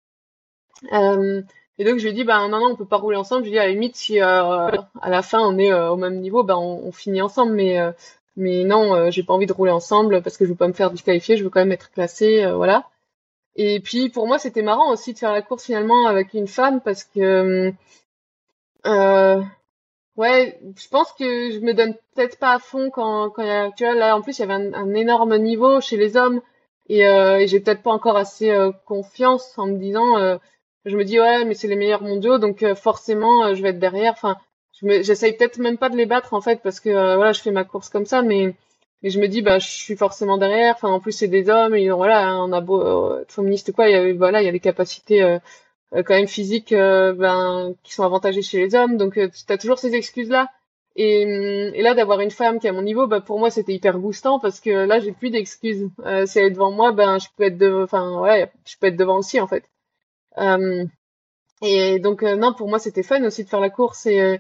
et 0.91 1.83
donc 1.85 1.97
je 1.97 2.03
lui 2.03 2.09
ai 2.09 2.13
dit, 2.13 2.23
bah 2.23 2.47
non 2.47 2.59
non, 2.59 2.71
on 2.71 2.75
peut 2.75 2.85
pas 2.85 2.97
rouler 2.97 3.17
ensemble. 3.17 3.45
Je 3.45 3.49
lui 3.49 3.57
ai 3.57 3.59
dit 3.59 3.63
à 3.63 3.67
la 3.67 3.71
limite 3.73 3.95
si 3.95 4.19
à 4.19 4.71
la 5.05 5.21
fin 5.21 5.39
on 5.41 5.57
est 5.59 5.73
au 5.73 5.97
même 5.97 6.19
niveau, 6.19 6.43
bah 6.43 6.57
on, 6.57 6.91
finit 6.91 7.21
ensemble, 7.21 7.53
mais 7.53 7.77
mais 8.35 8.63
non, 8.63 9.11
j'ai 9.11 9.23
pas 9.23 9.33
envie 9.33 9.45
de 9.45 9.53
rouler 9.53 9.71
ensemble 9.71 10.23
parce 10.23 10.37
que 10.37 10.45
je 10.45 10.49
veux 10.51 10.55
pas 10.57 10.67
me 10.67 10.73
faire 10.73 10.91
disqualifier, 10.91 11.37
je 11.37 11.43
veux 11.43 11.49
quand 11.51 11.61
même 11.61 11.71
être 11.71 11.91
classée, 11.91 12.45
voilà. 12.55 12.89
Et 13.55 13.79
puis 13.81 14.09
pour 14.09 14.27
moi 14.27 14.39
c'était 14.39 14.63
marrant 14.63 14.91
aussi 14.91 15.13
de 15.13 15.19
faire 15.19 15.31
la 15.31 15.43
course 15.43 15.65
finalement 15.65 16.07
avec 16.07 16.33
une 16.33 16.47
femme 16.47 16.81
parce 16.81 17.03
que 17.03 17.71
euh, 18.85 19.41
Ouais, 20.15 20.60
je 20.78 20.88
pense 20.89 21.12
que 21.13 21.52
je 21.52 21.60
me 21.60 21.73
donne 21.73 21.95
peut-être 22.13 22.38
pas 22.38 22.54
à 22.54 22.60
fond 22.60 22.91
quand 22.91 23.32
quand 23.32 23.71
tu 23.71 23.84
vois 23.84 23.95
là 23.95 24.15
en 24.15 24.21
plus 24.21 24.38
il 24.38 24.41
y 24.41 24.43
avait 24.43 24.54
un, 24.54 24.93
énorme 24.93 25.38
niveau 25.38 25.82
chez 25.82 25.97
les 25.97 26.17
hommes. 26.17 26.41
Et, 26.89 27.08
euh, 27.08 27.39
et 27.39 27.47
j'ai 27.47 27.60
peut-être 27.62 27.82
pas 27.82 27.91
encore 27.91 28.17
assez 28.17 28.49
euh, 28.52 28.71
confiance 28.86 29.58
en 29.58 29.67
me 29.67 29.78
disant 29.78 30.17
euh, 30.17 30.38
je 30.86 30.97
me 30.97 31.04
dis 31.06 31.19
ouais 31.19 31.45
mais 31.45 31.56
c'est 31.56 31.67
les 31.67 31.76
meilleurs 31.78 32.04
mondiaux 32.04 32.38
donc 32.39 32.62
euh, 32.62 32.76
forcément 32.76 33.54
je 33.56 33.62
vais 33.63 33.69
être 33.69 33.80
derrière. 33.80 34.13
Enfin 34.13 34.38
je 34.73 35.02
j'essaye 35.04 35.36
peut-être 35.36 35.58
même 35.58 35.78
pas 35.78 35.89
de 35.89 35.97
les 35.97 36.06
battre 36.06 36.34
en 36.34 36.41
fait 36.41 36.62
parce 36.62 36.80
que 36.80 36.89
voilà 36.89 37.32
je 37.34 37.41
fais 37.41 37.52
ma 37.52 37.63
course 37.63 37.89
comme 37.89 38.06
ça 38.06 38.21
mais 38.21 38.56
mais 39.02 39.10
je 39.10 39.19
me 39.19 39.28
dis 39.28 39.41
bah 39.41 39.60
je 39.60 39.67
suis 39.67 39.95
forcément 39.95 40.38
derrière. 40.38 40.76
Enfin 40.76 40.89
en 40.89 40.99
plus 40.99 41.13
c'est 41.13 41.28
des 41.28 41.49
hommes 41.49 41.76
et 41.76 41.89
voilà 41.89 42.38
on 42.43 42.52
a 42.52 42.62
beau 42.62 43.17
être 43.19 43.32
féministe 43.34 43.71
quoi 43.73 43.89
il 43.89 43.93
y 43.93 43.95
a 43.95 44.13
voilà 44.13 44.41
il 44.41 44.45
y 44.45 44.49
a 44.49 44.52
des 44.52 44.60
capacités 44.60 45.23
euh, 45.23 45.39
quand 46.01 46.15
même 46.15 46.27
physiques 46.27 46.71
euh, 46.71 47.13
ben, 47.13 47.75
qui 47.84 47.93
sont 47.93 48.03
avantagées 48.03 48.41
chez 48.41 48.60
les 48.60 48.75
hommes. 48.75 48.97
Donc 48.97 49.17
euh, 49.17 49.29
tu 49.29 49.53
as 49.53 49.58
toujours 49.58 49.77
ces 49.79 49.93
excuses-là. 49.93 50.49
Et, 50.95 51.25
hum, 51.25 51.75
et, 51.75 51.82
là, 51.82 51.93
d'avoir 51.95 52.19
une 52.19 52.32
femme 52.32 52.60
qui 52.60 52.67
est 52.67 52.69
à 52.69 52.73
mon 52.73 52.82
niveau, 52.82 53.08
bah, 53.08 53.21
pour 53.21 53.39
moi, 53.39 53.49
c'était 53.51 53.73
hyper 53.73 53.99
boostant 53.99 54.39
parce 54.39 54.60
que 54.60 54.69
là, 54.69 54.99
j'ai 54.99 55.12
plus 55.12 55.29
d'excuses. 55.29 55.89
Euh, 56.06 56.25
si 56.25 56.39
elle 56.39 56.45
est 56.45 56.51
devant 56.51 56.71
moi, 56.71 56.91
ben, 56.91 57.19
je 57.19 57.27
peux 57.38 57.43
être 57.43 57.58
devant, 57.58 57.84
enfin, 57.84 58.19
ouais, 58.21 58.51
je 58.65 58.75
peux 58.79 58.88
être 58.88 58.97
devant 58.97 59.17
aussi, 59.17 59.39
en 59.39 59.47
fait. 59.47 59.65
Euh, 60.39 60.86
et 61.62 61.99
donc, 61.99 62.23
non, 62.23 62.53
pour 62.53 62.69
moi, 62.69 62.79
c'était 62.79 63.03
fun 63.03 63.23
aussi 63.23 63.43
de 63.43 63.49
faire 63.49 63.60
la 63.60 63.69
course. 63.69 64.06
Et, 64.08 64.39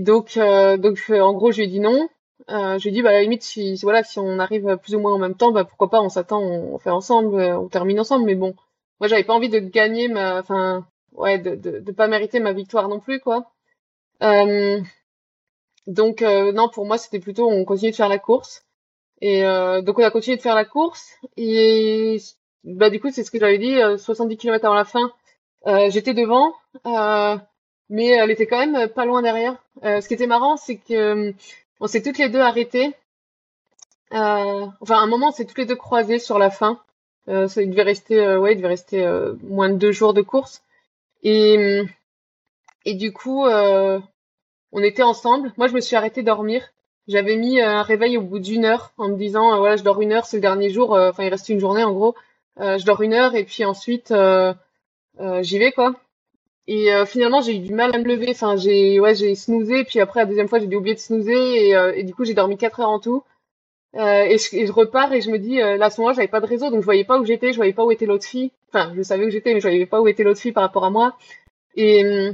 donc, 0.00 0.38
donc, 0.78 0.98
en 1.10 1.32
gros, 1.34 1.52
je 1.52 1.58
lui 1.58 1.64
ai 1.64 1.68
dit 1.68 1.80
non. 1.80 2.08
Euh, 2.50 2.78
je 2.78 2.82
lui 2.84 2.90
ai 2.90 2.92
dit, 2.92 3.02
bah, 3.02 3.10
à 3.10 3.12
la 3.12 3.22
limite, 3.22 3.42
si, 3.42 3.76
voilà, 3.82 4.02
si 4.02 4.18
on 4.18 4.38
arrive 4.38 4.76
plus 4.82 4.94
ou 4.94 5.00
moins 5.00 5.14
en 5.14 5.18
même 5.18 5.36
temps, 5.36 5.52
bah, 5.52 5.64
pourquoi 5.64 5.90
pas, 5.90 6.00
on 6.00 6.08
s'attend, 6.08 6.40
on, 6.42 6.78
fait 6.78 6.90
ensemble, 6.90 7.36
on 7.40 7.68
termine 7.68 8.00
ensemble. 8.00 8.24
Mais 8.26 8.34
bon, 8.34 8.54
moi 9.02 9.08
j'avais 9.08 9.24
pas 9.24 9.34
envie 9.34 9.48
de 9.48 9.58
gagner 9.58 10.06
ma 10.06 10.38
enfin 10.38 10.86
ouais 11.10 11.36
de, 11.36 11.56
de, 11.56 11.90
pas 11.90 12.06
mériter 12.06 12.38
ma 12.38 12.52
victoire 12.52 12.88
non 12.88 13.00
plus 13.00 13.18
quoi. 13.18 13.50
Euh, 14.22 14.80
donc 15.88 16.22
euh, 16.22 16.52
non 16.52 16.68
pour 16.68 16.86
moi 16.86 16.98
c'était 16.98 17.18
plutôt 17.18 17.50
on 17.50 17.64
continue 17.64 17.90
de 17.90 17.96
faire 17.96 18.08
la 18.08 18.20
course. 18.20 18.64
Et 19.20 19.44
euh, 19.44 19.82
donc 19.82 19.98
on 19.98 20.04
a 20.04 20.12
continué 20.12 20.36
de 20.36 20.42
faire 20.42 20.54
la 20.54 20.64
course. 20.64 21.16
Et 21.36 22.20
bah 22.62 22.90
du 22.90 23.00
coup 23.00 23.10
c'est 23.10 23.24
ce 23.24 23.32
que 23.32 23.40
j'avais 23.40 23.58
dit 23.58 23.76
70 23.98 24.36
km 24.36 24.64
avant 24.66 24.76
la 24.76 24.84
fin. 24.84 25.12
J'étais 25.90 26.14
devant 26.14 26.54
mais 27.88 28.06
elle 28.06 28.30
était 28.30 28.46
quand 28.46 28.64
même 28.64 28.88
pas 28.88 29.04
loin 29.04 29.20
derrière. 29.20 29.56
Ce 29.82 30.06
qui 30.06 30.14
était 30.14 30.28
marrant 30.28 30.56
c'est 30.56 30.76
que 30.76 31.34
on 31.80 31.88
s'est 31.88 32.02
toutes 32.02 32.18
les 32.18 32.28
deux 32.28 32.38
arrêtées. 32.38 32.94
Enfin 34.12 34.96
à 34.96 35.00
un 35.00 35.08
moment 35.08 35.30
on 35.30 35.32
s'est 35.32 35.44
toutes 35.44 35.58
les 35.58 35.66
deux 35.66 35.74
croisées 35.74 36.20
sur 36.20 36.38
la 36.38 36.50
fin 36.50 36.80
euh, 37.28 37.48
il 37.56 37.70
devait 37.70 37.82
rester, 37.82 38.18
euh, 38.18 38.38
ouais, 38.38 38.52
il 38.52 38.56
devait 38.56 38.68
rester 38.68 39.04
euh, 39.04 39.34
moins 39.42 39.68
de 39.70 39.76
deux 39.76 39.92
jours 39.92 40.14
de 40.14 40.22
course. 40.22 40.62
Et, 41.22 41.82
et 42.84 42.94
du 42.94 43.12
coup, 43.12 43.44
on 43.44 44.82
était 44.82 45.04
ensemble. 45.04 45.52
Moi, 45.56 45.68
je 45.68 45.74
me 45.74 45.80
suis 45.80 45.94
arrêtée 45.94 46.22
dormir. 46.22 46.62
J'avais 47.06 47.36
mis 47.36 47.60
un 47.60 47.82
réveil 47.82 48.16
au 48.16 48.22
bout 48.22 48.40
d'une 48.40 48.64
heure 48.64 48.92
en 48.98 49.08
me 49.08 49.16
disant, 49.16 49.56
voilà, 49.58 49.76
je 49.76 49.84
dors 49.84 50.00
une 50.00 50.12
heure, 50.12 50.26
c'est 50.26 50.38
le 50.38 50.40
dernier 50.40 50.70
jour. 50.70 50.92
Enfin, 50.92 51.22
il 51.22 51.28
reste 51.28 51.48
une 51.48 51.60
journée 51.60 51.84
en 51.84 51.92
gros. 51.92 52.16
je 52.58 52.84
dors 52.84 53.02
une 53.02 53.12
heure 53.14 53.36
et 53.36 53.44
puis 53.44 53.64
ensuite, 53.64 54.12
j'y 55.42 55.58
vais 55.58 55.70
quoi. 55.70 55.94
Et 56.66 56.88
finalement, 57.06 57.40
j'ai 57.40 57.54
eu 57.56 57.60
du 57.60 57.72
mal 57.72 57.94
à 57.94 57.98
me 57.98 58.04
lever. 58.04 58.30
Enfin, 58.30 58.56
j'ai 58.56 58.98
ouais, 58.98 59.14
j'ai 59.14 59.36
snoozé. 59.36 59.84
Puis 59.84 60.00
après, 60.00 60.20
la 60.20 60.26
deuxième 60.26 60.48
fois, 60.48 60.58
j'ai 60.58 60.66
dû 60.66 60.74
oublier 60.74 60.96
de 60.96 61.00
snoozer. 61.00 61.94
Et 61.96 62.02
du 62.02 62.14
coup, 62.16 62.24
j'ai 62.24 62.34
dormi 62.34 62.56
quatre 62.56 62.80
heures 62.80 62.90
en 62.90 62.98
tout. 62.98 63.22
Euh, 63.96 64.24
et, 64.24 64.38
je, 64.38 64.56
et, 64.56 64.66
je, 64.66 64.72
repars 64.72 65.12
et 65.12 65.20
je 65.20 65.30
me 65.30 65.38
dis, 65.38 65.60
euh, 65.60 65.76
là, 65.76 65.86
à 65.86 65.90
ce 65.90 66.00
moment-là, 66.00 66.16
j'avais 66.16 66.28
pas 66.28 66.40
de 66.40 66.46
réseau, 66.46 66.70
donc 66.70 66.80
je 66.80 66.84
voyais 66.84 67.04
pas 67.04 67.18
où 67.18 67.24
j'étais, 67.24 67.52
je 67.52 67.56
voyais 67.56 67.74
pas 67.74 67.84
où 67.84 67.90
était 67.90 68.06
l'autre 68.06 68.24
fille. 68.24 68.50
Enfin, 68.72 68.92
je 68.96 69.02
savais 69.02 69.26
où 69.26 69.30
j'étais, 69.30 69.52
mais 69.52 69.60
je 69.60 69.68
voyais 69.68 69.86
pas 69.86 70.00
où 70.00 70.08
était 70.08 70.24
l'autre 70.24 70.40
fille 70.40 70.52
par 70.52 70.62
rapport 70.62 70.84
à 70.84 70.90
moi. 70.90 71.16
Et, 71.76 72.32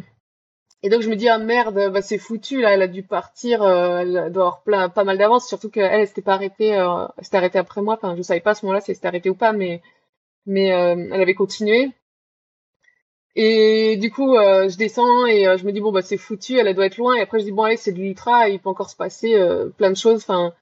et 0.82 0.88
donc 0.90 1.02
je 1.02 1.10
me 1.10 1.16
dis, 1.16 1.28
ah 1.28 1.38
merde, 1.38 1.90
bah, 1.92 2.02
c'est 2.02 2.18
foutu, 2.18 2.60
là, 2.60 2.72
elle 2.72 2.82
a 2.82 2.86
dû 2.88 3.02
partir, 3.02 3.62
euh, 3.62 3.98
elle 4.00 4.32
doit 4.32 4.42
avoir 4.44 4.62
plein, 4.62 4.88
pas 4.88 5.04
mal 5.04 5.18
d'avance, 5.18 5.48
surtout 5.48 5.70
qu'elle, 5.70 5.90
elle 5.92 6.06
s'était 6.06 6.22
pas 6.22 6.34
arrêtée, 6.34 6.76
euh, 6.78 7.06
elle 7.16 7.24
s'était 7.24 7.36
arrêtée 7.38 7.58
après 7.58 7.82
moi. 7.82 7.94
Enfin, 7.94 8.14
je 8.16 8.22
savais 8.22 8.40
pas 8.40 8.50
à 8.52 8.54
ce 8.54 8.64
moment-là 8.66 8.80
si 8.80 8.90
elle 8.92 8.96
s'était 8.96 9.08
arrêtée 9.08 9.30
ou 9.30 9.34
pas, 9.34 9.52
mais, 9.52 9.82
mais 10.46 10.72
euh, 10.72 11.08
elle 11.12 11.20
avait 11.20 11.34
continué. 11.34 11.90
Et 13.36 13.96
du 13.96 14.10
coup, 14.10 14.34
je 14.34 14.76
descends 14.76 15.26
et 15.26 15.44
je 15.58 15.64
me 15.64 15.72
dis, 15.72 15.80
bon, 15.80 15.92
bah, 15.92 16.02
c'est 16.02 16.16
foutu, 16.16 16.58
elle, 16.58 16.66
elle 16.66 16.74
doit 16.74 16.86
être 16.86 16.96
loin. 16.96 17.14
Et 17.14 17.20
après, 17.20 17.38
je 17.38 17.44
dis, 17.44 17.52
bon, 17.52 17.62
allez, 17.64 17.76
c'est 17.76 17.92
de 17.92 17.98
l'ultra, 17.98 18.48
il 18.48 18.58
peut 18.58 18.68
encore 18.68 18.90
se 18.90 18.96
passer 18.96 19.40
plein 19.76 19.90
de 19.90 19.96
choses. 19.96 20.22
Enfin, 20.22 20.52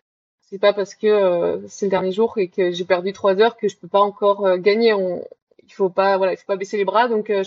c'est 0.47 0.59
pas 0.61 0.73
parce 0.73 0.95
que 0.95 1.07
euh, 1.09 1.59
c'est 1.69 1.87
le 1.87 1.91
dernier 1.91 2.13
jour 2.13 2.39
et 2.39 2.49
que 2.49 2.71
j'ai 2.71 2.85
perdu 2.85 3.13
trois 3.13 3.41
heures 3.41 3.57
que 3.57 3.69
je 3.69 3.77
peux 3.77 3.89
pas 3.89 4.01
encore 4.01 4.47
euh, 4.47 4.57
gagner. 4.57 4.93
On, 4.93 5.25
il 5.65 5.73
faut 5.73 5.91
pas, 5.91 6.17
voilà, 6.17 6.33
il 6.35 6.37
faut 6.37 6.47
pas 6.47 6.57
baisser 6.57 6.77
les 6.77 6.85
bras. 6.85 7.09
Donc 7.09 7.31
euh, 7.31 7.43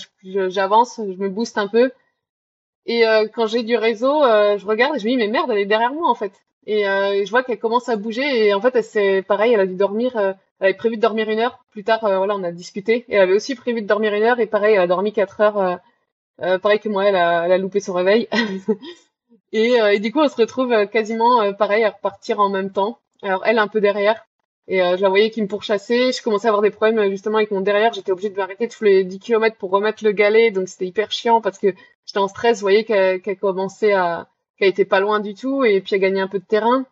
j'avance, 0.49 0.97
je, 0.97 1.17
me 1.17 1.29
booste 1.29 1.57
un 1.57 1.67
peu. 1.67 1.91
Et 2.85 3.03
quand 3.35 3.45
j'ai 3.45 3.61
du 3.61 3.75
réseau, 3.75 4.23
je 4.23 4.65
regarde 4.65 4.95
et 4.95 4.99
je 4.99 5.05
me 5.05 5.11
dis 5.11 5.17
mais 5.17 5.27
merde, 5.27 5.51
elle 5.51 5.59
est 5.59 5.65
derrière 5.65 5.93
moi 5.93 6.09
en 6.09 6.15
fait. 6.15 6.31
Et, 6.65 6.85
je 6.85 7.29
vois 7.29 7.43
qu'elle 7.43 7.59
commence 7.59 7.87
à 7.87 7.97
bouger 7.97 8.47
et 8.47 8.53
en 8.55 8.61
fait 8.61 8.81
c'est 8.81 9.21
pareil, 9.21 9.53
elle 9.53 9.59
a 9.59 9.67
dû 9.67 9.75
dormir. 9.75 10.17
elle 10.17 10.35
avait 10.59 10.73
prévu 10.73 10.95
de 10.95 11.01
dormir 11.01 11.29
une 11.29 11.39
heure. 11.39 11.63
Plus 11.69 11.83
tard, 11.83 11.99
voilà, 12.01 12.35
on 12.35 12.43
a 12.43 12.51
discuté. 12.51 13.05
Elle 13.09 13.21
avait 13.21 13.35
aussi 13.35 13.53
prévu 13.53 13.83
de 13.83 13.87
dormir 13.87 14.15
une 14.15 14.23
heure 14.23 14.39
et 14.39 14.47
pareil, 14.47 14.73
elle 14.73 14.81
a 14.81 14.87
dormi 14.87 15.13
quatre 15.13 15.39
heures. 15.41 15.79
pareil 16.61 16.79
que 16.79 16.89
moi, 16.89 17.05
elle 17.05 17.15
a, 17.15 17.45
elle 17.45 17.51
a 17.51 17.57
loupé 17.59 17.79
son 17.79 17.93
réveil. 17.93 18.27
Et, 19.51 19.81
euh, 19.81 19.97
du 19.99 20.11
coup, 20.11 20.19
on 20.19 20.27
se 20.27 20.35
retrouve 20.35 20.71
euh, 20.71 20.85
quasiment 20.85 21.41
euh, 21.41 21.53
pareil 21.53 21.83
à 21.83 21.91
repartir 21.91 22.39
en 22.39 22.49
même 22.49 22.71
temps. 22.71 22.99
Alors 23.21 23.45
elle 23.45 23.59
un 23.59 23.67
peu 23.67 23.81
derrière. 23.81 24.25
Et 24.67 24.77
je 24.77 25.01
la 25.01 25.09
voyais 25.09 25.31
qui 25.31 25.41
me 25.41 25.47
pourchassait. 25.47 26.11
Je 26.11 26.21
commençais 26.21 26.45
à 26.45 26.49
avoir 26.49 26.61
des 26.61 26.69
problèmes 26.69 27.09
justement 27.09 27.37
avec 27.37 27.49
mon 27.49 27.59
derrière. 27.59 27.91
J'étais 27.91 28.11
obligée 28.11 28.29
de 28.29 28.35
m'arrêter 28.37 28.67
tous 28.67 28.83
les 28.83 29.03
10 29.03 29.17
km 29.17 29.57
pour 29.57 29.71
remettre 29.71 30.03
le 30.03 30.11
galet. 30.11 30.51
Donc 30.51 30.69
c'était 30.69 30.85
hyper 30.85 31.11
chiant 31.11 31.41
parce 31.41 31.57
que 31.57 31.73
j'étais 32.05 32.19
en 32.19 32.27
stress. 32.27 32.59
Vous 32.59 32.65
voyez 32.65 32.85
qu'elle 32.85 33.39
commençait 33.39 33.93
à... 33.93 34.29
qu'elle 34.57 34.69
était 34.69 34.85
pas 34.85 34.99
loin 34.99 35.19
du 35.21 35.33
tout. 35.33 35.63
Et 35.63 35.81
puis 35.81 35.95
elle 35.95 36.01
gagnait 36.01 36.21
un 36.21 36.27
peu 36.27 36.37
de 36.37 36.45
terrain. 36.45 36.85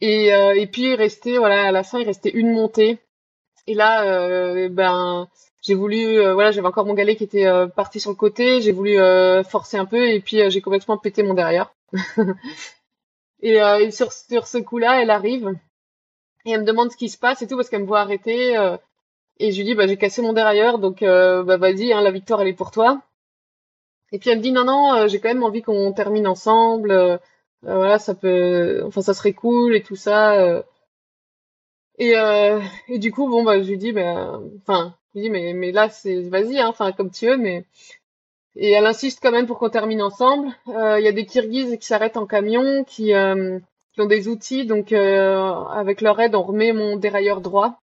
Et, 0.00 0.28
et 0.28 0.66
puis 0.66 0.92
il 0.92 0.94
restait, 0.94 1.36
voilà, 1.36 1.66
à 1.66 1.72
la 1.72 1.82
fin, 1.82 1.98
il 1.98 2.06
restait 2.06 2.30
une 2.30 2.52
montée. 2.52 2.98
Et 3.66 3.74
là, 3.74 4.68
ben 4.70 5.28
j'ai 5.62 5.74
voulu 5.74 6.18
euh, 6.18 6.34
voilà 6.34 6.52
j'avais 6.52 6.66
encore 6.66 6.86
mon 6.86 6.94
galet 6.94 7.16
qui 7.16 7.24
était 7.24 7.46
euh, 7.46 7.66
parti 7.66 8.00
sur 8.00 8.10
le 8.10 8.16
côté 8.16 8.60
j'ai 8.62 8.72
voulu 8.72 8.98
euh, 8.98 9.42
forcer 9.42 9.76
un 9.76 9.84
peu 9.84 10.08
et 10.08 10.20
puis 10.20 10.50
j'ai 10.50 10.60
complètement 10.60 10.98
pété 10.98 11.22
mon 11.22 11.34
derrière. 11.34 11.74
Et, 13.42 13.54
et, 13.54 13.90
sur 13.90 14.12
sur 14.12 14.46
ce 14.46 14.58
coup 14.58 14.76
là 14.76 15.00
elle 15.00 15.08
arrive 15.08 15.48
et 16.44 16.50
elle 16.50 16.60
me 16.60 16.66
demande 16.66 16.92
ce 16.92 16.96
qui 16.98 17.08
se 17.08 17.16
passe 17.16 17.40
et 17.40 17.46
tout 17.46 17.56
parce 17.56 17.70
qu'elle 17.70 17.80
me 17.80 17.86
voit 17.86 18.00
arrêter 18.00 18.52
et 19.38 19.50
je 19.50 19.56
lui 19.56 19.64
dis 19.64 19.74
bah 19.74 19.86
j'ai 19.86 19.96
cassé 19.96 20.20
mon 20.20 20.34
derrière 20.34 20.78
donc 20.78 21.00
bah 21.00 21.56
vas-y 21.56 21.90
hein, 21.94 22.02
la 22.02 22.10
victoire 22.10 22.42
elle 22.42 22.48
est 22.48 22.52
pour 22.52 22.70
toi. 22.70 23.00
Et 24.12 24.18
puis 24.18 24.28
elle 24.28 24.38
me 24.38 24.42
dit 24.42 24.52
non 24.52 24.64
non 24.64 25.08
j'ai 25.08 25.20
quand 25.20 25.30
même 25.30 25.42
envie 25.42 25.62
qu'on 25.62 25.90
termine 25.94 26.26
ensemble 26.26 27.18
voilà 27.62 27.98
ça 27.98 28.14
peut 28.14 28.82
enfin 28.86 29.00
ça 29.00 29.14
serait 29.14 29.32
cool 29.32 29.74
et 29.74 29.82
tout 29.82 29.96
ça 29.96 30.62
et, 31.98 32.12
et 32.88 32.98
du 32.98 33.10
coup 33.10 33.26
bon 33.26 33.42
bah 33.42 33.62
je 33.62 33.70
lui 33.70 33.78
dis 33.78 33.92
bah 33.92 34.38
enfin 34.60 34.94
je 35.14 35.28
mais 35.28 35.52
mais 35.54 35.72
là 35.72 35.88
c'est 35.88 36.22
vas-y 36.22 36.58
hein, 36.58 36.68
enfin 36.68 36.92
comme 36.92 37.10
tu 37.10 37.26
veux 37.26 37.36
mais 37.36 37.64
et 38.56 38.72
elle 38.72 38.86
insiste 38.86 39.20
quand 39.22 39.30
même 39.30 39.46
pour 39.46 39.58
qu'on 39.58 39.70
termine 39.70 40.02
ensemble. 40.02 40.48
Euh, 40.68 40.98
il 40.98 41.04
y 41.04 41.08
a 41.08 41.12
des 41.12 41.26
Kirghizes 41.26 41.78
qui 41.78 41.86
s'arrêtent 41.86 42.16
en 42.16 42.26
camion, 42.26 42.84
qui 42.84 43.14
euh, 43.14 43.58
ont 43.98 44.06
des 44.06 44.28
outils 44.28 44.66
donc 44.66 44.92
euh, 44.92 45.52
avec 45.70 46.00
leur 46.00 46.18
aide 46.20 46.34
on 46.34 46.42
remet 46.42 46.72
mon 46.72 46.96
dérailleur 46.96 47.40
droit. 47.40 47.80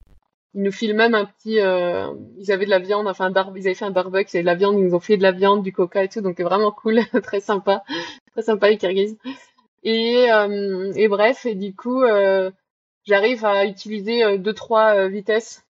Ils 0.54 0.62
nous 0.62 0.72
filent 0.72 0.94
même 0.94 1.14
un 1.14 1.26
petit 1.26 1.56
ils 1.56 2.52
avaient 2.52 2.64
de 2.64 2.70
la 2.70 2.80
viande 2.80 3.06
enfin 3.06 3.32
un 3.34 3.52
ils 3.54 3.66
avaient 3.66 3.74
fait 3.74 3.84
un 3.84 3.90
barbecue, 3.90 4.36
ils 4.36 4.40
de 4.40 4.46
la 4.46 4.54
viande, 4.56 4.78
ils 4.78 4.84
nous 4.84 4.94
ont 4.94 5.00
fait 5.00 5.16
de 5.16 5.22
la 5.22 5.32
viande, 5.32 5.62
du 5.62 5.72
coca 5.72 6.02
et 6.02 6.08
tout 6.08 6.20
donc 6.20 6.40
vraiment 6.40 6.72
cool, 6.72 7.00
très 7.22 7.40
sympa, 7.40 7.84
très 8.32 8.42
sympa 8.42 8.68
les 8.68 8.76
Kirghizes. 8.76 9.16
Et, 9.82 10.26
et 10.96 11.08
bref, 11.08 11.46
et 11.46 11.54
du 11.54 11.74
coup, 11.74 12.02
j'arrive 13.06 13.44
à 13.44 13.64
utiliser 13.64 14.38
deux 14.38 14.52
trois 14.52 15.06
vitesses 15.08 15.64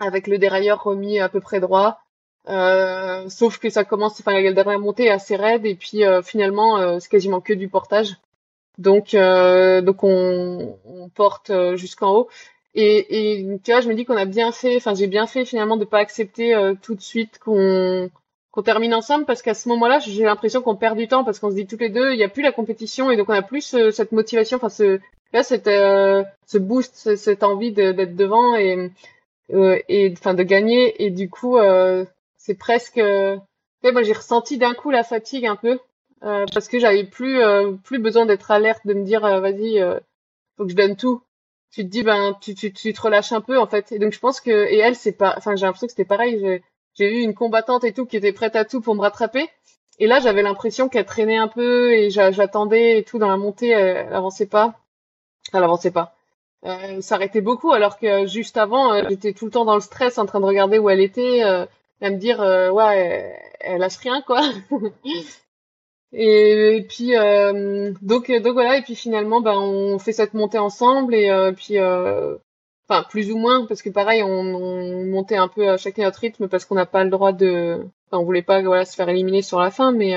avec 0.00 0.26
le 0.26 0.38
dérailleur 0.38 0.82
remis 0.82 1.18
à 1.20 1.28
peu 1.28 1.40
près 1.40 1.60
droit. 1.60 2.00
Euh, 2.48 3.28
sauf 3.30 3.58
que 3.58 3.70
ça 3.70 3.84
commence, 3.84 4.20
enfin 4.20 4.38
la 4.38 4.52
dernière 4.52 4.78
montée 4.78 5.06
est 5.06 5.10
assez 5.10 5.34
raide 5.34 5.64
et 5.64 5.74
puis 5.74 6.04
euh, 6.04 6.20
finalement 6.20 6.78
euh, 6.78 6.98
c'est 7.00 7.08
quasiment 7.08 7.40
que 7.40 7.54
du 7.54 7.68
portage. 7.68 8.16
Donc 8.76 9.14
donc 9.14 10.04
on, 10.04 10.76
on 10.84 11.08
porte 11.08 11.52
jusqu'en 11.76 12.12
haut 12.12 12.28
et, 12.74 13.38
et 13.38 13.58
tu 13.62 13.70
vois 13.70 13.80
je 13.80 13.88
me 13.88 13.94
dis 13.94 14.04
qu'on 14.04 14.16
a 14.16 14.24
bien 14.24 14.50
fait, 14.50 14.76
enfin 14.76 14.94
j'ai 14.94 15.06
bien 15.06 15.28
fait 15.28 15.44
finalement 15.44 15.76
de 15.76 15.84
pas 15.84 16.00
accepter 16.00 16.60
tout 16.82 16.96
de 16.96 17.00
suite 17.00 17.38
qu'on 17.38 18.10
qu'on 18.50 18.62
termine 18.62 18.92
ensemble 18.92 19.26
parce 19.26 19.42
qu'à 19.42 19.54
ce 19.54 19.68
moment-là 19.68 20.00
j'ai 20.00 20.24
l'impression 20.24 20.60
qu'on 20.60 20.74
perd 20.74 20.98
du 20.98 21.06
temps 21.06 21.22
parce 21.22 21.38
qu'on 21.38 21.50
se 21.50 21.54
dit 21.54 21.68
toutes 21.68 21.82
les 21.82 21.88
deux 21.88 22.12
il 22.12 22.18
y 22.18 22.24
a 22.24 22.28
plus 22.28 22.42
la 22.42 22.50
compétition 22.50 23.12
et 23.12 23.16
donc 23.16 23.28
on 23.28 23.32
a 23.32 23.42
plus 23.42 23.76
cette 23.92 24.10
motivation, 24.10 24.56
enfin 24.56 24.70
ce 24.70 24.98
là 25.32 25.44
cette 25.44 25.66
ce 25.66 26.58
boost, 26.58 27.14
cette 27.14 27.44
envie 27.44 27.70
d'être 27.70 28.16
devant 28.16 28.56
et 28.56 28.90
et 29.50 30.12
enfin 30.16 30.34
de 30.34 30.42
gagner. 30.42 31.04
Et 31.04 31.10
du 31.10 31.28
coup 31.30 31.58
euh, 31.58 32.04
c'est 32.36 32.54
presque 32.54 32.98
euh, 32.98 33.36
moi 33.82 34.02
j'ai 34.02 34.12
ressenti 34.12 34.58
d'un 34.58 34.74
coup 34.74 34.90
la 34.90 35.04
fatigue 35.04 35.46
un 35.46 35.56
peu 35.56 35.78
euh, 36.22 36.46
parce 36.52 36.68
que 36.68 36.78
j'avais 36.78 37.04
plus 37.04 37.40
euh, 37.42 37.72
plus 37.84 37.98
besoin 37.98 38.26
d'être 38.26 38.50
alerte 38.50 38.86
de 38.86 38.94
me 38.94 39.04
dire 39.04 39.22
vas-y 39.22 39.80
faut 40.56 40.64
que 40.64 40.70
je 40.70 40.76
donne 40.76 40.96
tout. 40.96 41.22
Tu 41.72 41.82
te 41.82 41.88
dis 41.88 42.02
ben 42.04 42.36
tu, 42.40 42.54
tu, 42.54 42.72
tu 42.72 42.92
te 42.92 43.00
relâches 43.00 43.32
un 43.32 43.40
peu 43.40 43.58
en 43.58 43.66
fait. 43.66 43.92
Et 43.92 43.98
donc 43.98 44.12
je 44.12 44.20
pense 44.20 44.40
que 44.40 44.50
et 44.50 44.78
elle 44.78 44.96
c'est 44.96 45.12
pas 45.12 45.34
enfin 45.36 45.56
j'ai 45.56 45.66
l'impression 45.66 45.86
que 45.86 45.92
c'était 45.92 46.04
pareil. 46.04 46.38
J'ai 46.40 46.62
j'ai 46.94 47.18
eu 47.18 47.22
une 47.22 47.34
combattante 47.34 47.84
et 47.84 47.92
tout 47.92 48.06
qui 48.06 48.16
était 48.16 48.32
prête 48.32 48.56
à 48.56 48.64
tout 48.64 48.80
pour 48.80 48.94
me 48.94 49.00
rattraper. 49.00 49.48
Et 49.98 50.06
là 50.06 50.20
j'avais 50.20 50.42
l'impression 50.42 50.88
qu'elle 50.88 51.04
traînait 51.06 51.36
un 51.36 51.48
peu 51.48 51.92
et 51.92 52.10
j'attendais 52.10 52.98
et 52.98 53.04
tout 53.04 53.18
dans 53.18 53.28
la 53.28 53.36
montée. 53.36 53.70
Elle, 53.70 54.06
elle 54.08 54.14
avançait 54.14 54.46
pas. 54.46 54.80
Elle 55.52 55.64
avançait 55.64 55.90
pas 55.90 56.13
euh, 56.66 57.00
s'arrêtait 57.00 57.40
beaucoup 57.40 57.72
alors 57.72 57.98
que 57.98 58.26
juste 58.26 58.56
avant 58.56 59.08
j'étais 59.08 59.32
tout 59.32 59.44
le 59.44 59.50
temps 59.50 59.64
dans 59.64 59.74
le 59.74 59.80
stress 59.80 60.18
en 60.18 60.26
train 60.26 60.40
de 60.40 60.46
regarder 60.46 60.78
où 60.78 60.88
elle 60.88 61.00
était 61.00 61.42
à 62.04 62.10
me 62.10 62.16
dire 62.16 62.40
euh, 62.40 62.70
ouais 62.70 63.34
elle, 63.60 63.80
lâche 63.80 63.96
rien 63.96 64.22
quoi. 64.22 64.42
Et, 66.16 66.86
puis 66.88 67.16
euh, 67.16 67.92
donc 68.00 68.30
donc 68.30 68.52
voilà 68.52 68.78
et 68.78 68.82
puis 68.82 68.94
finalement 68.94 69.40
ben 69.40 69.58
on 69.58 69.98
fait 69.98 70.12
cette 70.12 70.32
montée 70.32 70.58
ensemble 70.58 71.12
et 71.12 71.28
euh, 71.28 71.50
puis 71.50 71.76
enfin 71.80 73.04
plus 73.10 73.32
ou 73.32 73.36
moins 73.36 73.66
parce 73.66 73.82
que 73.82 73.90
pareil 73.90 74.22
on, 74.22 74.28
on 74.28 75.06
montait 75.06 75.36
un 75.36 75.48
peu 75.48 75.68
à 75.70 75.76
chacun 75.76 76.04
notre 76.04 76.20
rythme 76.20 76.46
parce 76.46 76.66
qu'on 76.66 76.76
n'a 76.76 76.86
pas 76.86 77.02
le 77.02 77.10
droit 77.10 77.32
de 77.32 77.84
enfin 78.06 78.22
on 78.22 78.24
voulait 78.24 78.42
pas 78.42 78.62
voilà 78.62 78.84
se 78.84 78.94
faire 78.94 79.08
éliminer 79.08 79.42
sur 79.42 79.58
la 79.58 79.72
fin 79.72 79.90
mais 79.90 80.14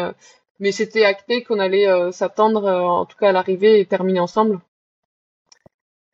mais 0.59 0.71
c'était 0.71 1.03
acté 1.03 1.43
qu'on 1.43 1.57
allait 1.57 2.11
s'attendre 2.11 2.69
en 2.69 3.07
tout 3.07 3.17
cas 3.17 3.29
à 3.29 3.31
l'arrivée 3.31 3.79
et 3.79 3.85
terminer 3.87 4.19
ensemble 4.19 4.59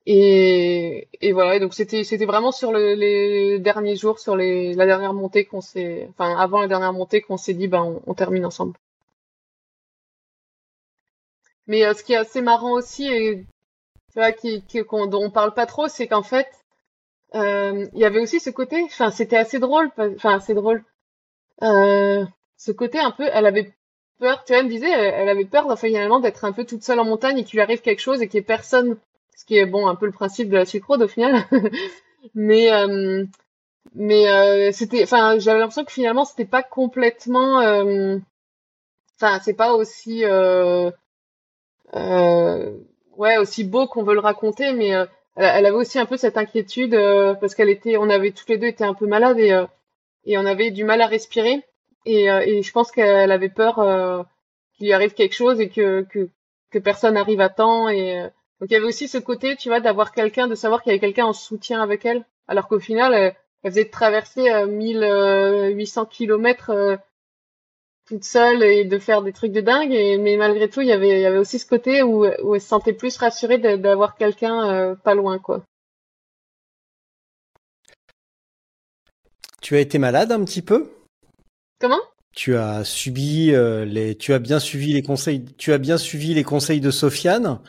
et, 0.05 1.07
et 1.21 1.31
voilà, 1.31 1.59
donc 1.59 1.73
c'était 1.73 2.03
c'était 2.03 2.25
vraiment 2.25 2.51
sur 2.51 2.71
le, 2.73 2.93
les 2.95 3.59
derniers 3.59 3.95
jours, 3.95 4.19
sur 4.19 4.35
les, 4.35 4.73
la 4.73 4.85
dernière 4.85 5.13
montée 5.13 5.45
qu'on 5.45 5.61
s'est, 5.61 6.07
enfin 6.09 6.37
avant 6.37 6.59
la 6.61 6.67
dernière 6.67 6.93
montée 6.93 7.21
qu'on 7.21 7.37
s'est 7.37 7.53
dit, 7.53 7.67
ben 7.67 8.01
on, 8.05 8.13
termine 8.13 8.45
ensemble. 8.45 8.73
Mais 11.67 11.85
euh, 11.85 11.93
ce 11.93 12.03
qui 12.03 12.13
est 12.13 12.17
assez 12.17 12.41
marrant 12.41 12.71
aussi 12.73 13.07
et 13.07 13.45
tu 14.13 14.19
vois, 14.19 14.31
qui 14.31 14.63
dont 15.07 15.23
on 15.23 15.31
parle 15.31 15.53
pas 15.53 15.65
trop, 15.65 15.87
c'est 15.87 16.07
qu'en 16.07 16.23
fait, 16.23 16.47
euh, 17.35 17.87
il 17.93 17.99
y 17.99 18.05
avait 18.05 18.19
aussi 18.19 18.39
ce 18.39 18.49
côté, 18.49 18.83
enfin 18.83 19.11
c'était 19.11 19.37
assez 19.37 19.59
drôle, 19.59 19.89
enfin 19.97 20.35
assez 20.35 20.53
drôle, 20.53 20.83
euh, 21.63 22.25
ce 22.57 22.71
côté 22.71 22.99
un 22.99 23.11
peu, 23.11 23.29
elle 23.31 23.45
avait 23.45 23.73
peur, 24.19 24.43
tu 24.45 24.53
vois, 24.53 24.59
elle 24.59 24.65
me 24.65 24.71
disait, 24.71 24.91
elle, 24.91 25.29
avait 25.29 25.45
peur 25.45 25.79
finalement 25.79 26.19
d'être 26.19 26.45
un 26.45 26.51
peu 26.51 26.65
toute 26.65 26.83
seule 26.83 26.99
en 26.99 27.05
montagne 27.05 27.39
et 27.39 27.43
qu'il 27.43 27.57
lui 27.57 27.63
arrive 27.63 27.81
quelque 27.81 28.01
chose 28.01 28.21
et 28.21 28.27
qu'il 28.27 28.39
n'y 28.39 28.43
ait 28.43 28.47
personne 28.47 28.97
ce 29.35 29.45
qui 29.45 29.57
est 29.57 29.65
bon 29.65 29.87
un 29.87 29.95
peu 29.95 30.05
le 30.05 30.11
principe 30.11 30.49
de 30.49 30.57
la 30.57 30.65
sucrose 30.65 31.01
au 31.01 31.07
final. 31.07 31.45
mais 32.35 32.71
euh, 32.71 33.25
mais 33.93 34.27
euh, 34.29 34.71
c'était, 34.71 35.03
enfin, 35.03 35.37
j'avais 35.39 35.59
l'impression 35.59 35.85
que 35.85 35.91
finalement 35.91 36.25
c'était 36.25 36.45
pas 36.45 36.63
complètement, 36.63 37.59
euh, 37.61 38.17
enfin, 39.17 39.39
c'est 39.43 39.53
pas 39.53 39.73
aussi 39.73 40.23
ouais 43.17 43.37
aussi 43.37 43.63
beau 43.63 43.87
qu'on 43.87 44.03
veut 44.03 44.13
le 44.15 44.19
raconter, 44.19 44.73
mais 44.73 44.91
elle, 45.35 45.65
avait 45.65 45.71
aussi 45.71 45.99
un 45.99 46.05
peu 46.05 46.17
cette 46.17 46.37
inquiétude 46.37 46.95
parce 47.39 47.55
qu'elle 47.55 47.69
était, 47.69 47.97
on 47.97 48.09
avait 48.09 48.31
toutes 48.31 48.49
les 48.49 48.57
deux 48.57 48.67
été 48.67 48.83
un 48.83 48.93
peu 48.93 49.07
malades 49.07 49.39
et 49.39 49.63
et 50.25 50.37
on 50.37 50.45
avait 50.45 50.71
du 50.71 50.83
mal 50.85 51.01
à 51.01 51.07
respirer 51.07 51.63
et, 52.05 52.25
et 52.25 52.61
je 52.63 52.71
pense 52.71 52.91
qu'elle 52.91 53.31
avait 53.31 53.49
peur 53.49 53.75
qu'il 54.75 54.87
lui 54.87 54.93
arrive 54.93 55.13
quelque 55.13 55.35
chose 55.35 55.59
et 55.59 55.69
que 55.69 56.03
que 56.09 56.29
que 56.71 56.79
personne 56.79 57.17
arrive 57.17 57.41
à 57.41 57.49
temps 57.49 57.89
et 57.89 58.29
donc 58.59 58.69
il 58.69 58.73
y 58.73 58.75
avait 58.77 58.85
aussi 58.85 59.07
ce 59.07 59.17
côté, 59.17 59.55
tu 59.55 59.69
vois, 59.69 59.79
d'avoir 59.79 60.11
quelqu'un, 60.11 60.47
de 60.47 60.55
savoir 60.55 60.81
qu'il 60.81 60.91
y 60.91 60.93
avait 60.93 60.99
quelqu'un 60.99 61.25
en 61.25 61.33
soutien 61.33 61.81
avec 61.81 62.05
elle, 62.05 62.25
alors 62.47 62.67
qu'au 62.67 62.79
final, 62.79 63.13
elle, 63.13 63.35
faisait 63.63 63.89
traverser 63.89 64.49
euh, 64.51 64.67
1800 64.67 66.05
kilomètres 66.05 66.71
euh, 66.71 66.97
toute 68.05 68.23
seule 68.25 68.61
et 68.61 68.83
de 68.83 68.99
faire 68.99 69.21
des 69.21 69.31
trucs 69.31 69.53
de 69.53 69.61
dingue. 69.61 69.93
Et, 69.93 70.17
mais 70.17 70.35
malgré 70.35 70.69
tout, 70.69 70.81
il 70.81 70.87
y 70.87 70.91
avait, 70.91 71.19
il 71.19 71.21
y 71.21 71.25
avait 71.25 71.37
aussi 71.37 71.59
ce 71.59 71.65
côté 71.65 72.03
où, 72.03 72.25
où 72.25 72.55
elle 72.55 72.61
se 72.61 72.67
sentait 72.67 72.93
plus 72.93 73.15
rassurée 73.17 73.57
d'avoir 73.57 74.15
quelqu'un 74.15 74.69
euh, 74.69 74.95
pas 74.95 75.15
loin, 75.15 75.39
quoi. 75.39 75.63
Tu 79.61 79.77
as 79.77 79.79
été 79.79 79.97
malade 79.97 80.31
un 80.33 80.43
petit 80.43 80.61
peu? 80.61 80.91
Comment? 81.79 82.01
Tu 82.33 82.57
as 82.57 82.83
subi 82.83 83.53
euh, 83.53 83.85
les, 83.85 84.15
tu 84.15 84.33
as 84.33 84.39
bien 84.39 84.59
suivi 84.59 84.93
les 84.93 85.03
conseils, 85.03 85.45
tu 85.57 85.71
as 85.71 85.77
bien 85.77 85.97
suivi 85.97 86.33
les 86.33 86.43
conseils 86.43 86.81
de 86.81 86.89
Sofiane, 86.89 87.59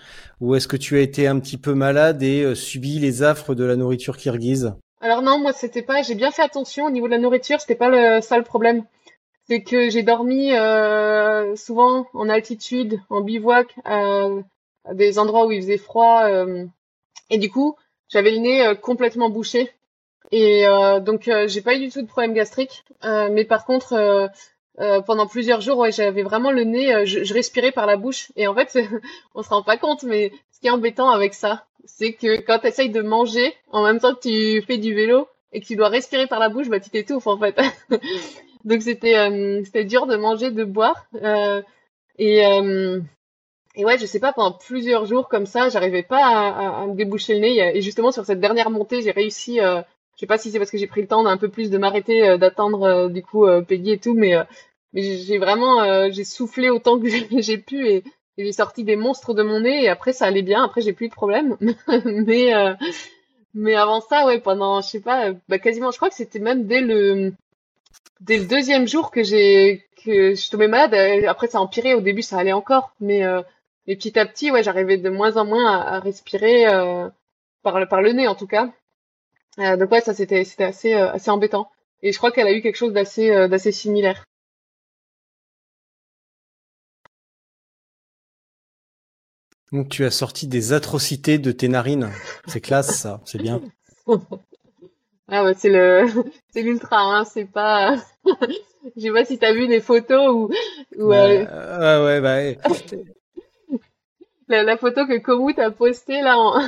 ou 0.41 0.55
est-ce 0.55 0.69
que 0.69 0.77
tu 0.77 0.97
as 0.97 1.01
été 1.01 1.27
un 1.27 1.39
petit 1.39 1.59
peu 1.59 1.75
malade 1.75 2.23
et 2.23 2.43
euh, 2.43 2.55
subi 2.55 2.99
les 2.99 3.23
affres 3.23 3.55
de 3.55 3.65
la 3.65 3.77
nourriture 3.77 4.17
kirghize? 4.17 4.75
Alors 5.01 5.21
non, 5.21 5.39
moi 5.39 5.53
c'était 5.53 5.83
pas, 5.83 6.03
j'ai 6.03 6.15
bien 6.15 6.31
fait 6.31 6.43
attention 6.43 6.87
au 6.87 6.91
niveau 6.91 7.07
de 7.07 7.13
la 7.13 7.19
nourriture, 7.19 7.61
c'était 7.61 7.75
pas 7.75 7.91
le, 7.91 8.23
ça 8.23 8.39
le 8.39 8.45
problème. 8.45 8.85
C'est 9.47 9.63
que 9.63 9.91
j'ai 9.91 10.03
dormi 10.03 10.55
euh, 10.55 11.55
souvent 11.57 12.07
en 12.15 12.31
altitude, 12.31 12.99
en 13.11 13.21
bivouac, 13.21 13.75
à, 13.85 14.29
des 14.95 15.19
endroits 15.19 15.47
où 15.47 15.53
il 15.53 15.61
faisait 15.61 15.77
froid, 15.77 16.27
et 17.29 17.37
du 17.37 17.51
coup 17.51 17.77
j'avais 18.09 18.31
le 18.31 18.39
nez 18.39 18.73
complètement 18.81 19.29
bouché. 19.29 19.71
Et 20.33 20.65
donc 21.03 21.31
j'ai 21.47 21.61
pas 21.61 21.75
eu 21.75 21.81
du 21.81 21.91
tout 21.91 22.01
de 22.01 22.07
problème 22.07 22.33
gastrique, 22.33 22.85
mais 23.03 23.45
par 23.45 23.67
contre 23.67 24.31
euh, 24.81 25.01
pendant 25.03 25.27
plusieurs 25.27 25.61
jours, 25.61 25.79
ouais, 25.79 25.93
j'avais 25.93 26.23
vraiment 26.23 26.51
le 26.51 26.65
nez, 26.65 26.93
euh, 26.93 27.05
je, 27.05 27.33
respirais 27.33 27.71
par 27.71 27.87
la 27.87 27.97
bouche. 27.97 28.33
Et 28.37 28.47
en 28.47 28.55
fait, 28.55 28.77
on 29.35 29.43
se 29.43 29.49
rend 29.49 29.63
pas 29.63 29.77
compte, 29.77 30.03
mais 30.03 30.33
ce 30.51 30.61
qui 30.61 30.67
est 30.67 30.71
embêtant 30.71 31.11
avec 31.11 31.35
ça, 31.35 31.67
c'est 31.85 32.13
que 32.15 32.41
quand 32.41 32.59
tu 32.59 32.67
essayes 32.67 32.91
de 32.91 33.03
manger 33.03 33.55
en 33.71 33.85
même 33.85 34.01
temps 34.01 34.15
que 34.15 34.29
tu 34.29 34.63
fais 34.67 34.79
du 34.79 34.95
vélo 34.95 35.29
et 35.53 35.61
que 35.61 35.67
tu 35.67 35.77
dois 35.77 35.89
respirer 35.89 36.27
par 36.27 36.41
la 36.41 36.49
bouche, 36.49 36.69
bah 36.69 36.81
tu 36.81 36.91
t'étouffes 36.91 37.27
en 37.27 37.39
fait. 37.39 37.61
Donc 38.65 38.83
c'était 38.83 39.17
euh, 39.17 39.63
c'était 39.65 39.85
dur 39.85 40.07
de 40.07 40.17
manger, 40.17 40.51
de 40.51 40.65
boire. 40.65 41.07
et 42.19 42.43
et 43.77 43.85
ouais, 43.85 43.99
je 43.99 44.07
sais 44.07 44.21
pas, 44.21 44.33
pendant 44.33 44.53
plusieurs 44.53 45.05
jours 45.05 45.29
comme 45.29 45.47
ça, 45.47 45.69
j'arrivais 45.69 46.05
pas 46.05 46.25
à, 46.25 46.83
à, 46.83 46.87
me 46.87 46.95
déboucher 46.95 47.35
le 47.35 47.41
nez. 47.41 47.77
Et 47.77 47.83
justement 47.83 48.13
sur 48.13 48.25
cette 48.25 48.39
dernière 48.39 48.71
montée, 48.71 49.03
j'ai 49.03 49.11
réussi. 49.11 49.59
Je 50.17 50.21
sais 50.21 50.27
pas 50.27 50.39
si 50.39 50.51
c'est 50.51 50.59
parce 50.59 50.71
que 50.71 50.79
j'ai 50.79 50.87
pris 50.87 51.01
le 51.01 51.09
temps 51.09 51.25
d'un 51.25 51.37
peu 51.37 51.49
plus 51.49 51.71
de 51.71 51.79
m'arrêter, 51.79 52.29
euh, 52.29 52.39
d'attendre 52.39 52.83
euh, 52.85 53.09
du 53.09 53.23
coup 53.23 53.47
euh, 53.47 53.63
Peggy 53.63 53.93
et 53.93 53.99
tout, 53.99 54.15
mais 54.15 54.37
mais 54.93 55.03
j'ai 55.03 55.39
vraiment 55.39 56.11
j'ai 56.11 56.25
soufflé 56.25 56.71
autant 56.71 57.01
que 57.01 57.09
j'ai 57.41 57.59
pu 57.59 57.89
et, 57.89 58.05
j'ai 58.37 58.53
sorti 58.53 58.85
des 58.85 58.97
monstres 58.97 59.33
de 59.35 59.43
mon 59.43 59.61
nez 59.61 59.85
et 59.85 59.89
après 59.89 60.13
ça 60.13 60.27
allait 60.27 60.43
bien. 60.43 60.65
Après 60.65 60.81
j'ai 60.81 60.93
plus 60.93 61.09
de 61.09 61.15
problème, 61.15 61.57
mais 62.05 62.53
mais 63.55 63.75
avant 63.75 64.01
ça 64.01 64.27
ouais 64.27 64.41
pendant 64.41 64.81
je 64.81 64.89
sais 64.89 65.01
pas 65.01 65.33
bah, 65.49 65.59
quasiment 65.59 65.91
je 65.91 65.97
crois 65.97 66.11
que 66.11 66.17
c'était 66.17 66.41
même 66.41 66.67
dès 66.67 66.81
le 66.81 67.33
dès 68.21 68.39
le 68.39 68.47
deuxième 68.47 68.87
jour 68.89 69.11
que 69.11 69.23
j'ai 69.23 69.85
que 70.05 70.31
je 70.31 70.35
suis 70.35 70.51
tombée 70.51 70.69
malade. 70.69 70.95
Après 71.27 71.49
ça 71.49 71.59
a 71.59 71.61
empiré. 71.61 71.95
Au 71.95 72.01
début 72.01 72.23
ça 72.23 72.39
allait 72.39 72.53
encore, 72.53 72.93
mais 73.01 73.23
mais 73.87 73.97
petit 73.97 74.19
à 74.19 74.27
petit 74.27 74.51
ouais 74.53 74.63
j'arrivais 74.63 74.99
de 74.99 75.11
moins 75.11 75.37
en 75.37 75.45
moins 75.45 75.67
à, 75.73 75.97
à 75.97 76.01
respirer 76.01 76.67
par 77.63 77.81
le 77.81 77.87
par 77.89 78.03
le 78.03 78.13
nez 78.13 78.29
en 78.29 78.37
tout 78.37 78.47
cas. 78.47 78.73
Euh, 79.59 79.77
donc 79.77 79.91
ouais, 79.93 80.01
ça 80.01 80.15
c'était 80.15 80.45
c'était 80.45 80.65
assez 80.65 80.95
euh, 80.95 81.13
assez 81.13 81.31
embêtant. 81.31 81.71
Et 82.03 82.13
je 82.13 82.19
crois 82.19 82.33
qu'elle 82.33 82.47
a 82.47 82.53
eu 82.53 82.61
quelque 82.61 82.77
chose 82.77 82.93
d'assez 82.93 83.31
euh, 83.31 83.49
d'assez 83.49 83.73
similaire. 83.73 84.25
Donc 89.73 89.89
tu 89.89 90.05
as 90.05 90.11
sorti 90.11 90.47
des 90.47 90.73
atrocités 90.73 91.39
de 91.39 91.53
tes 91.53 91.69
narines. 91.69 92.11
C'est 92.47 92.61
classe 92.61 92.97
ça, 92.97 93.21
c'est 93.25 93.41
bien. 93.41 93.61
ah 95.29 95.45
ouais, 95.45 95.55
c'est 95.55 95.71
le 95.71 96.07
c'est 96.53 96.63
l'ultra 96.63 97.01
hein, 97.01 97.25
c'est 97.25 97.47
pas 97.47 97.97
je 98.97 99.01
sais 99.01 99.13
pas 99.13 99.25
si 99.25 99.39
t'as 99.39 99.53
vu 99.53 99.69
des 99.69 99.81
photos 99.81 100.29
ou 100.31 100.51
ou 100.99 101.09
bah, 101.09 101.29
ouais 101.29 102.21
bah 102.21 102.41
la, 104.49 104.63
la, 104.63 104.77
photo 104.77 105.07
que 105.07 105.19
Komoot 105.19 105.59
a 105.59 105.71
postée 105.71 106.21
là 106.21 106.39
en 106.39 106.61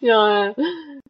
sur 0.00 0.54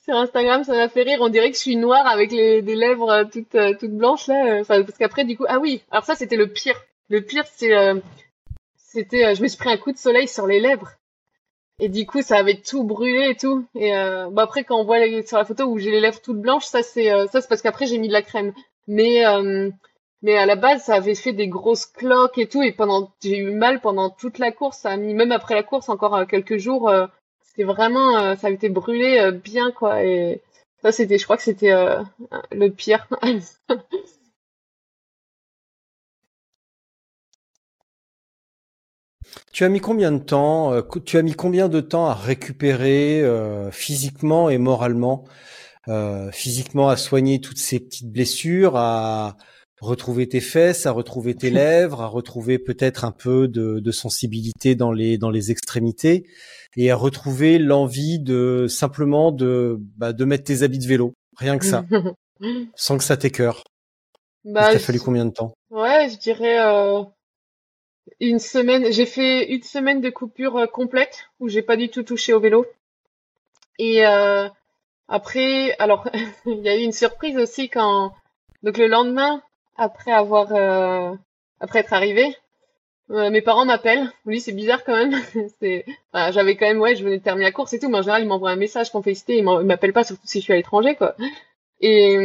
sur 0.04 0.16
Instagram, 0.16 0.64
ça 0.64 0.72
m'a 0.72 0.88
fait 0.88 1.02
rire. 1.02 1.18
On 1.20 1.28
dirait 1.28 1.50
que 1.50 1.56
je 1.56 1.62
suis 1.62 1.76
noire 1.76 2.06
avec 2.06 2.30
des 2.30 2.60
lèvres 2.62 3.10
euh, 3.10 3.24
toutes, 3.24 3.54
euh, 3.54 3.74
toutes 3.78 3.96
blanches 3.96 4.26
là. 4.26 4.58
Enfin, 4.60 4.82
parce 4.82 4.98
qu'après, 4.98 5.24
du 5.24 5.36
coup, 5.36 5.44
ah 5.48 5.58
oui. 5.58 5.82
Alors 5.90 6.04
ça, 6.04 6.14
c'était 6.14 6.36
le 6.36 6.48
pire. 6.48 6.80
Le 7.08 7.20
pire, 7.20 7.44
euh, 7.62 8.00
c'était, 8.76 9.26
euh, 9.26 9.34
je 9.34 9.42
me 9.42 9.48
suis 9.48 9.58
pris 9.58 9.70
un 9.70 9.76
coup 9.76 9.92
de 9.92 9.98
soleil 9.98 10.28
sur 10.28 10.46
les 10.46 10.60
lèvres. 10.60 10.90
Et 11.78 11.88
du 11.88 12.06
coup, 12.06 12.22
ça 12.22 12.36
avait 12.36 12.60
tout 12.60 12.84
brûlé 12.84 13.30
et 13.30 13.36
tout. 13.36 13.66
Et 13.74 13.96
euh, 13.96 14.28
bah 14.30 14.42
après, 14.42 14.64
quand 14.64 14.78
on 14.78 14.84
voit 14.84 14.98
sur 15.26 15.38
la 15.38 15.44
photo 15.44 15.64
où 15.64 15.78
j'ai 15.78 15.90
les 15.90 16.00
lèvres 16.00 16.20
toutes 16.20 16.40
blanches, 16.40 16.66
ça 16.66 16.82
c'est 16.82 17.10
euh, 17.10 17.26
ça 17.26 17.40
parce 17.42 17.62
qu'après 17.62 17.86
j'ai 17.86 17.98
mis 17.98 18.08
de 18.08 18.12
la 18.12 18.22
crème. 18.22 18.52
Mais 18.86 19.26
euh, 19.26 19.70
mais 20.22 20.36
à 20.36 20.46
la 20.46 20.54
base, 20.56 20.84
ça 20.84 20.94
avait 20.94 21.16
fait 21.16 21.32
des 21.32 21.48
grosses 21.48 21.86
cloques 21.86 22.38
et 22.38 22.46
tout. 22.46 22.62
Et 22.62 22.72
pendant, 22.72 23.10
j'ai 23.22 23.38
eu 23.38 23.50
mal 23.50 23.80
pendant 23.80 24.10
toute 24.10 24.38
la 24.38 24.52
course. 24.52 24.84
Même 24.84 25.32
après 25.32 25.54
la 25.54 25.62
course 25.64 25.88
encore 25.88 26.14
euh, 26.14 26.24
quelques 26.24 26.58
jours. 26.58 26.88
C'était 27.52 27.64
vraiment, 27.64 28.16
euh, 28.16 28.36
ça 28.36 28.46
avait 28.46 28.56
été 28.56 28.70
brûlé 28.70 29.18
euh, 29.18 29.30
bien 29.30 29.72
quoi. 29.72 30.02
Et 30.04 30.40
ça 30.82 30.90
c'était, 30.92 31.18
je 31.18 31.24
crois 31.24 31.36
que 31.36 31.42
c'était 31.42 31.72
euh, 31.72 32.02
le 32.50 32.70
pire. 32.70 33.06
Tu 39.52 39.64
as 39.64 39.68
mis 39.68 39.80
combien 39.80 40.12
de 40.12 40.18
temps, 40.18 40.82
tu 41.04 41.16
as 41.16 41.22
mis 41.22 41.34
combien 41.34 41.68
de 41.68 41.80
temps 41.80 42.06
à 42.06 42.14
récupérer 42.14 43.22
physiquement 43.70 44.50
et 44.50 44.58
moralement, 44.58 45.24
physiquement 46.32 46.88
à 46.88 46.96
soigner 46.96 47.40
toutes 47.40 47.58
ces 47.58 47.80
petites 47.80 48.10
blessures, 48.10 48.76
à 48.76 49.36
retrouver 49.82 50.28
tes 50.28 50.40
fesses, 50.40 50.86
à 50.86 50.92
retrouver 50.92 51.34
tes 51.34 51.50
lèvres, 51.50 52.00
à 52.00 52.06
retrouver 52.06 52.58
peut-être 52.58 53.04
un 53.04 53.10
peu 53.10 53.48
de, 53.48 53.80
de 53.80 53.90
sensibilité 53.90 54.74
dans 54.74 54.92
les 54.92 55.18
dans 55.18 55.30
les 55.30 55.50
extrémités 55.50 56.24
et 56.76 56.90
à 56.90 56.96
retrouver 56.96 57.58
l'envie 57.58 58.20
de 58.20 58.66
simplement 58.68 59.32
de 59.32 59.76
bah, 59.96 60.12
de 60.12 60.24
mettre 60.24 60.44
tes 60.44 60.62
habits 60.62 60.78
de 60.78 60.86
vélo, 60.86 61.14
rien 61.36 61.58
que 61.58 61.64
ça, 61.64 61.84
sans 62.76 62.96
que 62.96 63.04
ça 63.04 63.16
t'écœure. 63.16 63.64
Bah, 64.44 64.72
t'a 64.72 64.78
fallu 64.78 65.00
combien 65.00 65.24
de 65.24 65.32
temps? 65.32 65.52
Ouais, 65.70 66.08
je 66.10 66.16
dirais 66.16 66.60
euh, 66.60 67.02
une 68.20 68.38
semaine. 68.38 68.92
J'ai 68.92 69.06
fait 69.06 69.52
une 69.52 69.62
semaine 69.62 70.00
de 70.00 70.10
coupure 70.10 70.56
euh, 70.56 70.66
complète 70.66 71.28
où 71.40 71.48
j'ai 71.48 71.62
pas 71.62 71.76
du 71.76 71.90
tout 71.90 72.02
touché 72.02 72.32
au 72.32 72.40
vélo. 72.40 72.66
Et 73.78 74.06
euh, 74.06 74.48
après, 75.08 75.74
alors 75.78 76.08
il 76.46 76.60
y 76.60 76.68
a 76.68 76.76
eu 76.76 76.82
une 76.82 76.92
surprise 76.92 77.36
aussi 77.36 77.68
quand 77.68 78.12
donc 78.62 78.78
le 78.78 78.86
lendemain 78.86 79.42
après 79.76 80.12
avoir 80.12 80.52
euh, 80.52 81.14
après 81.60 81.80
être 81.80 81.92
arrivé, 81.92 82.36
euh, 83.10 83.30
mes 83.30 83.42
parents 83.42 83.64
m'appellent. 83.66 84.10
Oui, 84.26 84.40
c'est 84.40 84.52
bizarre 84.52 84.84
quand 84.84 84.96
même. 84.96 85.14
C'est 85.60 85.84
enfin, 86.12 86.32
j'avais 86.32 86.56
quand 86.56 86.66
même 86.66 86.80
ouais, 86.80 86.96
je 86.96 87.04
venais 87.04 87.18
de 87.18 87.22
terminer 87.24 87.46
la 87.46 87.52
course 87.52 87.72
et 87.74 87.78
tout, 87.80 87.88
mais 87.90 87.98
en 87.98 88.02
général 88.02 88.22
ils 88.22 88.28
m'envoient 88.28 88.50
un 88.50 88.56
message 88.56 88.90
pour 88.90 89.00
me 89.00 89.04
féliciter. 89.04 89.38
Ils 89.38 89.44
m'appellent 89.44 89.92
pas 89.92 90.04
surtout 90.04 90.26
si 90.26 90.40
je 90.40 90.44
suis 90.44 90.52
à 90.52 90.56
l'étranger 90.56 90.96
quoi. 90.96 91.16
Et 91.80 92.16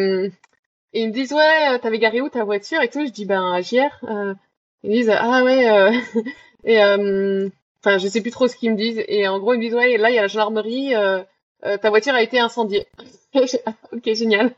et 0.94 1.02
ils 1.02 1.08
me 1.08 1.14
disent, 1.14 1.34
ouais, 1.34 1.74
euh, 1.76 1.78
t'avais 1.80 2.00
garé 2.00 2.22
où 2.22 2.30
ta 2.30 2.44
voiture 2.44 2.82
et 2.82 2.90
tout? 2.90 3.06
Je 3.06 3.12
dis, 3.12 3.26
ben, 3.26 3.54
à. 3.54 3.58
Euh, 3.60 4.34
ils 4.84 4.90
me 4.90 4.96
disent, 4.96 5.10
ah 5.16 5.44
ouais. 5.44 5.70
euh, 5.70 5.92
et, 6.64 6.82
euh, 6.84 7.50
enfin, 7.80 7.98
je 7.98 8.08
sais 8.08 8.22
plus 8.22 8.32
trop 8.32 8.48
ce 8.48 8.56
qu'ils 8.56 8.72
me 8.72 8.78
disent. 8.78 9.04
Et 9.08 9.28
en 9.28 9.40
gros, 9.40 9.54
ils 9.54 9.58
me 9.58 9.64
disent, 9.64 9.76
ouais, 9.76 9.98
là, 9.98 10.10
il 10.10 10.16
y 10.16 10.20
a 10.20 10.24
la 10.24 10.28
gendarmerie. 10.28 10.96
Euh, 10.96 11.24
ta 11.82 11.90
voiture 11.90 12.14
a 12.14 12.22
été 12.22 12.40
incendiée. 12.40 12.88
ok, 13.36 14.14
génial. 14.14 14.54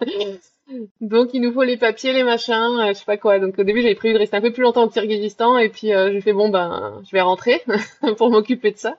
Donc, 1.02 1.34
il 1.34 1.42
nous 1.42 1.52
faut 1.52 1.64
les 1.64 1.78
papiers, 1.78 2.14
les 2.14 2.24
machins, 2.24 2.54
euh, 2.54 2.88
je 2.90 2.94
sais 2.94 3.06
pas 3.06 3.18
quoi. 3.18 3.40
Donc, 3.40 3.58
au 3.58 3.64
début, 3.64 3.82
j'avais 3.82 3.96
prévu 3.96 4.14
de 4.14 4.20
rester 4.20 4.38
un 4.38 4.42
peu 4.42 4.52
plus 4.52 4.64
longtemps 4.64 4.84
au 4.84 4.90
Kyrgyzstan. 4.90 5.58
Et 5.58 5.70
puis, 5.70 5.94
euh, 5.94 6.12
j'ai 6.12 6.22
fait, 6.22 6.34
bon, 6.34 6.50
ben, 6.50 7.02
je 7.06 7.12
vais 7.12 7.22
rentrer 7.22 7.64
pour 8.18 8.30
m'occuper 8.30 8.72
de 8.72 8.78
ça. 8.78 8.98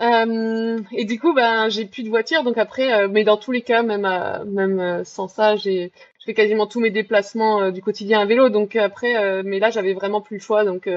Euh, 0.00 0.78
et 0.92 1.04
du 1.04 1.20
coup, 1.20 1.34
ben, 1.34 1.68
j'ai 1.68 1.84
plus 1.84 2.02
de 2.02 2.08
voiture, 2.08 2.42
donc 2.42 2.56
après, 2.56 3.06
mais 3.08 3.22
dans 3.22 3.36
tous 3.36 3.52
les 3.52 3.60
cas, 3.60 3.82
même, 3.82 4.08
même 4.46 5.04
sans 5.04 5.28
ça, 5.28 5.56
j'ai, 5.56 5.92
je 6.18 6.24
fais 6.24 6.32
quasiment 6.32 6.66
tous 6.66 6.80
mes 6.80 6.90
déplacements 6.90 7.70
du 7.70 7.82
quotidien 7.82 8.20
à 8.20 8.24
vélo. 8.24 8.48
Donc 8.48 8.76
après, 8.76 9.42
mais 9.42 9.58
là, 9.58 9.68
j'avais 9.68 9.92
vraiment 9.92 10.22
plus 10.22 10.36
le 10.36 10.42
choix, 10.42 10.64
donc 10.64 10.88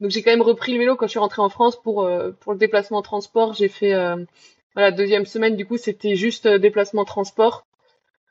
donc 0.00 0.10
j'ai 0.12 0.22
quand 0.22 0.30
même 0.30 0.42
repris 0.42 0.74
le 0.74 0.78
vélo 0.78 0.94
quand 0.94 1.06
je 1.06 1.10
suis 1.10 1.18
rentrée 1.18 1.42
en 1.42 1.48
France 1.48 1.74
pour 1.82 2.08
pour 2.38 2.52
le 2.52 2.58
déplacement 2.58 3.02
transport. 3.02 3.52
J'ai 3.52 3.68
fait 3.68 3.94
voilà 4.74 4.92
deuxième 4.92 5.26
semaine, 5.26 5.56
du 5.56 5.66
coup, 5.66 5.76
c'était 5.76 6.14
juste 6.14 6.46
déplacement 6.46 7.04
transport. 7.04 7.65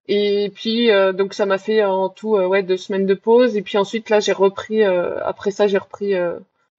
Et 0.07 0.51
puis 0.53 0.91
euh, 0.91 1.13
donc 1.13 1.33
ça 1.33 1.45
m'a 1.45 1.57
fait 1.57 1.83
en 1.83 2.09
tout 2.09 2.35
euh, 2.35 2.47
ouais 2.47 2.63
deux 2.63 2.77
semaines 2.77 3.05
de 3.05 3.13
pause. 3.15 3.57
Et 3.57 3.61
puis 3.61 3.77
ensuite 3.77 4.09
là, 4.09 4.19
j'ai 4.19 4.33
repris 4.33 4.83
euh, 4.83 5.19
après 5.23 5.51
ça, 5.51 5.67
j'ai 5.67 5.77
repris 5.77 6.13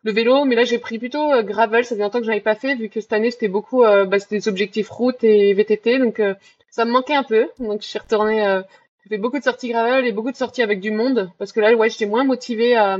le 0.06 0.12
vélo, 0.12 0.44
mais 0.44 0.54
là 0.54 0.64
j'ai 0.64 0.78
pris 0.78 0.98
plutôt 0.98 1.32
euh, 1.32 1.42
gravel, 1.42 1.84
ça 1.84 1.96
fait 1.96 2.02
longtemps 2.02 2.20
que 2.20 2.26
j'en 2.26 2.32
avais 2.32 2.40
pas 2.40 2.54
fait, 2.54 2.76
vu 2.76 2.88
que 2.88 3.00
cette 3.00 3.12
année 3.12 3.32
c'était 3.32 3.48
beaucoup 3.48 3.82
euh, 3.84 4.04
bah, 4.04 4.20
c'était 4.20 4.36
des 4.38 4.48
objectifs 4.48 4.88
route 4.88 5.22
et 5.24 5.52
VTT, 5.52 5.98
donc 5.98 6.20
euh, 6.20 6.34
ça 6.70 6.84
me 6.84 6.92
manquait 6.92 7.14
un 7.16 7.24
peu. 7.24 7.48
Donc 7.58 7.82
je 7.82 7.88
suis 7.88 7.98
retournée, 7.98 8.38
j'ai 9.02 9.08
fait 9.08 9.18
beaucoup 9.18 9.38
de 9.38 9.44
sorties 9.44 9.68
gravel 9.68 10.06
et 10.06 10.12
beaucoup 10.12 10.30
de 10.30 10.36
sorties 10.36 10.62
avec 10.62 10.80
du 10.80 10.92
monde, 10.92 11.30
parce 11.38 11.50
que 11.52 11.60
là 11.60 11.74
ouais 11.74 11.90
j'étais 11.90 12.06
moins 12.06 12.22
motivée 12.22 12.76
à, 12.76 12.98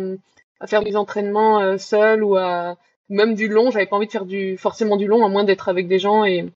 à 0.59 0.67
faire 0.67 0.83
des 0.83 0.97
entraînements 0.97 1.79
seul 1.79 2.25
ou 2.25 2.37
à 2.37 2.77
même 3.09 3.35
du 3.37 3.47
long, 3.47 3.71
j'avais 3.71 3.87
pas 3.87 3.97
envie 3.97 4.07
de 4.07 4.13
faire 4.13 4.27
du 4.27 4.59
forcément 4.59 4.97
du 4.97 5.07
long, 5.07 5.25
à 5.25 5.29
moins 5.29 5.45
d'être 5.45 5.69
avec 5.69 5.87
des 5.87 6.01
gens 6.01 6.25
et 6.25 6.47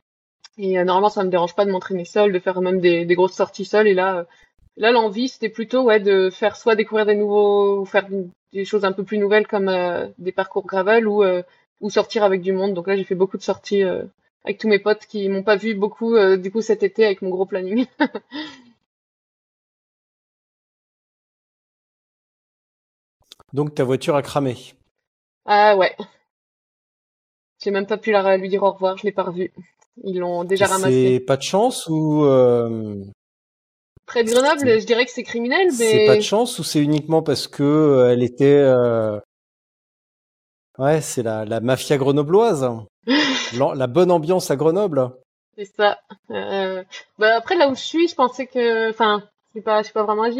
et 0.59 0.79
euh, 0.79 0.85
normalement 0.85 1.09
ça 1.09 1.25
me 1.25 1.31
dérange 1.31 1.55
pas 1.55 1.65
de 1.65 1.71
m'entraîner 1.71 2.05
seul, 2.05 2.33
de 2.33 2.39
faire 2.39 2.61
même 2.61 2.81
des, 2.81 3.05
des 3.05 3.15
grosses 3.15 3.35
sorties 3.35 3.65
seul 3.65 3.89
et 3.89 3.95
là 3.95 4.19
euh, 4.19 4.25
Là, 4.77 4.93
l'envie, 4.93 5.29
c'était 5.29 5.51
plutôt 5.51 5.83
ouais 5.83 6.01
de 6.01 6.31
faire 6.31 6.57
soit 6.57 6.75
découvrir 6.77 7.05
des 7.05 7.17
nouveaux, 7.17 7.81
ou 7.81 7.85
faire 7.85 8.09
des 8.53 8.65
choses 8.65 8.85
un 8.87 8.93
peu 8.93 9.05
plus 9.05 9.19
nouvelles 9.19 9.47
comme 9.47 9.69
euh, 9.69 10.07
des 10.19 10.33
parcours 10.33 10.65
gravel 10.65 11.07
ou 11.07 11.23
ou 11.81 11.91
sortir 11.91 12.25
avec 12.25 12.41
du 12.41 12.53
monde. 12.53 12.73
Donc 12.73 12.87
là, 12.87 12.97
j'ai 12.97 13.05
fait 13.05 13.15
beaucoup 13.15 13.37
de 13.37 13.43
sorties 13.43 13.83
avec 13.83 14.59
tous 14.59 14.69
mes 14.69 14.79
potes 14.79 15.07
qui 15.07 15.29
m'ont 15.29 15.43
pas 15.43 15.57
vu 15.57 15.75
beaucoup 15.75 16.17
du 16.39 16.51
coup 16.51 16.63
cet 16.63 16.83
été 16.83 17.05
avec 17.05 17.21
mon 17.21 17.29
gros 17.31 17.47
planning. 17.47 17.87
Donc 23.53 23.75
ta 23.75 23.85
voiture 23.85 24.17
a 24.17 24.23
cramé. 24.23 24.57
ah 25.45 25.77
ouais, 25.77 25.95
j'ai 27.63 27.71
même 27.71 27.87
pas 27.87 27.99
pu 27.99 28.11
la, 28.11 28.37
lui 28.37 28.49
dire 28.49 28.63
au 28.63 28.73
revoir, 28.73 28.97
je 28.97 29.05
l'ai 29.05 29.13
pas 29.13 29.23
revu. 29.23 29.53
Ils 30.05 30.19
l'ont 30.19 30.45
déjà 30.45 30.67
ramassé. 30.67 31.15
C'est 31.19 31.25
pas 31.25 31.37
de 31.37 31.43
chance 31.43 31.87
ou 31.89 32.25
euh, 32.25 32.97
Près 34.07 34.25
de 34.25 34.31
Grenoble, 34.31 34.81
je 34.81 34.87
dirais 34.87 35.05
que 35.05 35.13
c'est 35.13 35.23
criminel, 35.23 35.71
c'est 35.73 36.07
pas 36.07 36.17
de 36.17 36.23
chance 36.23 36.59
ou 36.59 36.65
c'est 36.65 36.81
uniquement 36.81 37.23
parce 37.23 37.47
que 37.47 37.63
euh, 37.63 38.11
elle 38.11 38.23
était 38.23 38.47
euh, 38.47 39.19
ouais 40.79 41.01
c'est 41.01 41.23
la, 41.23 41.45
la 41.45 41.61
mafia 41.61 41.97
grenobloise 41.97 42.69
L'am- 43.57 43.79
la 43.79 43.87
bonne 43.87 44.11
ambiance 44.11 44.51
à 44.51 44.57
Grenoble 44.57 45.13
C'est 45.57 45.65
ça. 45.77 46.01
Euh, 46.31 46.83
bah 47.19 47.37
après 47.37 47.57
là 47.57 47.69
où 47.69 47.75
je 47.75 47.81
suis, 47.81 48.09
je 48.09 48.15
pensais 48.15 48.47
que, 48.47 48.91
enfin, 48.91 49.23
c'est 49.55 49.63
pas, 49.63 49.79
je 49.79 49.85
suis 49.85 49.93
pas 49.93 50.05
vraiment 50.05 50.25
à 50.25 50.31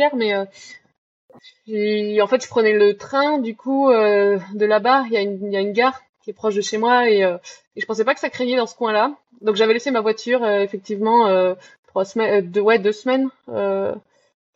mais 1.67 2.21
en 2.21 2.27
fait, 2.27 2.43
je 2.43 2.49
prenais 2.49 2.73
le 2.73 2.97
train 2.97 3.39
du 3.39 3.55
coup 3.57 3.91
euh, 3.91 4.39
de 4.55 4.67
là-bas. 4.67 5.05
Il 5.07 5.13
y 5.13 5.17
a 5.17 5.21
une, 5.21 5.39
il 5.47 5.53
y 5.53 5.57
a 5.57 5.61
une 5.61 5.73
gare 5.73 6.01
qui 6.23 6.31
est 6.31 6.35
proche 6.35 6.55
de 6.55 6.61
chez 6.61 6.79
moi 6.79 7.09
et, 7.09 7.25
euh, 7.25 7.39
et 7.77 7.81
je 7.81 7.87
pensais 7.87 8.05
pas 8.05 8.15
que 8.15 8.21
ça 8.21 8.31
craignait 8.31 8.57
dans 8.57 8.67
ce 8.67 8.77
coin-là. 8.77 9.17
Donc 9.41 9.57
j'avais 9.57 9.73
laissé 9.73 9.91
ma 9.91 10.01
voiture 10.01 10.43
euh, 10.45 10.61
effectivement 10.61 11.27
euh, 11.27 11.55
trois 11.89 12.05
semaines, 12.05 12.45
euh, 12.45 12.47
deux, 12.47 12.61
ouais, 12.61 12.79
deux 12.79 12.93
semaines, 12.93 13.31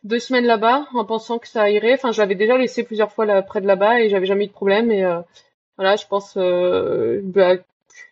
deux 0.03 0.19
semaines 0.19 0.45
là-bas 0.45 0.87
en 0.93 1.05
pensant 1.05 1.39
que 1.39 1.47
ça 1.47 1.69
irait. 1.71 1.93
Enfin, 1.93 2.11
je 2.11 2.21
l'avais 2.21 2.35
déjà 2.35 2.57
laissé 2.57 2.83
plusieurs 2.83 3.11
fois 3.11 3.41
près 3.41 3.61
de 3.61 3.67
là-bas 3.67 4.01
et 4.01 4.09
j'avais 4.09 4.27
jamais 4.27 4.45
eu 4.45 4.47
de 4.47 4.53
problème. 4.53 4.91
Et 4.91 5.03
voilà, 5.77 5.95
je 5.95 6.05
pense, 6.05 6.35
bah, 6.35 7.55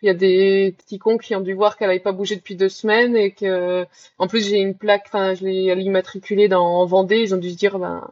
il 0.02 0.06
y 0.06 0.08
a 0.08 0.14
des 0.14 0.74
petits 0.76 0.98
cons 0.98 1.18
qui 1.18 1.36
ont 1.36 1.40
dû 1.40 1.54
voir 1.54 1.76
qu'elle 1.76 1.90
avait 1.90 2.00
pas 2.00 2.12
bougé 2.12 2.34
depuis 2.36 2.56
deux 2.56 2.68
semaines 2.68 3.16
et 3.16 3.30
que, 3.30 3.86
en 4.18 4.26
plus, 4.26 4.48
j'ai 4.48 4.58
une 4.58 4.76
plaque, 4.76 5.04
enfin, 5.06 5.34
je 5.34 5.44
l'ai 5.44 5.82
immatriculée 5.82 6.48
dans 6.48 6.64
en 6.64 6.86
Vendée. 6.86 7.20
Ils 7.20 7.34
ont 7.34 7.38
dû 7.38 7.50
se 7.50 7.56
dire, 7.56 7.78
ben, 7.78 8.10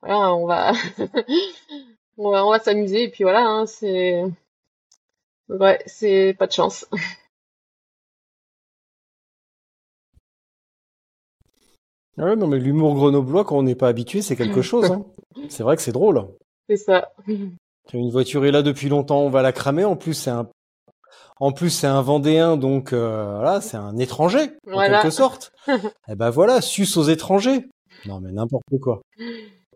voilà, 0.00 0.34
on 0.34 0.46
va, 0.46 0.72
on 2.16 2.30
va, 2.30 2.44
va 2.44 2.58
s'amuser. 2.58 3.02
Et 3.04 3.10
puis 3.10 3.24
voilà, 3.24 3.42
hein, 3.46 3.66
c'est, 3.66 4.22
ouais, 5.50 5.78
c'est 5.86 6.34
pas 6.38 6.46
de 6.46 6.52
chance. 6.52 6.86
ouais 12.18 12.36
non 12.36 12.46
mais 12.46 12.58
l'humour 12.58 12.94
grenoblois 12.94 13.44
quand 13.44 13.58
on 13.58 13.62
n'est 13.62 13.74
pas 13.74 13.88
habitué 13.88 14.22
c'est 14.22 14.36
quelque 14.36 14.62
chose 14.62 14.90
hein. 14.90 15.04
c'est 15.48 15.62
vrai 15.62 15.76
que 15.76 15.82
c'est 15.82 15.92
drôle 15.92 16.26
C'est 16.68 16.76
ça. 16.76 17.12
une 17.28 18.10
voiture 18.10 18.44
est 18.44 18.50
là 18.50 18.62
depuis 18.62 18.88
longtemps 18.88 19.20
on 19.20 19.30
va 19.30 19.42
la 19.42 19.52
cramer 19.52 19.84
en 19.84 19.96
plus 19.96 20.14
c'est 20.14 20.30
un 20.30 20.48
en 21.38 21.52
plus 21.52 21.70
c'est 21.70 21.86
un 21.86 22.02
Vendéen 22.02 22.56
donc 22.56 22.92
euh, 22.92 23.36
voilà 23.36 23.60
c'est 23.60 23.76
un 23.76 23.96
étranger 23.96 24.50
en 24.70 24.78
quelque 25.02 25.10
sorte 25.10 25.52
et 26.08 26.14
ben 26.14 26.30
voilà 26.30 26.60
sus 26.60 26.96
aux 26.98 27.04
étrangers 27.04 27.64
non 28.06 28.20
mais 28.20 28.32
n'importe 28.32 28.64
quoi 28.80 29.00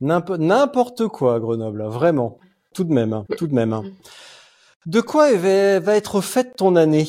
N'impo- 0.00 0.36
n'importe 0.38 1.06
quoi 1.08 1.36
à 1.36 1.40
Grenoble 1.40 1.84
vraiment 1.84 2.38
tout 2.74 2.84
de 2.84 2.92
même 2.92 3.12
hein, 3.12 3.24
tout 3.38 3.46
de 3.46 3.54
même 3.54 3.72
hein. 3.72 3.84
De 4.86 5.00
quoi 5.00 5.32
va 5.34 5.96
être 5.96 6.20
faite 6.20 6.56
ton 6.56 6.76
année? 6.76 7.06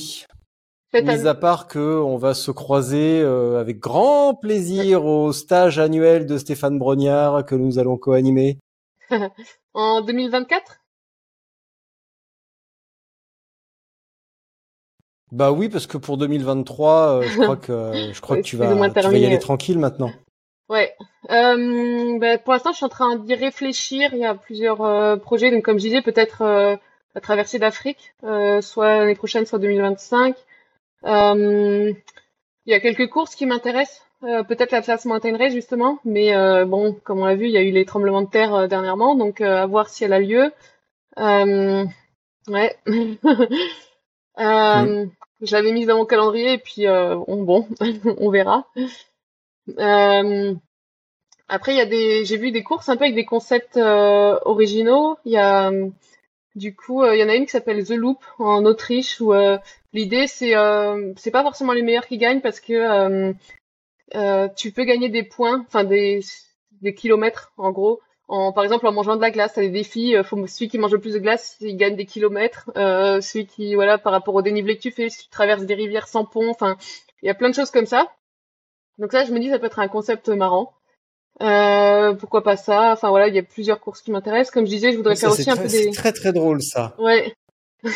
Cette 0.92 1.06
Mis 1.06 1.28
à 1.28 1.36
part 1.36 1.68
que 1.68 2.00
on 2.00 2.18
va 2.18 2.34
se 2.34 2.52
croiser 2.52 3.22
euh, 3.22 3.60
avec 3.60 3.80
grand 3.80 4.34
plaisir 4.34 5.06
au 5.06 5.34
stage 5.34 5.78
annuel 5.78 6.26
de 6.26 6.38
Stéphane 6.38 6.80
Brognard 6.80 7.46
que 7.46 7.56
nous 7.56 7.80
allons 7.80 7.98
co-animer. 7.98 8.60
en 9.74 10.02
2024? 10.02 10.80
Bah 15.32 15.52
oui, 15.52 15.68
parce 15.68 15.86
que 15.86 15.98
pour 15.98 16.18
2023, 16.18 17.20
euh, 17.20 17.22
je 17.24 17.42
crois 17.42 17.58
que 17.58 17.92
je 18.14 18.22
crois 18.22 18.38
que 18.38 18.42
tu 18.42 18.56
vas 18.56 18.74
moins 18.74 18.90
tu 18.90 19.02
vas 19.02 19.18
y 19.18 19.26
aller 19.26 19.40
tranquille 19.40 19.80
maintenant. 19.80 20.12
Ouais. 20.70 20.96
Euh, 21.30 22.18
ben, 22.20 22.40
pour 22.40 22.54
l'instant, 22.54 22.72
je 22.72 22.78
suis 22.78 22.86
en 22.86 22.90
train 22.90 23.18
d'y 23.18 23.36
réfléchir. 23.36 24.10
Il 24.14 24.20
y 24.20 24.26
a 24.26 24.34
plusieurs 24.34 24.82
euh, 24.82 25.18
projets. 25.18 25.52
Donc, 25.52 25.64
comme 25.64 25.78
je 25.78 25.84
disais, 25.84 26.02
peut-être 26.02 26.80
la 27.16 27.22
traversée 27.22 27.60
d'Afrique, 27.60 28.14
soit 28.62 28.98
l'année 29.00 29.16
prochaine, 29.16 29.46
soit 29.46 29.60
2025. 29.60 30.36
il 31.04 31.96
y 32.66 32.74
a 32.74 32.80
quelques 32.80 33.10
courses 33.10 33.36
qui 33.36 33.46
m'intéressent. 33.46 34.02
peut-être 34.22 34.72
l'Atlas 34.72 35.06
Mountain 35.06 35.38
Race 35.38 35.54
justement, 35.54 36.00
mais 36.04 36.34
bon, 36.66 36.94
comme 37.04 37.20
on 37.20 37.26
l'a 37.26 37.36
vu, 37.36 37.46
il 37.46 37.52
y 37.52 37.58
a 37.58 37.64
eu 37.64 37.72
les 37.72 37.86
tremblements 37.86 38.22
de 38.22 38.30
terre 38.30 38.68
dernièrement, 38.68 39.16
donc 39.16 39.42
à 39.42 39.66
voir 39.66 39.90
si 39.90 40.04
elle 40.04 40.14
a 40.14 40.20
lieu. 40.20 40.52
ouais. 41.18 42.78
euh, 44.40 45.06
Je 45.42 45.52
l'avais 45.56 45.72
mise 45.72 45.88
dans 45.88 45.98
mon 45.98 46.06
calendrier 46.06 46.54
et 46.54 46.58
puis 46.58 46.88
on, 46.88 47.44
bon, 47.44 47.68
on 48.20 48.30
verra. 48.30 48.68
Après, 51.48 51.74
il 51.74 51.78
y 51.78 51.82
a 51.82 51.86
des, 51.86 52.26
j'ai 52.26 52.38
vu 52.38 52.52
des 52.52 52.64
courses 52.64 52.90
un 52.90 52.98
peu 52.98 53.04
avec 53.04 53.16
des 53.16 53.26
concepts 53.26 53.78
euh, 53.78 54.40
originaux. 54.46 55.18
Il 55.26 55.34
y 55.34 55.38
a, 55.38 55.72
du 56.56 56.76
coup, 56.76 57.04
euh, 57.04 57.16
il 57.16 57.20
y 57.20 57.24
en 57.24 57.30
a 57.30 57.36
une 57.36 57.46
qui 57.46 57.52
s'appelle 57.52 57.86
The 57.86 57.92
Loop 57.92 58.24
en 58.40 58.66
Autriche 58.66 59.20
où 59.22 59.34
euh, 59.34 59.58
l'idée 59.94 60.28
c'est, 60.28 60.54
c'est 61.18 61.32
pas 61.32 61.44
forcément 61.44 61.74
les 61.74 61.84
meilleurs 61.84 62.08
qui 62.08 62.18
gagnent 62.18 62.42
parce 62.42 62.60
que 62.60 63.34
tu 64.56 64.72
peux 64.72 64.84
gagner 64.84 65.10
des 65.10 65.24
points, 65.24 65.64
enfin 65.68 65.84
des, 65.84 66.22
des 66.82 66.94
kilomètres 66.94 67.52
en 67.58 67.72
gros. 67.72 68.02
En, 68.28 68.52
par 68.54 68.64
exemple, 68.64 68.88
en 68.88 68.92
mangeant 68.92 69.16
de 69.16 69.22
la 69.22 69.30
glace, 69.30 69.54
t'as 69.54 69.62
des 69.62 69.70
défis. 69.70 70.16
Celui 70.48 70.68
qui 70.68 70.80
mange 70.80 70.94
le 70.94 71.00
plus 71.00 71.14
de 71.14 71.20
glace, 71.20 71.58
il 71.62 71.78
gagne 71.78 71.96
des 71.96 72.08
kilomètres. 72.08 72.72
celui 72.76 73.46
qui, 73.46 73.76
voilà, 73.76 73.98
par 73.98 74.14
rapport 74.14 74.34
au 74.34 74.42
dénivelé 74.42 74.78
que 74.78 74.82
tu 74.82 74.92
fais, 74.92 75.10
si 75.10 75.26
tu 75.26 75.30
traverses 75.30 75.66
des 75.66 75.76
rivières 75.76 76.08
sans 76.08 76.26
pont, 76.26 76.50
enfin, 76.50 76.76
il 77.22 77.28
y 77.28 77.30
a 77.30 77.36
plein 77.36 77.50
de 77.50 77.56
choses 77.56 77.72
comme 77.72 77.86
ça. 77.86 78.12
Donc 78.98 79.12
ça, 79.12 79.26
je 79.26 79.32
me 79.32 79.40
dis, 79.40 79.50
ça 79.50 79.60
peut 79.60 79.68
être 79.68 79.80
un 79.80 79.88
concept 79.88 80.30
marrant. 80.30 80.74
Euh, 81.42 82.14
pourquoi 82.14 82.44
pas 82.44 82.56
ça? 82.56 82.94
Enfin 82.94 83.10
voilà, 83.10 83.28
il 83.28 83.36
y 83.36 83.40
a 83.40 83.44
plusieurs 83.44 83.80
courses 83.80 84.02
qui 84.02 84.12
m'intéressent. 84.12 84.54
Comme 84.54 84.66
je 84.66 84.72
disais, 84.72 84.92
je 84.92 84.98
voudrais 84.98 85.16
faire 85.16 85.32
aussi 85.32 85.50
un 85.50 85.58
peu 85.58 85.64
des. 85.64 85.70
C'est 85.70 85.92
très 85.92 86.14
très 86.14 86.32
drôle 86.32 86.62
ça. 86.62 86.96
Ouais. 86.98 87.34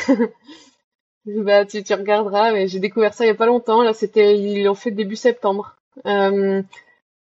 bah 1.26 1.66
tu, 1.66 1.84
tu 1.84 1.94
regarderas, 1.94 2.52
mais 2.52 2.68
j'ai 2.68 2.80
découvert 2.80 3.14
ça 3.14 3.24
il 3.24 3.28
y 3.28 3.32
a 3.32 3.36
pas 3.36 3.46
longtemps. 3.46 3.82
Là, 3.82 3.94
c'était 3.94 4.38
ils 4.38 4.64
l'ont 4.64 4.76
fait 4.76 4.92
début 4.92 5.16
septembre. 5.16 5.78
Euh, 6.06 6.62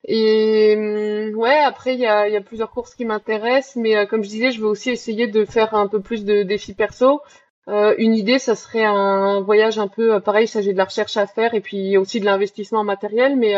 et 0.07 0.75
mm, 0.75 1.35
ouais, 1.37 1.57
après 1.57 1.95
il 1.95 1.99
y 1.99 2.05
a, 2.05 2.29
y 2.29 2.37
a 2.37 2.41
plusieurs 2.41 2.69
courses 2.69 2.93
qui 2.93 3.05
m'intéressent, 3.05 3.77
mais 3.77 3.97
euh, 3.97 4.05
comme 4.05 4.23
je 4.23 4.29
disais, 4.29 4.51
je 4.51 4.61
veux 4.61 4.67
aussi 4.67 4.91
essayer 4.91 5.25
de 5.27 5.43
faire 5.43 5.73
un 5.73 5.87
peu 5.87 6.01
plus 6.01 6.23
de 6.23 6.43
défis 6.43 6.75
perso. 6.75 7.21
Euh, 7.67 7.95
une 7.97 8.13
idée, 8.13 8.37
ça 8.37 8.55
serait 8.55 8.85
un 8.85 9.41
voyage 9.41 9.79
un 9.79 9.87
peu 9.87 10.19
pareil. 10.19 10.47
Ça, 10.47 10.61
j'ai 10.61 10.73
de 10.73 10.77
la 10.77 10.85
recherche 10.85 11.17
à 11.17 11.25
faire 11.25 11.55
et 11.55 11.61
puis 11.61 11.97
aussi 11.97 12.19
de 12.19 12.25
l'investissement 12.25 12.81
en 12.81 12.83
matériel, 12.83 13.35
mais 13.35 13.55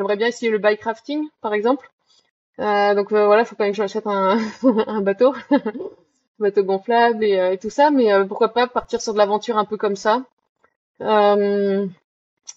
J'aimerais 0.00 0.16
bien 0.16 0.28
essayer 0.28 0.50
le 0.50 0.56
bike 0.56 0.82
rafting, 0.82 1.28
par 1.42 1.52
exemple. 1.52 1.90
Euh, 2.58 2.94
donc 2.94 3.12
euh, 3.12 3.26
voilà, 3.26 3.42
il 3.42 3.44
faut 3.44 3.54
quand 3.54 3.64
même 3.64 3.74
que 3.74 3.76
j'achète 3.76 4.06
un, 4.06 4.38
un 4.86 5.02
bateau, 5.02 5.34
un 5.50 5.60
bateau 6.38 6.64
gonflable 6.64 7.22
et, 7.22 7.38
euh, 7.38 7.56
tout 7.60 7.68
ça. 7.68 7.90
Mais 7.90 8.10
pourquoi 8.26 8.54
pas 8.54 8.66
partir 8.66 9.02
sur 9.02 9.12
de 9.12 9.18
l'aventure 9.18 9.58
un 9.58 9.66
peu 9.66 9.76
comme 9.76 9.96
ça. 9.96 10.22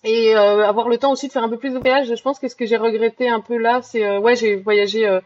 et 0.06 0.34
avoir 0.36 0.88
le 0.88 0.98
temps 0.98 1.12
aussi 1.12 1.28
de 1.28 1.34
faire 1.34 1.44
un 1.44 1.50
peu 1.50 1.58
plus 1.58 1.74
de 1.74 1.80
voyage. 1.80 2.16
Je 2.16 2.24
pense 2.24 2.40
que 2.40 2.48
ce 2.48 2.56
que 2.56 2.66
j'ai 2.66 2.78
regretté 2.78 3.28
un 3.28 3.42
peu 3.42 3.58
là, 3.58 3.82
c'est 3.82 4.18
ouais, 4.20 4.38
j'ai 4.38 4.56
voyagé 4.56 5.20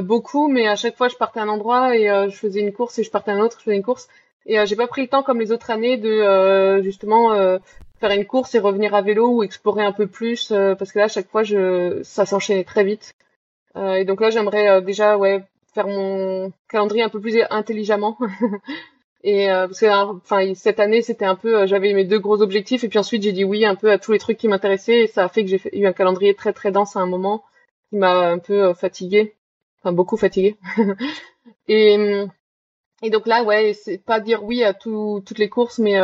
beaucoup, 0.00 0.48
mais 0.48 0.66
à 0.66 0.74
chaque 0.74 0.96
fois 0.96 1.06
je 1.06 1.14
partais 1.14 1.38
à 1.38 1.44
un 1.44 1.48
endroit 1.48 1.96
et 1.96 2.08
je 2.28 2.36
faisais 2.36 2.58
une 2.58 2.72
course 2.72 2.98
et 2.98 3.04
je 3.04 3.10
partais 3.12 3.30
à 3.30 3.34
un 3.34 3.40
autre, 3.40 3.58
je 3.60 3.62
faisais 3.66 3.76
une 3.76 3.84
course. 3.84 4.08
Et 4.46 4.66
j'ai 4.66 4.74
pas 4.74 4.88
pris 4.88 5.02
le 5.02 5.08
temps 5.08 5.22
comme 5.22 5.38
les 5.38 5.52
autres 5.52 5.70
années 5.70 5.96
de 5.96 6.80
justement 6.82 7.58
faire 8.02 8.10
une 8.10 8.26
course 8.26 8.54
et 8.56 8.58
revenir 8.58 8.96
à 8.96 9.02
vélo 9.02 9.28
ou 9.28 9.42
explorer 9.44 9.84
un 9.84 9.92
peu 9.92 10.08
plus 10.08 10.50
euh, 10.50 10.74
parce 10.74 10.90
que 10.90 10.98
là 10.98 11.04
à 11.04 11.08
chaque 11.08 11.28
fois 11.28 11.44
je 11.44 12.00
ça 12.02 12.26
s'enchaînait 12.26 12.64
très 12.64 12.82
vite. 12.82 13.14
Euh, 13.76 13.94
et 13.94 14.04
donc 14.04 14.20
là 14.20 14.30
j'aimerais 14.30 14.68
euh, 14.68 14.80
déjà 14.80 15.16
ouais 15.16 15.44
faire 15.72 15.86
mon 15.86 16.52
calendrier 16.68 17.04
un 17.04 17.08
peu 17.08 17.20
plus 17.20 17.38
intelligemment. 17.48 18.18
Et 19.24 19.46
parce 19.46 19.78
que 19.78 19.86
enfin 20.16 20.52
cette 20.54 20.80
année 20.80 21.00
c'était 21.00 21.24
un 21.24 21.36
peu 21.36 21.64
j'avais 21.68 21.92
mes 21.92 22.04
deux 22.04 22.18
gros 22.18 22.42
objectifs 22.42 22.82
et 22.82 22.88
puis 22.88 22.98
ensuite 22.98 23.22
j'ai 23.22 23.30
dit 23.30 23.44
oui 23.44 23.64
un 23.64 23.76
peu 23.76 23.92
à 23.92 23.98
tous 23.98 24.10
les 24.10 24.18
trucs 24.18 24.36
qui 24.36 24.48
m'intéressaient 24.48 25.02
et 25.02 25.06
ça 25.06 25.24
a 25.24 25.28
fait 25.28 25.44
que 25.44 25.48
j'ai 25.48 25.60
eu 25.80 25.86
un 25.86 25.92
calendrier 25.92 26.34
très 26.34 26.52
très 26.52 26.72
dense 26.72 26.96
à 26.96 27.00
un 27.00 27.06
moment 27.06 27.44
qui 27.88 27.98
m'a 27.98 28.30
un 28.32 28.40
peu 28.40 28.74
fatigué 28.74 29.36
enfin 29.78 29.92
beaucoup 29.92 30.16
fatigué 30.16 30.56
et 31.68 32.24
et 33.02 33.10
donc 33.10 33.28
là 33.28 33.44
ouais 33.44 33.74
c'est 33.74 33.98
pas 33.98 34.18
dire 34.18 34.42
oui 34.42 34.64
à 34.64 34.74
tout, 34.74 35.22
toutes 35.24 35.38
les 35.38 35.48
courses 35.48 35.78
mais 35.78 36.00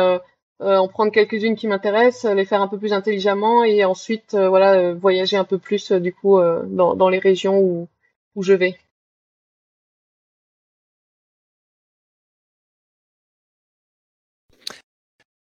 en 0.59 0.87
prendre 0.87 1.11
quelques-unes 1.11 1.55
qui 1.55 1.67
m'intéressent, 1.67 2.33
les 2.33 2.45
faire 2.45 2.61
un 2.61 2.67
peu 2.67 2.77
plus 2.77 2.93
intelligemment 2.93 3.63
et 3.63 3.85
ensuite 3.85 4.33
euh, 4.33 4.49
voilà 4.49 4.73
euh, 4.73 4.93
voyager 4.93 5.37
un 5.37 5.45
peu 5.45 5.57
plus 5.57 5.91
du 5.91 6.13
coup 6.13 6.39
dans, 6.67 6.95
dans, 6.95 7.09
les 7.09 7.19
régions 7.19 7.59
où, 7.59 7.87
où 8.35 8.43
je 8.43 8.53
vais. 8.53 8.77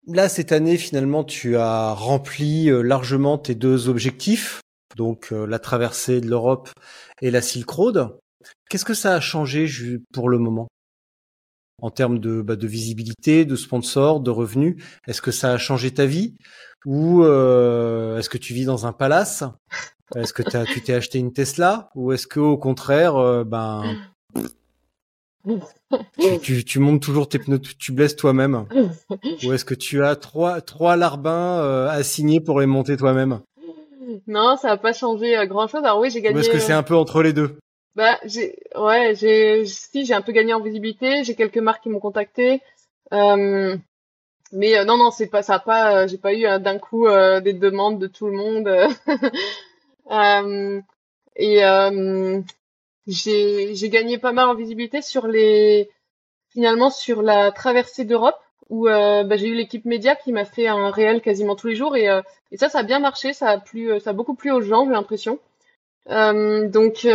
Là, 0.08 0.28
cette 0.28 0.52
année, 0.52 0.76
finalement, 0.76 1.24
tu 1.24 1.56
as 1.56 1.92
rempli 1.92 2.70
largement 2.70 3.38
tes 3.38 3.56
deux 3.56 3.88
objectifs, 3.88 4.60
donc 4.96 5.32
la 5.32 5.58
traversée 5.58 6.20
de 6.20 6.28
l'Europe 6.28 6.70
et 7.22 7.32
la 7.32 7.42
Silk 7.42 7.68
Road. 7.68 8.16
Qu'est-ce 8.68 8.84
que 8.84 8.94
ça 8.94 9.14
a 9.14 9.20
changé 9.20 9.66
pour 10.12 10.28
le 10.28 10.38
moment? 10.38 10.68
En 11.82 11.90
termes 11.90 12.18
de, 12.18 12.42
bah, 12.42 12.56
de 12.56 12.66
visibilité, 12.66 13.44
de 13.44 13.56
sponsors, 13.56 14.20
de 14.20 14.30
revenus 14.30 14.76
Est-ce 15.06 15.22
que 15.22 15.30
ça 15.30 15.52
a 15.52 15.58
changé 15.58 15.92
ta 15.92 16.06
vie 16.06 16.34
Ou 16.84 17.22
euh, 17.22 18.18
est-ce 18.18 18.30
que 18.30 18.38
tu 18.38 18.54
vis 18.54 18.64
dans 18.64 18.86
un 18.86 18.92
palace? 18.92 19.44
Est-ce 20.14 20.32
que 20.32 20.42
as, 20.56 20.64
tu 20.64 20.80
t'es 20.80 20.94
acheté 20.94 21.18
une 21.18 21.32
Tesla 21.32 21.90
Ou 21.94 22.12
est-ce 22.12 22.26
que 22.26 22.40
au 22.40 22.56
contraire, 22.56 23.16
euh, 23.16 23.44
ben 23.44 23.82
tu, 26.42 26.64
tu, 26.64 26.78
montes 26.80 27.02
toujours 27.02 27.28
tes 27.28 27.38
pneus, 27.38 27.60
tu 27.60 27.92
blesses 27.92 28.16
toi-même? 28.16 28.66
Ou 29.44 29.52
est-ce 29.52 29.64
que 29.64 29.74
tu 29.74 30.02
as 30.02 30.16
trois, 30.16 30.60
trois 30.60 30.96
larbins 30.96 31.60
euh, 31.60 31.88
assignés 31.88 32.40
pour 32.40 32.60
les 32.60 32.66
monter 32.66 32.96
toi-même? 32.96 33.40
Non, 34.26 34.56
ça 34.56 34.68
n'a 34.68 34.76
pas 34.76 34.92
changé 34.92 35.36
grand-chose. 35.46 35.84
Alors 35.84 36.00
oui, 36.00 36.10
j'ai 36.10 36.20
gagné... 36.20 36.36
Ou 36.36 36.40
est-ce 36.40 36.50
que 36.50 36.58
c'est 36.58 36.72
un 36.72 36.82
peu 36.82 36.96
entre 36.96 37.22
les 37.22 37.32
deux? 37.32 37.58
Bah, 37.96 38.20
j'ai, 38.24 38.58
ouais, 38.76 39.14
j'ai, 39.14 39.64
si, 39.64 40.04
j'ai 40.04 40.12
un 40.12 40.20
peu 40.20 40.32
gagné 40.32 40.52
en 40.52 40.60
visibilité. 40.60 41.24
J'ai 41.24 41.34
quelques 41.34 41.56
marques 41.58 41.82
qui 41.82 41.88
m'ont 41.88 41.98
contacté. 41.98 42.62
Euh, 43.14 43.76
mais 44.52 44.78
euh, 44.78 44.84
non, 44.84 44.98
non, 44.98 45.10
c'est 45.10 45.28
pas, 45.28 45.42
ça 45.42 45.58
pas, 45.58 46.02
euh, 46.02 46.06
j'ai 46.06 46.18
pas 46.18 46.34
eu 46.34 46.42
d'un 46.60 46.78
coup 46.78 47.08
des 47.42 47.54
demandes 47.54 47.98
de 47.98 48.06
tout 48.06 48.26
le 48.26 48.32
monde. 48.34 48.68
et 51.36 51.60
j'ai, 53.06 53.74
j'ai 53.74 53.88
gagné 53.88 54.18
pas 54.18 54.32
mal 54.32 54.48
en 54.48 54.54
visibilité 54.54 55.00
sur 55.00 55.26
les, 55.26 55.88
finalement, 56.50 56.90
sur 56.90 57.22
la 57.22 57.50
traversée 57.50 58.04
d'Europe 58.04 58.38
où 58.68 58.84
bah, 58.86 59.36
j'ai 59.36 59.48
eu 59.48 59.54
l'équipe 59.54 59.86
média 59.86 60.16
qui 60.16 60.32
m'a 60.32 60.44
fait 60.44 60.66
un 60.68 60.90
réel 60.90 61.22
quasiment 61.22 61.56
tous 61.56 61.68
les 61.68 61.76
jours 61.76 61.96
et, 61.96 62.08
et 62.52 62.56
ça, 62.58 62.68
ça 62.68 62.80
a 62.80 62.82
bien 62.82 62.98
marché. 62.98 63.32
Ça 63.32 63.48
a 63.48 63.58
plu, 63.58 63.98
ça 64.00 64.10
a 64.10 64.12
beaucoup 64.12 64.34
plu 64.34 64.50
aux 64.50 64.60
gens, 64.60 64.84
j'ai 64.84 64.92
l'impression. 64.92 65.38
donc 66.06 67.06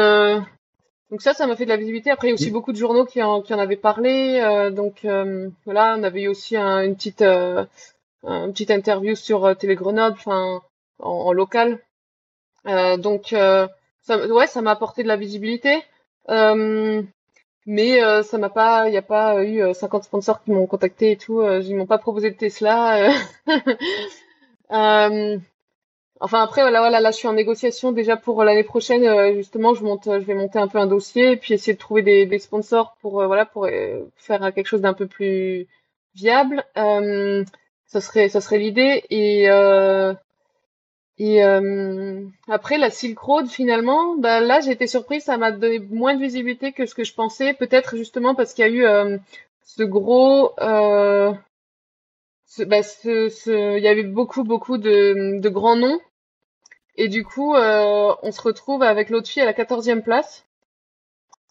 donc 1.12 1.22
ça, 1.22 1.34
ça 1.34 1.45
m'a 1.45 1.57
fait 1.57 1.66
de 1.66 1.70
la 1.70 1.76
visibilité. 1.78 2.09
Après, 2.09 2.28
il 2.28 2.30
y 2.30 2.34
a 2.34 2.36
aussi 2.36 2.51
beaucoup 2.51 2.72
de 2.72 2.78
journaux 2.78 3.05
qui 3.05 3.22
en, 3.22 3.41
qui 3.41 3.53
en 3.53 3.59
avaient 3.59 3.76
parlé. 3.76 4.39
Euh, 4.41 4.72
donc 4.72 5.03
euh, 5.03 5.49
voilà, 5.66 5.95
on 5.97 6.03
avait 6.03 6.24
eu 6.24 6.28
aussi 6.30 6.55
une 6.55 6.95
petite 6.95 7.22
euh, 7.22 7.66
une 8.24 8.53
petite 8.53 8.72
interview 8.72 9.16
sur 9.16 9.55
Télé 9.57 9.76
Grenoble, 9.76 10.16
enfin 10.18 10.62
en, 10.99 11.34
local. 11.34 11.80
donc 12.66 13.28
ça, 13.30 13.68
ouais, 14.28 14.47
ça 14.47 14.62
m'a 14.62 14.72
apporté 14.72 15.03
de 15.03 15.07
la 15.07 15.18
visibilité. 15.18 15.84
mais 17.66 17.99
ça 18.24 18.38
m'a 18.38 18.49
pas, 18.49 18.88
il 18.88 18.91
n'y 18.91 18.97
a 18.97 19.01
pas 19.01 19.43
eu 19.43 19.74
50 19.74 20.03
sponsors 20.03 20.43
qui 20.43 20.51
m'ont 20.51 20.68
contacté 20.68 21.12
et 21.12 21.18
tout. 21.18 21.41
ils 21.43 21.76
m'ont 21.76 21.88
pas 21.88 21.97
proposé 21.97 22.32
de 22.32 22.38
Tesla. 22.38 23.12
Enfin 26.24 26.44
après 26.44 26.62
voilà, 26.62 26.82
voilà 26.82 27.00
là 27.00 27.10
je 27.10 27.18
suis 27.18 27.28
en 27.28 27.34
négociation 27.34 27.92
déjà 27.92 28.16
pour 28.16 28.44
l'année 28.44 28.64
prochaine 28.64 29.04
euh, 29.06 29.34
justement 29.34 29.74
je 29.74 29.84
monte 29.84 30.04
je 30.06 30.20
vais 30.20 30.36
monter 30.36 30.60
un 30.60 30.68
peu 30.68 30.78
un 30.78 30.86
dossier 30.86 31.32
et 31.32 31.38
puis 31.38 31.56
essayer 31.56 31.74
de 31.74 31.80
trouver 31.80 32.04
des, 32.04 32.28
des 32.28 32.38
sponsors 32.38 32.96
pour 33.02 33.22
euh, 33.22 33.26
voilà 33.26 33.46
pour 33.48 33.66
euh, 33.66 34.06
faire 34.18 34.54
quelque 34.54 34.68
chose 34.68 34.82
d'un 34.82 34.94
peu 34.94 35.08
plus 35.08 35.68
viable. 36.14 36.64
Ça 36.76 38.00
serait 38.02 38.30
ça 38.30 38.40
serait 38.40 38.60
l'idée. 38.60 39.04
Et 39.10 39.46
et 41.18 41.42
après 42.48 42.78
la 42.78 42.90
Silk 42.92 43.18
Road 43.20 43.48
finalement 43.48 44.16
bah 44.16 44.42
là 44.42 44.60
j'ai 44.62 44.72
été 44.72 44.86
surprise 44.88 45.24
ça 45.24 45.38
m'a 45.38 45.52
donné 45.52 45.80
moins 45.80 46.16
de 46.16 46.22
visibilité 46.22 46.72
que 46.72 46.86
ce 46.86 46.94
que 46.94 47.04
je 47.04 47.14
pensais. 47.16 47.54
Peut-être 47.56 47.98
justement 47.98 48.36
parce 48.36 48.54
qu'il 48.54 48.66
y 48.66 48.68
a 48.68 48.72
eu 48.72 49.20
ce 49.64 49.84
gros 49.84 50.54
bah, 52.68 52.84
ce, 52.84 53.30
ce, 53.30 53.78
il 53.78 53.84
y 53.84 53.88
avait 53.88 54.04
beaucoup 54.04 54.44
beaucoup 54.44 54.78
de, 54.78 55.40
de 55.40 55.50
grands 55.50 55.76
noms 55.78 56.00
et 56.96 57.08
du 57.08 57.24
coup, 57.24 57.56
euh, 57.56 58.14
on 58.22 58.32
se 58.32 58.42
retrouve 58.42 58.84
avec 58.84 59.10
l'autre 59.10 59.28
fille 59.28 59.42
à 59.42 59.46
la 59.46 59.54
quatorzième 59.54 60.04
place. 60.04 60.46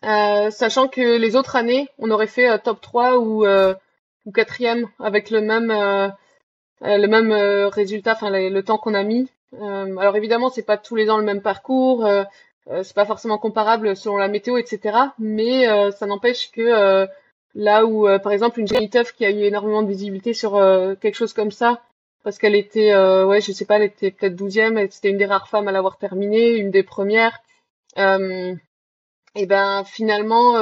Euh, 0.04 0.50
sachant 0.50 0.88
que 0.88 1.18
les 1.18 1.36
autres 1.36 1.56
années, 1.56 1.88
on 1.98 2.10
aurait 2.10 2.26
fait 2.26 2.48
euh, 2.48 2.58
top 2.58 2.80
3 2.80 3.18
ou, 3.18 3.46
ou 3.46 4.32
quatrième 4.32 4.88
avec 4.98 5.30
le 5.30 5.40
même, 5.40 5.68
le 6.82 7.06
même 7.06 7.32
résultat, 7.68 8.12
enfin 8.12 8.30
le, 8.30 8.60
temps 8.62 8.78
qu'on 8.78 8.94
a 8.94 9.02
mis. 9.02 9.30
alors 9.60 10.16
évidemment, 10.16 10.50
c'est 10.50 10.62
pas 10.62 10.78
tous 10.78 10.94
les 10.94 11.10
ans 11.10 11.18
le 11.18 11.24
même 11.24 11.42
parcours, 11.42 12.06
c'est 12.82 12.94
pas 12.94 13.06
forcément 13.06 13.38
comparable 13.38 13.96
selon 13.96 14.16
la 14.16 14.28
météo, 14.28 14.56
etc. 14.58 14.96
Mais 15.18 15.66
ça 15.92 16.06
n'empêche 16.06 16.50
que 16.50 17.06
Là 17.56 17.84
où, 17.84 18.06
par 18.20 18.30
exemple, 18.30 18.60
une 18.60 18.68
Jenny 18.68 18.88
qui 18.88 19.24
a 19.24 19.30
eu 19.30 19.40
énormément 19.40 19.82
de 19.82 19.88
visibilité 19.88 20.34
sur 20.34 20.52
quelque 21.00 21.16
chose 21.16 21.32
comme 21.32 21.50
ça, 21.50 21.82
parce 22.22 22.38
qu'elle 22.38 22.54
était, 22.54 22.94
ouais, 22.94 23.40
je 23.40 23.52
sais 23.52 23.64
pas, 23.64 23.76
elle 23.76 23.84
était 23.84 24.10
peut-être 24.10 24.36
douzième, 24.36 24.90
c'était 24.90 25.10
une 25.10 25.18
des 25.18 25.26
rares 25.26 25.48
femmes 25.48 25.68
à 25.68 25.72
l'avoir 25.72 25.98
terminée, 25.98 26.56
une 26.56 26.70
des 26.70 26.82
premières. 26.82 27.40
et 27.96 29.46
ben 29.46 29.84
finalement, 29.84 30.56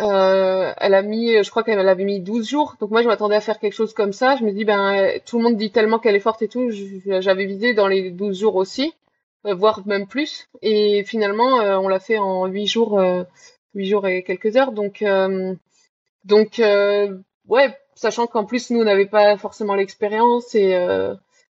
euh, 0.00 0.72
elle 0.76 0.94
a 0.94 1.02
mis, 1.02 1.42
je 1.42 1.50
crois 1.50 1.64
qu'elle 1.64 1.88
avait 1.88 2.04
mis 2.04 2.20
12 2.20 2.48
jours. 2.48 2.76
Donc 2.80 2.90
moi, 2.90 3.02
je 3.02 3.08
m'attendais 3.08 3.34
à 3.34 3.40
faire 3.40 3.58
quelque 3.58 3.72
chose 3.72 3.94
comme 3.94 4.12
ça. 4.12 4.36
Je 4.36 4.44
me 4.44 4.52
dis, 4.52 4.64
ben, 4.64 5.18
tout 5.26 5.38
le 5.38 5.44
monde 5.44 5.56
dit 5.56 5.72
tellement 5.72 5.98
qu'elle 5.98 6.14
est 6.14 6.20
forte 6.20 6.42
et 6.42 6.48
tout. 6.48 6.70
J'avais 7.20 7.46
visé 7.46 7.74
dans 7.74 7.88
les 7.88 8.10
12 8.10 8.38
jours 8.38 8.56
aussi, 8.56 8.94
euh, 9.46 9.54
voire 9.54 9.86
même 9.86 10.06
plus. 10.06 10.48
Et 10.62 11.04
finalement, 11.04 11.60
euh, 11.60 11.78
on 11.78 11.88
l'a 11.88 12.00
fait 12.00 12.18
en 12.18 12.46
8 12.46 12.66
jours, 12.66 13.00
8 13.74 13.86
jours 13.86 14.06
et 14.06 14.22
quelques 14.22 14.56
heures. 14.56 14.72
Donc, 14.72 15.04
donc, 16.24 16.58
ouais, 17.48 17.78
sachant 17.98 18.26
qu'en 18.26 18.44
plus, 18.44 18.70
nous, 18.70 18.80
on 18.80 18.84
n'avait 18.84 19.06
pas 19.06 19.36
forcément 19.36 19.74
l'expérience 19.74 20.54
et 20.54 20.72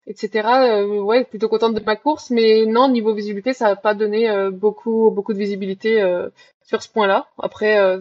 etc. 0.06 0.48
ouais, 0.86 1.24
plutôt 1.24 1.48
contente 1.48 1.74
de 1.74 1.84
ma 1.84 1.96
course, 1.96 2.30
mais 2.30 2.64
non, 2.66 2.88
niveau 2.88 3.14
visibilité, 3.14 3.52
ça 3.52 3.68
n'a 3.68 3.76
pas 3.76 3.94
donné 3.94 4.28
beaucoup, 4.50 5.10
beaucoup 5.10 5.34
de 5.34 5.38
visibilité 5.38 6.02
sur 6.62 6.82
ce 6.82 6.88
point-là. 6.88 7.28
Après, 7.38 7.98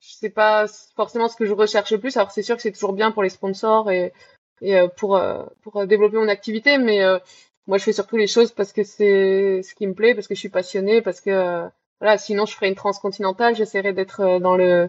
c'est 0.00 0.30
pas 0.30 0.66
forcément 0.96 1.28
ce 1.28 1.36
que 1.36 1.46
je 1.46 1.52
recherche 1.52 1.90
le 1.92 1.98
plus. 1.98 2.16
Alors 2.16 2.30
c'est 2.30 2.42
sûr 2.42 2.56
que 2.56 2.62
c'est 2.62 2.72
toujours 2.72 2.92
bien 2.92 3.10
pour 3.10 3.22
les 3.22 3.28
sponsors 3.28 3.90
et, 3.90 4.12
et 4.60 4.76
euh, 4.76 4.88
pour 4.88 5.16
euh, 5.16 5.44
pour 5.62 5.86
développer 5.86 6.16
mon 6.16 6.28
activité, 6.28 6.78
mais 6.78 7.02
euh, 7.02 7.18
moi 7.66 7.78
je 7.78 7.84
fais 7.84 7.92
surtout 7.92 8.16
les 8.16 8.26
choses 8.26 8.52
parce 8.52 8.72
que 8.72 8.82
c'est 8.82 9.62
ce 9.62 9.74
qui 9.74 9.86
me 9.86 9.94
plaît, 9.94 10.14
parce 10.14 10.28
que 10.28 10.34
je 10.34 10.40
suis 10.40 10.48
passionnée, 10.48 11.02
parce 11.02 11.20
que 11.20 11.68
voilà, 12.00 12.18
sinon 12.18 12.46
je 12.46 12.54
ferais 12.54 12.68
une 12.68 12.74
transcontinentale, 12.74 13.56
j'essaierais 13.56 13.92
d'être 13.92 14.38
dans 14.40 14.56
le 14.56 14.88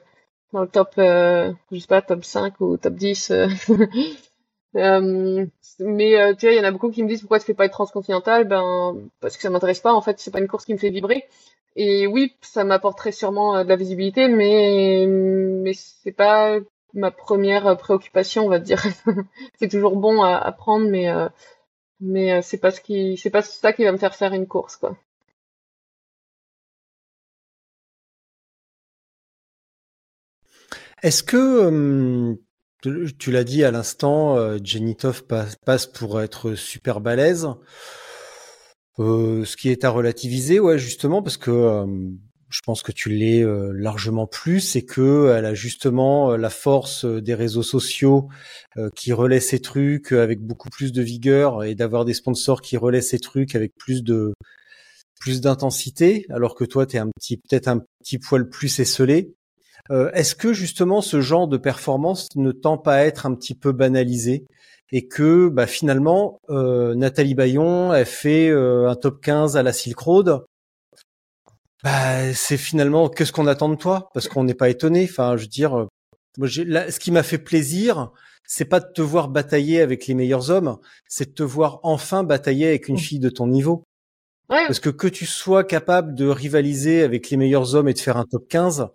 dans 0.53 0.61
le 0.61 0.67
top 0.67 0.93
je 0.97 1.53
sais 1.71 1.87
pas 1.87 2.01
top 2.01 2.23
5 2.23 2.59
ou 2.61 2.77
top 2.77 2.93
10 2.95 3.31
Euh, 4.75 5.47
mais 5.79 6.35
tu 6.35 6.45
vois, 6.45 6.53
il 6.53 6.57
y 6.57 6.59
en 6.59 6.63
a 6.63 6.71
beaucoup 6.71 6.91
qui 6.91 7.03
me 7.03 7.07
disent 7.07 7.21
pourquoi 7.21 7.39
tu 7.39 7.45
fais 7.45 7.53
pas 7.53 7.65
une 7.65 7.71
transcontinentale 7.71 8.47
Ben 8.47 9.09
parce 9.19 9.35
que 9.35 9.41
ça 9.41 9.49
m'intéresse 9.49 9.79
pas. 9.79 9.93
En 9.93 10.01
fait, 10.01 10.19
c'est 10.19 10.31
pas 10.31 10.39
une 10.39 10.47
course 10.47 10.65
qui 10.65 10.73
me 10.73 10.77
fait 10.77 10.89
vibrer. 10.91 11.25
Et 11.75 12.07
oui, 12.07 12.35
ça 12.41 12.63
m'apporterait 12.63 13.11
sûrement 13.11 13.55
euh, 13.57 13.63
de 13.63 13.69
la 13.69 13.75
visibilité, 13.75 14.27
mais 14.27 15.05
mais 15.07 15.73
c'est 15.73 16.11
pas 16.11 16.59
ma 16.93 17.11
première 17.11 17.77
préoccupation, 17.77 18.45
on 18.45 18.49
va 18.49 18.59
dire. 18.59 18.83
c'est 19.59 19.69
toujours 19.69 19.95
bon 19.97 20.21
à, 20.21 20.37
à 20.37 20.51
prendre, 20.51 20.87
mais 20.89 21.09
euh, 21.09 21.29
mais 22.01 22.33
euh, 22.33 22.41
c'est 22.41 22.57
pas 22.59 22.71
ce 22.71 22.81
qui 22.81 23.17
c'est 23.17 23.29
pas 23.29 23.41
ça 23.41 23.73
qui 23.73 23.83
va 23.85 23.91
me 23.91 23.97
faire 23.97 24.15
faire 24.15 24.33
une 24.33 24.47
course, 24.47 24.77
quoi. 24.77 24.97
Est-ce 31.01 31.23
que 31.23 32.37
tu 33.17 33.31
l'as 33.31 33.43
dit 33.43 33.63
à 33.63 33.71
l'instant, 33.71 34.57
Jenny 34.63 34.95
Toff 34.95 35.23
passe 35.23 35.87
pour 35.87 36.21
être 36.21 36.55
super 36.55 37.01
balèze. 37.01 37.47
Euh, 38.99 39.45
ce 39.45 39.55
qui 39.55 39.69
est 39.69 39.85
à 39.85 39.89
relativiser, 39.89 40.59
ouais, 40.59 40.77
justement, 40.77 41.23
parce 41.23 41.37
que 41.37 41.51
euh, 41.51 41.85
je 42.49 42.59
pense 42.65 42.81
que 42.81 42.91
tu 42.91 43.09
l'es 43.09 43.41
euh, 43.41 43.71
largement 43.73 44.27
plus 44.27 44.75
et 44.75 44.83
que 44.85 45.33
elle 45.37 45.45
a 45.45 45.53
justement 45.53 46.35
la 46.35 46.49
force 46.49 47.05
des 47.05 47.33
réseaux 47.33 47.63
sociaux 47.63 48.27
qui 48.95 49.13
relaient 49.13 49.39
ces 49.39 49.59
trucs 49.61 50.11
avec 50.11 50.41
beaucoup 50.41 50.69
plus 50.69 50.91
de 50.91 51.01
vigueur 51.01 51.63
et 51.63 51.75
d'avoir 51.75 52.05
des 52.05 52.13
sponsors 52.13 52.61
qui 52.61 52.77
relaient 52.77 53.01
ces 53.01 53.19
trucs 53.19 53.55
avec 53.55 53.73
plus 53.77 54.03
de 54.03 54.33
plus 55.19 55.41
d'intensité, 55.41 56.25
alors 56.29 56.55
que 56.55 56.63
toi, 56.63 56.85
tu 56.85 56.95
es 56.95 56.99
un 56.99 57.09
petit 57.09 57.37
peut-être 57.37 57.67
un 57.67 57.81
petit 58.01 58.19
poil 58.19 58.49
plus 58.49 58.79
esselé. 58.79 59.33
Est-ce 60.13 60.35
que 60.35 60.53
justement 60.53 61.01
ce 61.01 61.19
genre 61.21 61.47
de 61.47 61.57
performance 61.57 62.29
ne 62.35 62.51
tend 62.51 62.77
pas 62.77 62.95
à 62.95 63.03
être 63.05 63.25
un 63.25 63.33
petit 63.33 63.55
peu 63.55 63.71
banalisé 63.71 64.45
et 64.91 65.07
que 65.07 65.49
bah, 65.49 65.67
finalement 65.67 66.39
euh, 66.49 66.95
Nathalie 66.95 67.35
Bayon 67.35 67.93
elle 67.93 68.05
fait 68.05 68.49
euh, 68.49 68.89
un 68.89 68.95
top 68.95 69.21
15 69.21 69.57
à 69.57 69.63
la 69.63 69.73
Silk 69.73 69.97
Road? 69.99 70.43
Bah, 71.83 72.33
c'est 72.33 72.57
finalement 72.57 73.09
qu'est-ce 73.09 73.31
qu'on 73.31 73.47
attend 73.47 73.69
de 73.69 73.75
toi? 73.75 74.09
Parce 74.13 74.27
qu'on 74.27 74.43
n'est 74.43 74.53
pas 74.53 74.69
étonné. 74.69 75.07
Enfin, 75.09 75.37
je 75.37 75.43
veux 75.43 75.47
dire, 75.47 75.77
euh, 75.77 75.85
moi, 76.37 76.47
ce 76.47 76.99
qui 76.99 77.11
m'a 77.11 77.23
fait 77.23 77.37
plaisir, 77.37 78.11
c'est 78.45 78.65
pas 78.65 78.79
de 78.79 78.91
te 78.93 79.01
voir 79.01 79.29
batailler 79.29 79.81
avec 79.81 80.07
les 80.07 80.13
meilleurs 80.13 80.49
hommes, 80.49 80.77
c'est 81.07 81.29
de 81.29 81.33
te 81.33 81.43
voir 81.43 81.79
enfin 81.83 82.23
batailler 82.23 82.67
avec 82.67 82.87
une 82.87 82.97
fille 82.97 83.19
de 83.19 83.29
ton 83.29 83.47
niveau. 83.47 83.83
Parce 84.47 84.79
que 84.79 84.89
que 84.89 85.07
tu 85.07 85.27
sois 85.27 85.63
capable 85.63 86.15
de 86.15 86.27
rivaliser 86.27 87.03
avec 87.03 87.29
les 87.29 87.37
meilleurs 87.37 87.75
hommes 87.75 87.87
et 87.87 87.93
de 87.93 87.99
faire 87.99 88.17
un 88.17 88.25
top 88.25 88.47
15, 88.49 88.87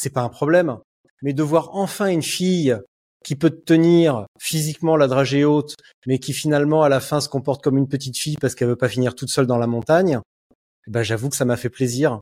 c'est 0.00 0.10
pas 0.10 0.22
un 0.22 0.28
problème. 0.28 0.78
Mais 1.22 1.34
de 1.34 1.42
voir 1.42 1.70
enfin 1.74 2.06
une 2.06 2.22
fille 2.22 2.76
qui 3.22 3.36
peut 3.36 3.50
tenir 3.50 4.24
physiquement 4.38 4.96
la 4.96 5.06
dragée 5.06 5.44
haute, 5.44 5.76
mais 6.06 6.18
qui 6.18 6.32
finalement 6.32 6.82
à 6.82 6.88
la 6.88 7.00
fin 7.00 7.20
se 7.20 7.28
comporte 7.28 7.62
comme 7.62 7.76
une 7.76 7.88
petite 7.88 8.16
fille 8.16 8.38
parce 8.40 8.54
qu'elle 8.54 8.68
veut 8.68 8.76
pas 8.76 8.88
finir 8.88 9.14
toute 9.14 9.28
seule 9.28 9.46
dans 9.46 9.58
la 9.58 9.66
montagne, 9.66 10.20
ben 10.86 11.02
j'avoue 11.02 11.28
que 11.28 11.36
ça 11.36 11.44
m'a 11.44 11.58
fait 11.58 11.68
plaisir. 11.68 12.20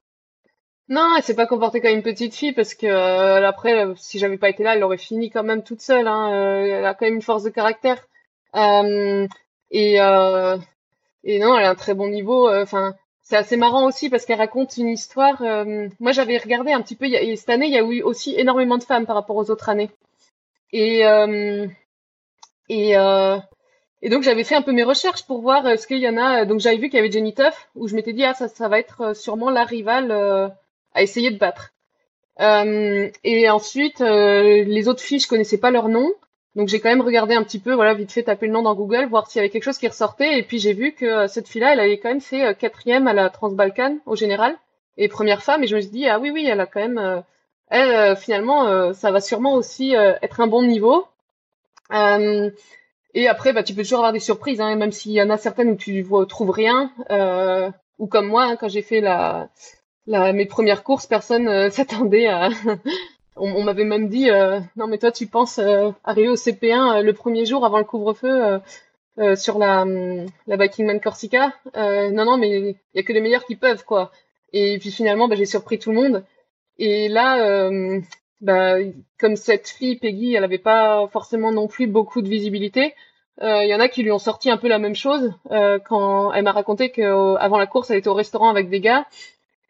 Non, 0.89 1.15
elle 1.17 1.23
s'est 1.23 1.37
pas 1.37 1.47
comportée 1.47 1.81
comme 1.81 1.93
une 1.93 2.03
petite 2.03 2.35
fille 2.35 2.53
parce 2.53 2.75
que 2.75 2.87
euh, 2.87 3.47
après, 3.47 3.85
euh, 3.85 3.95
si 3.97 4.19
j'avais 4.19 4.39
pas 4.39 4.49
été 4.49 4.65
là, 4.65 4.75
elle 4.75 4.83
aurait 4.83 4.99
fini 4.99 5.31
quand 5.31 5.45
même 5.45 5.63
toute 5.63 5.83
seule. 5.83 6.09
Hein. 6.09 6.33
Euh, 6.33 6.79
elle 6.79 6.85
a 6.85 6.95
quand 6.95 7.05
même 7.05 7.17
une 7.17 7.23
force 7.23 7.45
de 7.45 7.51
caractère. 7.51 8.09
et 9.71 9.99
et 11.25 11.39
non, 11.41 11.59
elle 11.59 11.65
a 11.65 11.71
un 11.71 11.75
très 11.75 11.95
bon 11.95 12.09
niveau. 12.09 12.51
Enfin, 12.51 12.95
c'est 13.29 13.37
assez 13.37 13.59
marrant 13.59 13.87
aussi 13.87 14.09
parce 14.09 14.25
qu'elle 14.25 14.39
raconte 14.39 14.79
une 14.79 14.89
histoire. 14.89 15.43
moi, 16.01 16.13
j'avais 16.13 16.39
regardé 16.39 16.73
un 16.73 16.81
petit 16.81 16.97
peu. 16.97 17.07
cette 17.37 17.51
année, 17.51 17.67
il 17.67 17.73
y 17.73 17.79
a 17.79 17.83
eu 17.83 18.03
aussi 18.03 18.35
énormément 18.35 18.79
de 18.79 18.85
femmes 18.85 19.05
par 19.05 19.17
rapport 19.17 19.37
aux 19.37 19.51
autres 19.51 19.69
années. 19.69 19.91
Et 20.73 21.07
euh, 21.07 21.67
et 22.69 22.97
euh, 22.97 23.39
et 24.03 24.09
donc 24.09 24.23
j'avais 24.23 24.45
fait 24.45 24.55
un 24.55 24.63
peu 24.63 24.73
mes 24.73 24.83
recherches 24.83 25.25
pour 25.27 25.41
voir 25.41 25.67
euh, 25.67 25.77
ce 25.77 25.87
qu'il 25.87 25.99
y 25.99 26.09
en 26.09 26.17
a. 26.17 26.45
Donc 26.45 26.61
j'avais 26.61 26.77
vu 26.77 26.89
qu'il 26.89 26.97
y 26.97 27.01
avait 27.01 27.11
Jenny 27.11 27.35
Tuff, 27.35 27.69
où 27.75 27.89
je 27.89 27.95
m'étais 27.95 28.13
dit 28.13 28.25
ah 28.25 28.35
ça 28.35 28.69
va 28.69 28.79
être 28.79 29.15
sûrement 29.15 29.51
la 29.51 29.65
rivale 29.65 30.13
à 30.95 31.03
essayer 31.03 31.31
de 31.31 31.39
battre. 31.39 31.73
Euh, 32.41 33.11
et 33.25 33.51
ensuite 33.51 34.01
les 34.01 34.89
autres 34.89 35.03
filles 35.03 35.21
je 35.21 35.29
connaissais 35.29 35.59
pas 35.59 35.71
leur 35.71 35.89
nom, 35.89 36.11
donc 36.55 36.69
j'ai 36.69 36.81
quand 36.81 36.89
même 36.89 37.03
regardé 37.03 37.35
un 37.35 37.43
petit 37.43 37.59
peu, 37.59 37.75
voilà 37.75 37.95
vite 37.95 38.13
fait 38.13 38.25
taper 38.25 38.47
le 38.47 38.53
nom 38.53 38.63
dans 38.63 38.75
Google, 38.75 39.07
voir 39.07 39.29
s'il 39.29 39.39
y 39.39 39.41
avait 39.41 39.51
quelque 39.51 39.65
chose 39.65 39.79
qui 39.79 39.89
ressortait. 39.89 40.39
Et 40.39 40.43
puis 40.43 40.59
j'ai 40.59 40.73
vu 40.73 40.93
que 40.93 41.27
cette 41.27 41.49
fille-là, 41.49 41.73
elle 41.73 41.81
avait 41.81 41.99
quand 41.99 42.09
même 42.09 42.21
fait 42.21 42.57
quatrième 42.57 43.07
à 43.07 43.13
la 43.13 43.31
Transbalkan 43.31 43.99
au 44.07 44.17
général 44.17 44.57
et 44.97 45.09
première 45.09 45.43
femme. 45.43 45.63
Et 45.63 45.67
je 45.67 45.77
me 45.77 45.81
suis 45.81 45.91
dit 45.91 46.09
ah 46.09 46.19
oui 46.19 46.31
oui 46.31 46.47
elle 46.47 46.61
a 46.61 46.67
quand 46.67 46.81
même 46.81 47.23
elle, 47.71 47.91
euh, 47.91 48.17
finalement, 48.17 48.67
euh, 48.69 48.93
ça 48.95 49.11
va 49.11 49.21
sûrement 49.21 49.55
aussi 49.55 49.95
euh, 49.97 50.15
être 50.23 50.41
un 50.41 50.47
bon 50.47 50.63
niveau. 50.63 51.07
et 53.15 53.29
après, 53.29 53.53
bah, 53.53 53.63
tu 53.63 53.75
peux 53.75 53.83
toujours 53.83 53.99
avoir 53.99 54.13
des 54.13 54.21
surprises, 54.21 54.61
hein, 54.61 54.77
même 54.77 54.93
s'il 54.93 55.13
y 55.13 55.23
en 55.23 55.31
a 55.31 55.37
certaines 55.37 55.71
où 55.71 55.77
tu 55.77 56.03
vois, 56.03 56.27
trouves 56.27 56.51
rien, 56.51 56.93
ou 57.99 58.07
comme 58.07 58.29
moi, 58.29 58.45
hein, 58.45 58.57
quand 58.57 58.69
j'ai 58.69 58.83
fait 58.83 59.01
la, 59.01 59.49
la, 60.07 60.33
mes 60.33 60.47
premières 60.47 60.85
courses, 60.85 61.07
personne 61.07 61.71
s'attendait 61.71 62.29
à. 62.29 62.49
On, 63.39 63.63
m'avait 63.63 63.85
même 63.85 64.09
dit, 64.09 64.29
non 64.77 64.87
mais 64.87 64.99
toi, 64.99 65.13
tu 65.13 65.27
penses 65.27 65.59
arriver 66.05 66.29
au 66.29 66.37
CP1 66.37 67.03
le 67.03 67.13
premier 67.13 67.45
jour 67.47 67.65
avant 67.65 67.79
le 67.79 67.85
couvre-feu. 67.85 68.61
sur 69.37 69.59
la, 69.59 69.85
la 70.47 70.57
Man 70.57 71.01
Corsica. 71.01 71.55
non, 71.75 72.25
non, 72.25 72.37
mais 72.39 72.61
il 72.61 72.77
y 72.95 73.01
a 73.01 73.03
que 73.03 73.13
les 73.13 73.21
meilleurs 73.21 73.45
qui 73.45 73.57
peuvent, 73.57 73.85
quoi. 73.85 74.11
Et 74.53 74.79
puis 74.79 74.91
finalement, 74.91 75.29
bah, 75.29 75.37
j'ai 75.37 75.47
surpris 75.47 75.79
tout 75.79 75.91
le 75.91 75.97
monde. 75.97 76.25
Et 76.79 77.09
là, 77.09 77.45
euh, 77.45 78.01
bah, 78.41 78.77
comme 79.19 79.37
cette 79.37 79.69
fille, 79.69 79.97
Peggy, 79.97 80.35
elle 80.35 80.45
avait 80.45 80.59
pas 80.59 81.09
forcément 81.09 81.53
non 81.53 81.67
plus 81.67 81.87
beaucoup 81.87 82.23
de 82.23 82.29
visibilité. 82.29 82.95
Euh, 83.43 83.65
il 83.65 83.69
y 83.69 83.75
en 83.75 83.81
a 83.81 83.89
qui 83.89 84.03
lui 84.03 84.11
ont 84.11 84.19
sorti 84.19 84.51
un 84.51 84.57
peu 84.57 84.69
la 84.69 84.79
même 84.79 84.97
chose 84.97 85.33
euh, 85.53 85.79
quand 85.79 86.33
elle 86.33 86.43
m'a 86.43 86.53
raconté 86.53 86.91
qu'avant 86.91 87.59
la 87.59 87.67
course, 87.67 87.91
elle 87.91 87.99
était 87.99 88.09
au 88.09 88.15
restaurant 88.15 88.49
avec 88.49 88.69
des 88.69 88.81
gars 88.81 89.07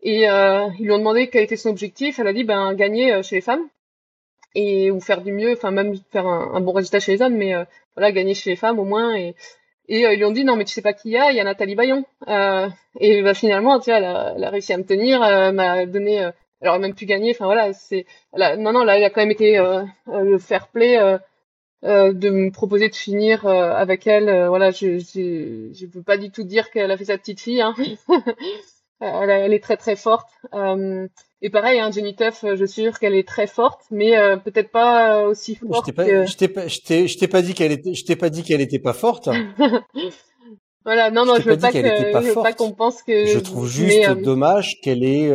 et 0.02 0.22
ils 0.22 0.84
lui 0.84 0.90
ont 0.92 0.98
demandé 0.98 1.28
quel 1.28 1.44
était 1.44 1.56
son 1.56 1.70
objectif. 1.70 2.18
Elle 2.18 2.28
a 2.28 2.32
dit 2.32 2.44
ben 2.44 2.74
gagner 2.74 3.22
chez 3.22 3.36
les 3.36 3.42
femmes 3.42 3.68
et 4.54 4.90
ou 4.90 5.00
faire 5.00 5.22
du 5.22 5.32
mieux, 5.32 5.52
enfin 5.52 5.70
même 5.70 5.94
faire 6.10 6.26
un, 6.26 6.60
bon 6.60 6.72
résultat 6.72 7.00
chez 7.00 7.12
les 7.12 7.22
hommes, 7.22 7.36
mais 7.36 7.54
voilà 7.96 8.12
gagner 8.12 8.34
chez 8.34 8.50
les 8.50 8.56
femmes 8.56 8.78
au 8.78 8.84
moins 8.84 9.16
et 9.16 9.34
et 9.90 10.02
ils 10.02 10.16
lui 10.16 10.24
ont 10.24 10.32
dit 10.32 10.44
non 10.44 10.56
mais 10.56 10.64
tu 10.64 10.72
sais 10.72 10.82
pas 10.82 10.92
qui 10.92 11.10
y 11.10 11.16
a, 11.16 11.30
il 11.30 11.36
y 11.36 11.40
a 11.40 11.44
Nathalie 11.44 11.74
Bayon. 11.74 12.04
et 13.00 13.22
bah, 13.22 13.34
finalement, 13.34 13.78
tu 13.80 13.90
vois, 13.90 13.98
elle 13.98 14.04
a, 14.04 14.34
elle 14.36 14.44
a 14.44 14.50
réussi 14.50 14.72
à 14.72 14.78
me 14.78 14.84
tenir, 14.84 15.20
m'a 15.52 15.86
donné 15.86 16.30
elle 16.60 16.68
aurait 16.68 16.78
même 16.78 16.94
pu 16.94 17.06
gagner. 17.06 17.32
Enfin 17.32 17.46
voilà, 17.46 17.72
c'est 17.72 18.06
non 18.34 18.72
non 18.72 18.84
là 18.84 18.98
il 18.98 19.04
a 19.04 19.10
quand 19.10 19.20
même 19.20 19.30
été 19.30 19.58
euh, 19.58 19.82
euh, 20.08 20.22
le 20.22 20.38
fair 20.38 20.68
play 20.68 20.98
euh, 20.98 22.12
de 22.12 22.30
me 22.30 22.50
proposer 22.50 22.88
de 22.88 22.94
finir 22.94 23.46
avec 23.46 24.06
elle. 24.06 24.48
voilà, 24.48 24.70
je, 24.70 24.98
je 24.98 25.86
veux 25.86 26.02
pas 26.02 26.18
du 26.18 26.30
tout 26.30 26.42
dire 26.42 26.70
qu'elle 26.70 26.90
a 26.90 26.96
fait 26.96 27.06
sa 27.06 27.18
petite 27.18 27.40
fille. 27.40 27.60
Hein. 27.62 27.74
elle, 29.00 29.30
elle, 29.30 29.52
est 29.52 29.62
très 29.62 29.76
très 29.76 29.96
forte. 29.96 30.28
et 31.42 31.50
pareil, 31.50 31.80
hein, 31.80 31.90
Jenny 31.90 32.14
Tuff, 32.14 32.44
je 32.54 32.64
suis 32.64 32.82
sûre 32.82 32.98
qu'elle 32.98 33.14
est 33.14 33.26
très 33.26 33.46
forte, 33.46 33.82
mais 33.90 34.12
peut-être 34.44 34.70
pas 34.70 35.22
aussi 35.24 35.54
forte. 35.54 35.86
Je 35.86 35.92
t'ai 35.92 35.92
pas, 35.92 36.26
je 36.26 36.36
t'ai 36.36 36.48
pas, 36.48 36.68
je 36.68 37.18
t'ai 37.18 37.28
pas 37.28 37.42
dit 37.42 37.54
qu'elle 37.54 37.72
était, 37.72 37.94
je 37.94 38.04
t'ai 38.04 38.16
pas 38.16 38.30
dit 38.30 38.42
qu'elle 38.42 38.60
était 38.60 38.78
pas 38.78 38.92
forte. 38.92 39.28
voilà, 40.84 41.10
non 41.10 41.24
non, 41.24 41.36
je, 41.36 41.48
veux 41.48 41.58
pas, 41.58 41.70
que, 41.70 41.78
je 41.78 42.28
veux 42.28 42.34
pas 42.34 42.52
qu'on 42.52 42.72
pense 42.72 43.02
que. 43.02 43.26
Je 43.26 43.38
trouve 43.38 43.68
juste 43.68 44.10
dommage 44.22 44.80
qu'elle 44.82 45.04
ait 45.04 45.32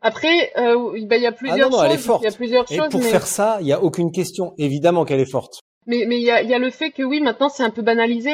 Après, 0.00 0.52
euh, 0.56 1.06
bah, 1.06 1.16
il 1.16 1.22
y 1.22 1.26
a 1.26 1.32
plusieurs 1.32 1.68
ah 1.68 1.70
non, 1.70 1.78
choses. 1.78 1.86
elle 1.86 1.92
est 1.92 1.98
forte. 1.98 2.22
Il 2.22 2.30
y 2.30 2.34
a 2.34 2.36
plusieurs 2.36 2.72
Et 2.72 2.76
choses. 2.76 2.88
pour 2.90 3.00
mais... 3.00 3.08
faire 3.08 3.26
ça, 3.26 3.58
il 3.60 3.66
y 3.66 3.72
a 3.72 3.82
aucune 3.82 4.12
question. 4.12 4.54
Évidemment 4.58 5.04
qu'elle 5.04 5.20
est 5.20 5.30
forte. 5.30 5.60
Mais 5.86 6.04
mais 6.06 6.18
il 6.18 6.22
y 6.22 6.30
a, 6.30 6.42
il 6.42 6.48
y 6.48 6.54
a 6.54 6.58
le 6.58 6.70
fait 6.70 6.90
que 6.90 7.02
oui, 7.02 7.20
maintenant 7.20 7.48
c'est 7.48 7.64
un 7.64 7.70
peu 7.70 7.82
banalisé. 7.82 8.32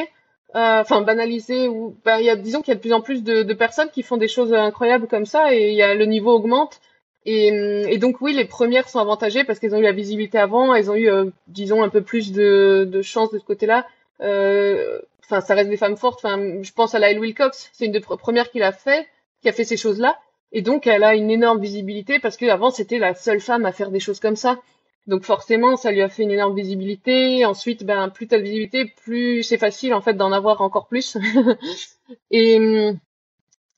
Euh, 0.57 0.81
Enfin 0.81 1.03
banalisé 1.03 1.69
ou 1.69 1.95
il 2.07 2.25
y 2.25 2.31
a 2.31 2.37
disons 2.37 2.63
qu'il 2.63 2.69
y 2.69 2.73
a 2.73 2.77
de 2.77 2.81
plus 2.81 2.93
en 2.95 3.03
plus 3.03 3.23
de, 3.23 3.43
de 3.43 3.55
personnes 3.55 3.91
qui 3.91 4.03
font 4.03 4.17
des 4.17 4.29
choses 4.29 4.55
incroyables 4.55 5.07
comme 5.07 5.27
ça 5.27 5.55
et 5.55 5.73
y 5.75 5.83
a 5.83 5.95
le 5.95 6.07
niveau 6.07 6.33
augmente. 6.33 6.81
Et, 7.27 7.49
et 7.93 7.99
donc 7.99 8.21
oui, 8.23 8.33
les 8.33 8.47
premières 8.47 8.89
sont 8.89 8.99
avantagées 9.01 9.45
parce 9.45 9.59
qu'elles 9.59 9.75
ont 9.75 9.79
eu 9.79 9.83
la 9.83 9.93
visibilité 9.93 10.39
avant, 10.39 10.75
elles 10.75 10.91
ont 10.91 10.95
eu 10.95 11.11
euh, 11.11 11.27
disons 11.49 11.83
un 11.83 11.91
peu 11.91 12.01
plus 12.01 12.33
de, 12.33 12.89
de 12.91 13.03
chance 13.03 13.31
de 13.31 13.39
ce 13.39 13.45
côté-là. 13.45 13.87
Euh, 14.23 15.01
Enfin, 15.31 15.43
ça 15.43 15.55
reste 15.55 15.69
des 15.69 15.77
femmes 15.77 15.99
fortes. 15.99 16.25
Enfin, 16.25 16.63
je 16.63 16.73
pense 16.73 16.95
à 16.95 16.99
Lyle 16.99 17.21
Wilcox, 17.21 17.69
c'est 17.75 17.85
une 17.85 17.93
des 17.93 18.01
premières 18.01 18.51
qui 18.51 18.61
l'a 18.61 18.73
fait, 18.73 19.07
qui 19.43 19.49
a 19.51 19.53
fait 19.53 19.65
ces 19.65 19.77
choses-là. 19.77 20.19
Et 20.53 20.63
donc, 20.63 20.87
elle 20.87 21.05
a 21.05 21.15
une 21.15 21.31
énorme 21.31 21.61
visibilité 21.61 22.19
parce 22.19 22.39
qu'avant, 22.39 22.71
c'était 22.71 22.99
la 22.99 23.13
seule 23.15 23.41
femme 23.41 23.67
à 23.67 23.73
faire 23.73 23.91
des 23.91 24.01
choses 24.01 24.21
comme 24.21 24.37
ça. 24.37 24.59
Donc 25.09 25.25
forcément, 25.25 25.77
ça 25.77 25.91
lui 25.91 26.03
a 26.03 26.11
fait 26.11 26.23
une 26.23 26.31
énorme 26.31 26.55
visibilité. 26.55 27.45
Ensuite, 27.47 27.83
ben 27.85 28.11
plus 28.11 28.29
t'as 28.29 28.37
de 28.37 28.43
visibilité, 28.43 28.85
plus 28.85 29.43
c'est 29.43 29.57
facile 29.57 29.95
en 29.95 30.03
fait 30.03 30.13
d'en 30.15 30.33
avoir 30.33 30.61
encore 30.61 30.87
plus. 30.87 31.17
et 32.31 32.59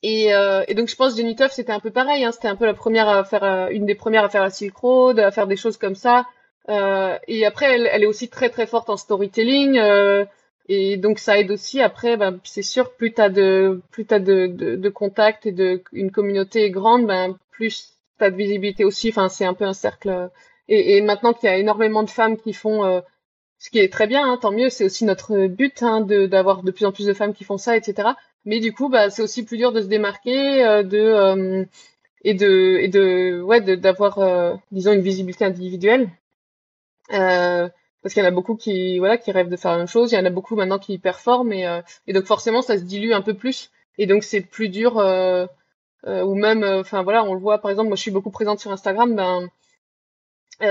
euh, 0.03 0.63
et 0.67 0.73
donc 0.73 0.89
je 0.89 0.95
pense 0.95 1.15
Jenny 1.15 1.35
Tuff 1.35 1.51
c'était 1.53 1.71
un 1.71 1.79
peu 1.79 1.89
pareil. 1.89 2.25
Hein. 2.25 2.33
C'était 2.33 2.49
un 2.49 2.57
peu 2.57 2.65
la 2.65 2.73
première 2.73 3.07
à 3.07 3.23
faire, 3.23 3.43
euh, 3.45 3.69
une 3.69 3.85
des 3.85 3.95
premières 3.95 4.25
à 4.25 4.29
faire 4.29 4.43
la 4.43 4.49
Silk 4.49 4.75
Road, 4.75 5.19
à 5.19 5.31
faire 5.31 5.47
des 5.47 5.55
choses 5.55 5.77
comme 5.77 5.95
ça. 5.95 6.25
Euh, 6.69 7.17
et 7.27 7.45
après, 7.45 7.75
elle, 7.75 8.03
est 8.03 8.07
aussi 8.07 8.29
très 8.29 8.49
très 8.49 8.67
forte 8.67 8.89
en 8.89 8.97
storytelling. 8.97 9.79
Et 10.67 10.97
donc 10.97 11.19
ça 11.19 11.39
aide 11.39 11.51
aussi. 11.51 11.81
Après, 11.81 12.17
ben, 12.17 12.39
c'est 12.43 12.61
sûr, 12.61 12.91
plus 12.93 13.13
t'as 13.13 13.29
de 13.29 13.81
plus 13.91 14.05
t'as 14.05 14.19
de, 14.19 14.47
de, 14.47 14.75
de 14.75 14.89
contacts 14.89 15.45
et 15.45 15.51
de 15.51 15.81
une 15.93 16.11
communauté 16.11 16.69
grande, 16.71 17.07
ben 17.07 17.37
plus 17.51 17.97
t'as 18.17 18.29
de 18.31 18.35
visibilité 18.35 18.83
aussi. 18.85 19.09
Enfin, 19.09 19.29
c'est 19.29 19.45
un 19.45 19.53
peu 19.53 19.65
un 19.65 19.73
cercle. 19.73 20.29
Et, 20.73 21.01
maintenant 21.01 21.33
qu'il 21.33 21.49
y 21.49 21.51
a 21.51 21.57
énormément 21.57 22.01
de 22.03 22.09
femmes 22.09 22.37
qui 22.37 22.53
font, 22.53 22.85
euh, 22.85 23.01
ce 23.59 23.69
qui 23.69 23.79
est 23.79 23.91
très 23.91 24.07
bien, 24.07 24.25
hein, 24.31 24.37
tant 24.41 24.51
mieux. 24.51 24.69
C'est 24.69 24.85
aussi 24.85 25.03
notre 25.03 25.47
but 25.47 25.83
hein, 25.83 25.99
d'avoir 26.01 26.63
de 26.63 26.71
plus 26.71 26.85
en 26.85 26.93
plus 26.93 27.05
de 27.05 27.13
femmes 27.13 27.33
qui 27.33 27.43
font 27.43 27.57
ça, 27.57 27.75
etc. 27.75 28.09
Mais 28.45 28.61
du 28.61 28.73
coup, 28.73 28.87
bah, 28.87 29.09
c'est 29.09 29.21
aussi 29.21 29.43
plus 29.43 29.57
dur 29.57 29.73
de 29.73 29.81
se 29.81 29.87
démarquer, 29.87 30.63
euh, 30.65 30.83
de 30.83 30.97
euh, 30.97 31.65
et 32.23 32.33
de 32.33 32.77
et 32.79 32.87
de 32.87 33.41
ouais, 33.41 33.59
d'avoir 33.77 34.59
disons 34.71 34.93
une 34.93 35.01
visibilité 35.01 35.43
individuelle. 35.45 36.09
Parce 37.09 38.13
qu'il 38.13 38.23
y 38.23 38.25
en 38.25 38.29
a 38.29 38.31
beaucoup 38.31 38.55
qui 38.55 38.97
voilà 38.99 39.17
qui 39.17 39.31
rêvent 39.31 39.49
de 39.49 39.57
faire 39.57 39.73
la 39.73 39.77
même 39.79 39.87
chose 39.87 40.11
il 40.11 40.15
y 40.15 40.17
en 40.17 40.25
a 40.25 40.31
beaucoup 40.31 40.55
maintenant 40.55 40.79
qui 40.79 40.97
performent 40.97 41.53
et, 41.53 41.81
et 42.07 42.13
donc 42.13 42.25
forcément 42.25 42.63
ça 42.63 42.77
se 42.79 42.83
dilue 42.83 43.11
un 43.11 43.21
peu 43.21 43.35
plus 43.35 43.69
et 43.99 44.07
donc 44.07 44.23
c'est 44.23 44.41
plus 44.41 44.69
dur 44.69 44.95
ou 46.07 46.35
même 46.35 46.63
enfin 46.63 47.03
voilà 47.03 47.23
on 47.23 47.35
le 47.35 47.39
voit 47.39 47.59
par 47.59 47.69
exemple 47.69 47.89
moi 47.89 47.95
je 47.95 48.01
suis 48.01 48.11
beaucoup 48.11 48.31
présente 48.31 48.59
sur 48.59 48.71
Instagram 48.71 49.15
ben 49.15 49.49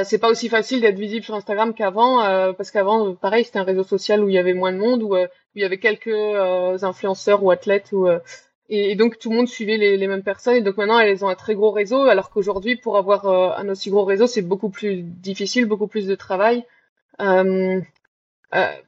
c'est 0.05 0.18
pas 0.18 0.30
aussi 0.30 0.49
facile 0.49 0.80
d'être 0.80 0.99
visible 0.99 1.24
sur 1.24 1.34
Instagram 1.34 1.74
qu'avant 1.74 2.18
parce 2.55 2.70
qu'avant 2.70 3.14
pareil 3.14 3.45
c'était 3.45 3.59
un 3.59 3.64
réseau 3.64 3.82
social 3.82 4.22
où 4.22 4.28
il 4.28 4.34
y 4.34 4.38
avait 4.38 4.55
moins 4.55 4.72
de 4.72 4.78
monde 4.78 5.03
où, 5.03 5.16
où 5.16 5.26
il 5.55 5.62
y 5.62 5.64
avait 5.64 5.78
quelques 5.78 6.09
influenceurs 6.82 7.43
ou 7.43 7.51
athlètes 7.51 7.93
ou 7.93 8.09
et, 8.68 8.93
et, 8.93 8.95
donc 8.95 9.18
tout 9.18 9.30
le 9.30 9.36
monde 9.36 9.49
suivait 9.49 9.78
les, 9.78 9.97
les, 9.97 10.07
mêmes 10.07 10.22
personnes 10.22 10.55
et 10.55 10.61
donc 10.61 10.76
maintenant 10.76 11.01
elles 11.01 11.24
ont 11.24 11.28
un 11.28 11.34
très 11.34 11.55
gros 11.55 11.72
réseau 11.72 12.05
alors 12.05 12.30
qu'aujourd'hui 12.30 12.76
pour 12.76 12.97
avoir 12.97 13.26
un 13.26 13.68
aussi 13.68 13.91
gros 13.91 14.05
réseau 14.05 14.26
c'est 14.26 14.43
beaucoup 14.43 14.70
plus 14.70 15.03
difficile 15.03 15.66
beaucoup 15.66 15.88
plus 15.88 16.07
de 16.07 16.14
travail 16.14 16.64
euh, 17.20 17.80
euh, 18.55 18.82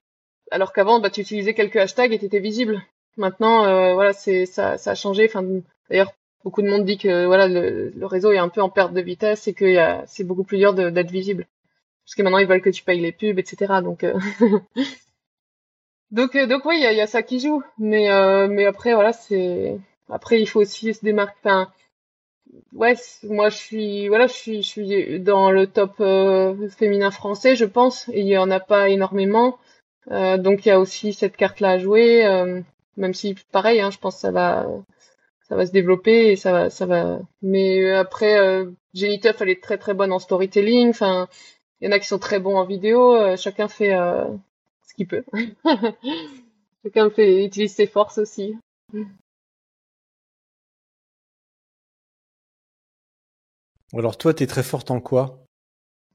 alors 0.51 0.73
qu'avant, 0.73 1.01
bah, 1.01 1.11
tu 1.11 1.21
utilisais 1.21 1.55
quelques 1.55 1.77
hashtags 1.77 2.13
et 2.13 2.19
tu 2.19 2.27
étais 2.27 2.41
visible. 2.41 2.83
Maintenant, 3.17 3.65
euh, 3.65 3.95
voilà, 3.95 4.13
c'est 4.13 4.47
ça, 4.47 4.79
ça 4.79 4.93
a 4.93 4.95
changé. 4.95 5.27
Enfin, 5.27 5.45
d'ailleurs, 5.91 6.13
beaucoup 6.45 6.63
de 6.63 6.69
monde 6.69 6.85
dit 6.85 6.99
que 6.99 7.27
voilà, 7.27 7.49
le, 7.49 7.93
réseau 8.03 8.33
est 8.33 8.39
un 8.39 8.49
peu 8.49 8.63
en 8.63 8.71
perte 8.71 8.93
de 8.93 9.01
vitesse 9.01 9.49
et 9.49 9.55
que 9.55 9.77
c'est 10.07 10.25
beaucoup 10.25 10.45
plus 10.45 10.59
dur 10.59 10.75
d'être 10.75 11.11
visible. 11.11 11.47
Parce 12.05 12.15
que 12.17 12.23
maintenant, 12.23 12.39
ils 12.39 12.49
veulent 12.49 12.63
que 12.63 12.71
tu 12.71 12.83
payes 12.83 13.01
les 13.01 13.13
pubs, 13.13 13.39
etc. 13.39 13.75
Donc, 13.83 14.05
euh... 14.05 14.19
donc, 16.11 16.37
donc 16.37 16.65
oui, 16.65 16.77
il 16.79 16.97
y 16.97 17.01
a, 17.01 17.07
ça 17.07 17.23
qui 17.23 17.41
joue. 17.41 17.63
Mais, 17.79 18.09
après, 18.09 18.95
voilà, 18.95 19.13
c'est 19.13 19.79
après, 20.09 20.41
il 20.41 20.47
faut 20.47 20.61
aussi 20.61 20.93
se 20.93 21.05
démarquer. 21.05 21.39
Enfin, 21.45 21.73
ouais, 22.73 22.95
moi 23.25 23.49
je 23.49 23.57
suis 23.57 24.09
voilà, 24.09 24.27
je 24.27 24.61
suis 24.61 25.21
dans 25.21 25.51
le 25.51 25.67
top 25.67 25.95
euh, 26.01 26.69
féminin 26.69 27.11
français, 27.11 27.57
je 27.57 27.65
pense, 27.65 28.09
et 28.11 28.21
il 28.21 28.29
y 28.29 28.39
en 28.39 28.51
a 28.51 28.61
pas 28.61 28.89
énormément. 28.89 29.59
Euh, 30.11 30.37
donc 30.39 30.67
il 30.67 30.69
y 30.69 30.73
a 30.73 30.81
aussi 30.81 31.13
cette 31.13 31.37
carte 31.37 31.61
là 31.61 31.71
à 31.71 31.79
jouer, 31.79 32.27
euh, 32.27 32.61
même 32.97 33.15
si 33.15 33.37
pareil, 33.53 33.81
hein, 33.81 33.91
je 33.91 33.99
pense 33.99 34.17
que 34.17 34.21
ça 34.21 34.33
va 34.33 34.67
ça 35.53 35.57
va 35.57 35.67
se 35.67 35.73
développer 35.73 36.33
et 36.33 36.37
ça 36.37 36.51
va 36.51 36.71
ça 36.71 36.87
va. 36.87 37.21
Mais 37.43 37.93
après, 37.93 38.39
euh, 38.39 38.71
Jenny 38.95 39.21
Tuff, 39.21 39.43
elle 39.43 39.51
est 39.51 39.63
très 39.63 39.77
très 39.77 39.93
bonne 39.93 40.11
en 40.11 40.19
storytelling. 40.19 40.89
Enfin, 40.89 41.29
il 41.81 41.85
y 41.85 41.89
en 41.89 41.93
a 41.93 41.99
qui 41.99 42.07
sont 42.07 42.19
très 42.19 42.41
bons 42.41 42.57
en 42.57 42.65
vidéo. 42.65 43.37
chacun 43.37 43.69
fait 43.69 43.91
ce 43.91 44.95
qu'il 44.95 45.07
peut. 45.07 45.25
chacun 46.83 47.11
fait 47.11 47.45
utilise 47.45 47.75
ses 47.75 47.87
forces 47.87 48.17
aussi. 48.17 48.57
Alors 53.93 54.17
toi, 54.17 54.33
t'es 54.33 54.47
très 54.47 54.63
forte 54.63 54.91
en 54.91 55.01
quoi? 55.01 55.45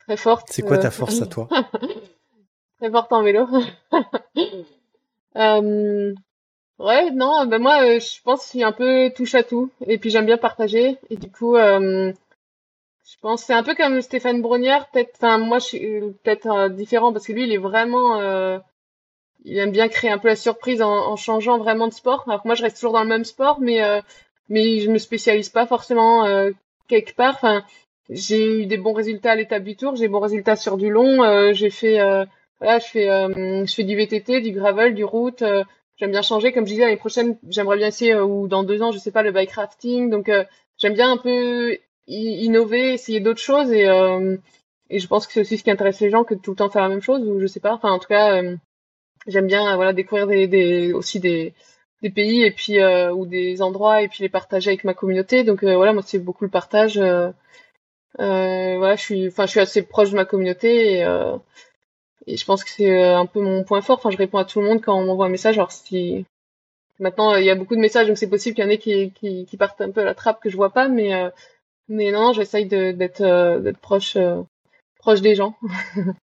Très 0.07 0.17
forte. 0.17 0.47
C'est 0.49 0.63
quoi 0.63 0.79
ta 0.79 0.89
force 0.89 1.21
à 1.21 1.27
toi? 1.27 1.47
Très 2.79 2.89
forte 2.89 3.13
en 3.13 3.21
vélo. 3.21 3.47
Ouais, 6.79 7.09
non, 7.11 7.45
ben 7.47 7.59
moi, 7.59 7.83
euh, 7.83 7.99
je 7.99 8.21
pense 8.21 8.41
que 8.41 8.45
je 8.45 8.49
suis 8.49 8.63
un 8.63 8.71
peu 8.71 9.11
touche 9.15 9.33
à 9.35 9.43
tout. 9.43 9.71
Et 9.87 9.97
puis 9.97 10.09
j'aime 10.11 10.25
bien 10.27 10.37
partager. 10.37 10.97
Et 11.09 11.17
du 11.17 11.31
coup, 11.31 11.55
euh, 11.55 12.13
je 13.05 13.15
pense 13.21 13.43
c'est 13.43 13.53
un 13.53 13.63
peu 13.63 13.73
comme 13.75 14.01
Stéphane 14.01 14.41
Brognière, 14.41 14.87
peut-être. 14.89 15.11
Enfin, 15.15 15.39
moi, 15.39 15.59
je 15.59 15.65
suis 15.65 15.79
peut-être 16.23 16.47
euh, 16.47 16.69
différent 16.69 17.11
parce 17.13 17.25
que 17.25 17.33
lui, 17.33 17.43
il 17.45 17.51
est 17.53 17.57
vraiment. 17.57 18.21
il 19.45 19.57
aime 19.57 19.71
bien 19.71 19.87
créer 19.87 20.11
un 20.11 20.17
peu 20.19 20.27
la 20.27 20.35
surprise 20.35 20.81
en, 20.81 21.15
changeant 21.15 21.57
vraiment 21.57 21.87
de 21.87 21.93
sport. 21.93 22.23
Alors 22.27 22.43
que 22.43 22.47
moi, 22.47 22.55
je 22.55 22.63
reste 22.63 22.77
toujours 22.77 22.93
dans 22.93 23.03
le 23.03 23.09
même 23.09 23.25
sport, 23.25 23.59
mais 23.59 23.81
mais 24.49 24.79
je 24.79 24.91
me 24.91 24.97
spécialise 24.99 25.49
pas 25.49 25.65
forcément 25.67 26.25
quelque 26.87 27.15
part. 27.15 27.35
Enfin, 27.35 27.63
j'ai 28.09 28.61
eu 28.61 28.65
des 28.67 28.77
bons 28.77 28.93
résultats 28.93 29.31
à 29.31 29.35
l'étape 29.35 29.63
du 29.63 29.75
tour, 29.75 29.95
j'ai 29.95 30.07
bons 30.07 30.19
résultats 30.19 30.55
sur 30.55 30.77
du 30.77 30.89
long. 30.89 31.53
J'ai 31.53 31.69
fait, 31.71 31.97
voilà, 32.59 32.79
je 32.79 32.87
fais, 32.87 33.07
je 33.07 33.73
fais 33.73 33.83
du 33.83 33.95
VTT, 33.95 34.41
du 34.41 34.51
gravel, 34.51 34.93
du 34.95 35.03
route. 35.05 35.43
J'aime 35.97 36.11
bien 36.11 36.21
changer. 36.21 36.51
Comme 36.53 36.65
je 36.65 36.71
disais, 36.71 36.83
l'année 36.83 36.97
prochaine, 36.97 37.37
j'aimerais 37.49 37.77
bien 37.77 37.87
essayer 37.87 38.15
ou 38.15 38.47
dans 38.47 38.63
deux 38.63 38.81
ans, 38.81 38.91
je 38.91 38.99
sais 38.99 39.11
pas, 39.11 39.23
le 39.23 39.31
bike 39.31 39.51
rafting. 39.51 40.09
Donc, 40.09 40.31
j'aime 40.77 40.93
bien 40.93 41.11
un 41.11 41.17
peu 41.17 41.77
innover, 42.07 42.93
essayer 42.93 43.19
d'autres 43.19 43.41
choses 43.41 43.71
et 43.71 43.87
et 44.89 44.99
je 44.99 45.07
pense 45.07 45.27
que 45.27 45.33
c'est 45.33 45.41
aussi 45.41 45.57
ce 45.57 45.63
qui 45.63 45.71
intéresse 45.71 45.99
les 45.99 46.09
gens 46.09 46.23
que 46.23 46.33
tout 46.33 46.51
le 46.51 46.55
temps 46.57 46.69
faire 46.69 46.81
la 46.81 46.87
même 46.87 47.01
chose 47.01 47.21
ou 47.27 47.41
je 47.41 47.47
sais 47.47 47.59
pas. 47.59 47.73
Enfin, 47.73 47.91
en 47.91 47.99
tout 47.99 48.07
cas, 48.07 48.41
j'aime 49.27 49.47
bien 49.47 49.75
voilà 49.75 49.93
découvrir 49.93 50.27
des, 50.27 50.47
des 50.47 50.93
aussi 50.93 51.19
des 51.19 51.53
des 52.01 52.09
pays 52.09 52.43
et 52.43 52.51
puis 52.51 52.79
euh, 52.79 53.11
ou 53.11 53.25
des 53.25 53.61
endroits 53.61 54.01
et 54.01 54.07
puis 54.07 54.23
les 54.23 54.29
partager 54.29 54.69
avec 54.71 54.83
ma 54.83 54.93
communauté 54.93 55.43
donc 55.43 55.63
euh, 55.63 55.75
voilà 55.75 55.93
moi 55.93 56.03
c'est 56.05 56.19
beaucoup 56.19 56.43
le 56.43 56.49
partage 56.49 56.97
euh, 56.97 57.31
voilà 58.17 58.95
je 58.95 59.01
suis 59.01 59.27
enfin 59.27 59.45
je 59.45 59.51
suis 59.51 59.59
assez 59.59 59.81
proche 59.83 60.11
de 60.11 60.15
ma 60.15 60.25
communauté 60.25 60.99
et, 60.99 61.05
et 62.27 62.37
je 62.37 62.45
pense 62.45 62.63
que 62.63 62.69
c'est 62.69 63.03
un 63.03 63.25
peu 63.25 63.41
mon 63.41 63.63
point 63.63 63.81
fort. 63.81 63.97
Enfin 63.97 64.11
je 64.11 64.17
réponds 64.17 64.37
à 64.37 64.45
tout 64.45 64.61
le 64.61 64.67
monde 64.67 64.81
quand 64.81 64.97
on 64.97 65.05
m'envoie 65.05 65.27
un 65.27 65.29
message. 65.29 65.57
Alors 65.57 65.71
si 65.71 66.25
maintenant 66.99 67.35
il 67.35 67.45
y 67.45 67.49
a 67.49 67.55
beaucoup 67.55 67.75
de 67.75 67.81
messages 67.81 68.07
donc 68.07 68.17
c'est 68.17 68.29
possible 68.29 68.55
qu'il 68.55 68.63
y 68.65 68.67
en 68.67 68.71
ait 68.71 68.77
qui, 68.77 69.57
partent 69.57 69.81
un 69.81 69.91
peu 69.91 70.01
à 70.01 70.05
la 70.05 70.15
trappe 70.15 70.41
que 70.41 70.49
je 70.49 70.57
vois 70.57 70.71
pas 70.71 70.87
mais 70.89 71.13
mais 71.89 72.11
non 72.11 72.33
j'essaye 72.33 72.65
d'être 72.67 73.77
proche 73.81 74.17
des 75.21 75.35
gens. 75.35 75.55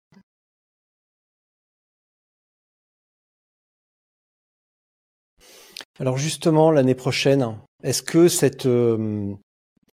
Alors 5.98 6.16
justement, 6.16 6.70
l'année 6.70 6.94
prochaine, 6.94 7.56
est-ce 7.82 8.02
que 8.02 8.28
cette, 8.28 8.66
euh, 8.66 9.34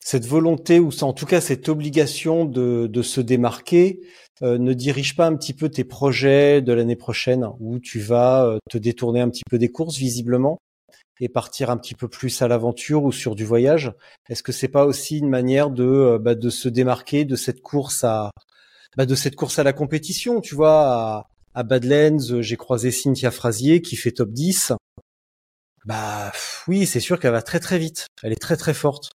cette 0.09 0.25
volonté, 0.25 0.79
ou 0.79 0.89
en 1.01 1.13
tout 1.13 1.27
cas 1.27 1.39
cette 1.39 1.69
obligation 1.69 2.43
de, 2.43 2.87
de 2.87 3.01
se 3.03 3.21
démarquer, 3.21 3.99
euh, 4.41 4.57
ne 4.57 4.73
dirige 4.73 5.15
pas 5.15 5.27
un 5.27 5.35
petit 5.35 5.53
peu 5.53 5.69
tes 5.69 5.83
projets 5.83 6.63
de 6.63 6.73
l'année 6.73 6.95
prochaine, 6.95 7.47
où 7.59 7.77
tu 7.77 7.99
vas 7.99 8.43
euh, 8.43 8.57
te 8.71 8.79
détourner 8.79 9.21
un 9.21 9.29
petit 9.29 9.43
peu 9.47 9.59
des 9.59 9.69
courses 9.69 9.97
visiblement 9.97 10.57
et 11.19 11.29
partir 11.29 11.69
un 11.69 11.77
petit 11.77 11.93
peu 11.93 12.07
plus 12.07 12.41
à 12.41 12.47
l'aventure 12.47 13.03
ou 13.03 13.11
sur 13.11 13.35
du 13.35 13.45
voyage? 13.45 13.93
Est-ce 14.29 14.41
que 14.41 14.51
c'est 14.51 14.67
pas 14.67 14.85
aussi 14.85 15.19
une 15.19 15.29
manière 15.29 15.69
de, 15.69 16.17
bah, 16.19 16.33
de 16.33 16.49
se 16.49 16.69
démarquer 16.69 17.23
de 17.23 17.35
cette 17.35 17.61
course 17.61 18.03
à 18.03 18.31
bah, 18.97 19.05
de 19.05 19.13
cette 19.13 19.35
course 19.35 19.59
à 19.59 19.63
la 19.63 19.73
compétition? 19.73 20.41
Tu 20.41 20.55
vois, 20.55 20.87
à, 20.87 21.27
à 21.53 21.61
Badlands, 21.61 22.41
j'ai 22.41 22.57
croisé 22.57 22.89
Cynthia 22.89 23.29
Frasier 23.29 23.83
qui 23.83 23.95
fait 23.95 24.13
top 24.13 24.31
10. 24.31 24.73
Bah 25.85 26.31
oui, 26.67 26.87
c'est 26.87 26.99
sûr 26.99 27.19
qu'elle 27.19 27.31
va 27.31 27.43
très 27.43 27.59
très 27.59 27.77
vite. 27.77 28.07
Elle 28.23 28.31
est 28.31 28.41
très 28.41 28.57
très 28.57 28.73
forte. 28.73 29.11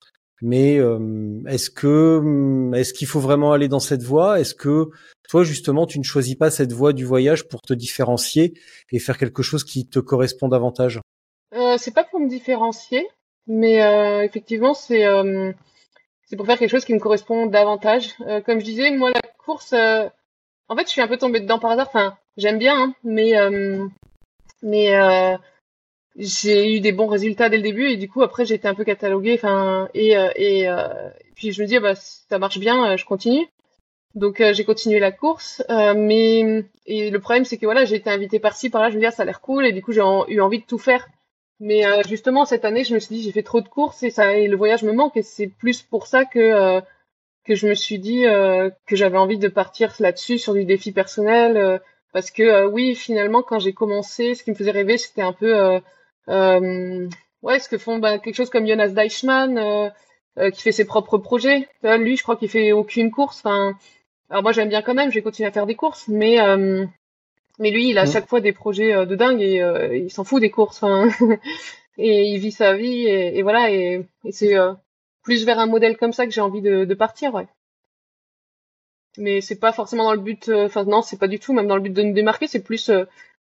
Mais 0.43 0.79
euh, 0.79 1.41
est-ce 1.49 1.71
que 1.71 2.73
est-ce 2.75 2.93
qu'il 2.93 3.07
faut 3.07 3.21
vraiment 3.21 3.53
aller 3.53 3.69
dans 3.69 3.81
cette 3.81 4.03
voie? 4.03 4.41
Est-ce 4.41 4.55
que 4.55 4.91
toi 5.29 5.45
justement 5.45 5.87
tu 5.87 5.99
ne 5.99 6.05
choisis 6.05 6.35
pas 6.35 6.51
cette 6.51 6.73
voie 6.73 6.93
du 6.93 7.05
voyage 7.05 7.47
pour 7.49 7.61
te 7.63 7.75
différencier 7.75 8.55
et 8.91 8.99
faire 8.99 9.19
quelque 9.19 9.43
chose 9.43 9.65
qui 9.65 9.87
te 9.87 9.99
correspond 9.99 10.49
davantage? 10.49 11.01
Euh, 11.55 11.77
C'est 11.79 11.95
pas 11.95 12.05
pour 12.05 12.21
me 12.21 12.29
différencier, 12.29 13.07
mais 13.47 13.83
euh, 13.83 14.23
effectivement 14.23 14.75
c'est 14.75 15.05
c'est 16.31 16.37
pour 16.37 16.47
faire 16.47 16.59
quelque 16.59 16.71
chose 16.71 16.85
qui 16.85 16.95
me 16.95 17.01
correspond 17.01 17.47
davantage. 17.47 18.15
Euh, 18.21 18.41
comme 18.41 18.61
je 18.61 18.65
disais, 18.65 18.93
moi 18.93 19.11
la 19.11 19.21
course, 19.45 19.73
euh, 19.73 20.09
en 20.69 20.77
fait, 20.77 20.85
je 20.85 20.91
suis 20.91 21.01
un 21.01 21.09
peu 21.09 21.17
tombée 21.17 21.41
dedans 21.41 21.59
par 21.59 21.73
hasard. 21.73 21.89
Enfin, 21.89 22.17
j'aime 22.37 22.59
bien, 22.59 22.81
hein, 22.81 22.95
mais 23.03 23.37
euh, 23.37 23.85
mais 24.63 24.95
j'ai 26.21 26.77
eu 26.77 26.81
des 26.81 26.93
bons 26.93 27.07
résultats 27.09 27.49
dès 27.49 27.57
le 27.57 27.63
début 27.63 27.89
et 27.89 27.97
du 27.97 28.09
coup 28.09 28.23
après 28.23 28.45
j'ai 28.45 28.55
été 28.55 28.69
un 28.69 28.75
peu 28.75 28.85
cataloguée. 28.85 29.35
Enfin 29.35 29.89
et 29.95 30.13
et, 30.37 30.69
puis 31.35 31.53
je 31.53 31.63
me 31.63 31.67
dis 31.67 31.77
ah 31.77 31.81
bah 31.81 31.95
ça 31.97 32.39
marche 32.39 32.59
bien, 32.59 32.97
je 32.97 33.05
continue. 33.05 33.47
Donc 34.15 34.43
j'ai 34.53 34.65
continué 34.65 34.99
la 35.01 35.13
course, 35.13 35.63
mais 35.69 36.65
et 36.87 37.11
le 37.11 37.21
problème 37.21 37.45
c'est 37.45 37.59
que 37.59 37.67
voilà 37.67 37.85
j'ai 37.85 37.97
été 37.97 38.11
invitée 38.11 38.39
par-ci 38.41 38.71
par-là, 38.71 38.91
je 38.91 38.97
me 38.97 39.01
dis 39.01 39.07
ah, 39.07 39.11
ça 39.11 39.23
a 39.23 39.27
l'air 39.27 39.41
cool 39.41 39.67
et 39.67 39.73
du 39.73 39.83
coup 39.83 39.93
j'ai 39.93 40.03
eu 40.29 40.41
envie 40.41 40.61
de 40.61 40.67
tout 40.67 40.79
faire. 40.79 41.09
Mais 41.61 41.87
euh, 41.87 42.03
justement, 42.09 42.47
cette 42.47 42.65
année, 42.65 42.85
je 42.85 42.95
me 42.95 42.99
suis 42.99 43.17
dit, 43.17 43.23
j'ai 43.23 43.33
fait 43.33 43.43
trop 43.43 43.61
de 43.61 43.69
courses 43.69 44.03
et 44.03 44.11
ça, 44.11 44.35
et 44.35 44.49
le 44.49 44.57
voyage 44.57 44.83
me 44.83 44.93
manque. 44.93 45.17
Et 45.17 45.23
c'est 45.23 45.47
plus 45.47 45.83
pour 45.83 46.07
ça 46.07 46.25
que 46.25 46.39
euh, 46.39 46.81
que 47.45 47.55
je 47.55 47.69
me 47.69 47.75
suis 47.75 47.99
dit 47.99 48.27
euh, 48.27 48.71
que 48.87 48.97
j'avais 48.97 49.19
envie 49.19 49.39
de 49.39 49.49
partir 49.49 49.95
là-dessus 50.01 50.39
sur 50.39 50.55
du 50.55 50.65
défi 50.65 50.93
personnel, 50.93 51.81
parce 52.13 52.31
que 52.31 52.67
oui, 52.67 52.95
finalement, 52.95 53.43
quand 53.43 53.59
j'ai 53.59 53.73
commencé, 53.75 54.35
ce 54.35 54.43
qui 54.43 54.51
me 54.51 54.57
faisait 54.57 54.71
rêver, 54.71 54.99
c'était 54.99 55.23
un 55.23 55.33
peu 55.33 55.81
ouais, 56.29 57.59
ce 57.59 57.69
que 57.69 57.79
font 57.79 57.99
bah, 57.99 58.19
quelque 58.19 58.37
chose 58.37 58.51
comme 58.51 58.67
Jonas 58.67 58.89
Deichmann, 58.89 59.93
qui 60.53 60.63
fait 60.63 60.73
ses 60.73 60.85
propres 60.85 61.19
projets. 61.19 61.69
lui, 61.83 62.17
je 62.17 62.23
crois 62.23 62.37
qu'il 62.37 62.49
fait 62.49 62.73
aucune 62.73 63.11
course. 63.11 63.41
Enfin, 63.41 63.75
alors 64.29 64.43
moi, 64.43 64.53
j'aime 64.53 64.69
bien 64.69 64.83
quand 64.83 64.95
même. 64.95 65.11
J'ai 65.11 65.23
continué 65.23 65.49
à 65.49 65.53
faire 65.53 65.67
des 65.67 65.77
courses, 65.77 66.09
mais 66.09 66.39
mais 67.61 67.71
lui, 67.71 67.91
il 67.91 67.99
a 67.99 68.03
à 68.03 68.05
mm. 68.07 68.11
chaque 68.11 68.27
fois 68.27 68.41
des 68.41 68.53
projets 68.53 68.93
euh, 68.95 69.05
de 69.05 69.15
dingue 69.15 69.41
et 69.43 69.63
euh, 69.63 69.95
il 69.97 70.11
s'en 70.11 70.25
fout 70.25 70.41
des 70.41 70.51
courses. 70.51 70.83
et 71.99 72.25
il 72.33 72.39
vit 72.39 72.53
sa 72.53 72.75
vie 72.75 73.07
et, 73.07 73.43
voilà. 73.43 73.71
Et, 73.71 74.07
c'est 74.31 74.57
euh, 74.57 74.73
plus 75.23 75.45
vers 75.45 75.59
un 75.59 75.67
modèle 75.67 75.99
comme 75.99 76.15
ça 76.15 76.25
que 76.25 76.33
j'ai 76.33 76.41
envie 76.41 76.63
de, 76.63 76.95
partir, 76.95 77.35
ouais. 77.35 77.47
Mais 79.19 79.43
c'est 79.43 79.61
pas 79.61 79.73
forcément 79.73 80.05
dans 80.05 80.15
le 80.15 80.21
but. 80.21 80.49
Enfin 80.49 80.85
non, 80.85 81.03
c'est 81.03 81.19
pas 81.19 81.29
du 81.29 81.39
tout 81.39 81.53
même 81.53 81.67
dans 81.67 81.77
le 81.77 81.83
but 81.83 81.93
de 81.93 82.03
me 82.03 82.15
démarquer. 82.15 82.47
C'est 82.47 82.63
plus 82.63 82.91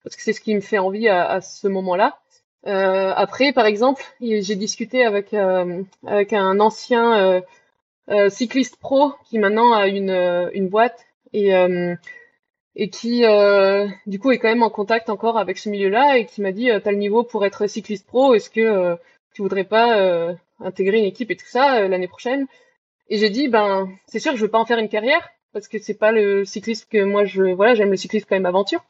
parce 0.04 0.14
que 0.14 0.22
c'est 0.22 0.32
ce 0.32 0.40
qui 0.40 0.54
me 0.54 0.60
fait 0.60 0.78
envie 0.78 1.08
à, 1.08 1.40
ce 1.40 1.66
moment-là. 1.66 2.20
Après, 2.64 3.52
par 3.52 3.66
exemple, 3.66 4.02
j'ai 4.20 4.56
discuté 4.56 5.04
avec 5.04 5.34
avec 5.34 6.32
un 6.32 6.60
ancien 6.60 7.42
cycliste 8.28 8.76
pro 8.76 9.12
qui 9.26 9.38
maintenant 9.38 9.72
a 9.72 9.86
une 9.88 10.50
une 10.52 10.68
boîte 10.68 11.04
et 11.32 11.52
et 12.76 12.90
qui 12.90 13.24
euh, 13.24 13.86
du 14.06 14.18
coup 14.18 14.32
est 14.32 14.38
quand 14.38 14.48
même 14.48 14.62
en 14.62 14.70
contact 14.70 15.08
encore 15.10 15.38
avec 15.38 15.58
ce 15.58 15.68
milieu-là 15.68 16.18
et 16.18 16.26
qui 16.26 16.40
m'a 16.42 16.52
dit 16.52 16.70
euh, 16.70 16.80
t'as 16.80 16.90
le 16.90 16.98
niveau 16.98 17.22
pour 17.22 17.44
être 17.44 17.66
cycliste 17.66 18.06
pro, 18.06 18.34
est-ce 18.34 18.50
que 18.50 18.60
euh, 18.60 18.96
tu 19.32 19.42
voudrais 19.42 19.64
pas 19.64 19.98
euh, 19.98 20.34
intégrer 20.60 20.98
une 20.98 21.04
équipe 21.04 21.30
et 21.30 21.36
tout 21.36 21.46
ça 21.46 21.86
l'année 21.88 22.08
prochaine? 22.08 22.46
Et 23.08 23.18
j'ai 23.18 23.30
dit 23.30 23.48
ben 23.48 23.88
c'est 24.06 24.18
sûr 24.18 24.32
que 24.32 24.38
je 24.38 24.44
veux 24.44 24.50
pas 24.50 24.58
en 24.58 24.66
faire 24.66 24.78
une 24.78 24.88
carrière 24.88 25.28
parce 25.52 25.68
que 25.68 25.78
c'est 25.78 25.98
pas 25.98 26.10
le 26.10 26.44
cycliste 26.44 26.88
que 26.90 27.02
moi 27.04 27.24
je 27.24 27.42
voilà 27.42 27.74
j'aime 27.74 27.90
le 27.90 27.96
cyclisme 27.96 28.26
quand 28.28 28.36
même 28.36 28.46
aventure, 28.46 28.84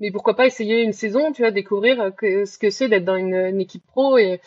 mais 0.00 0.10
pourquoi 0.10 0.34
pas 0.36 0.46
essayer 0.46 0.82
une 0.82 0.92
saison, 0.92 1.32
tu 1.32 1.42
vois, 1.42 1.50
découvrir 1.50 2.12
que, 2.16 2.44
ce 2.44 2.58
que 2.58 2.70
c'est 2.70 2.88
d'être 2.88 3.04
dans 3.04 3.16
une, 3.16 3.60
équipe 3.60 3.86
pro 3.86 4.18
et 4.18 4.40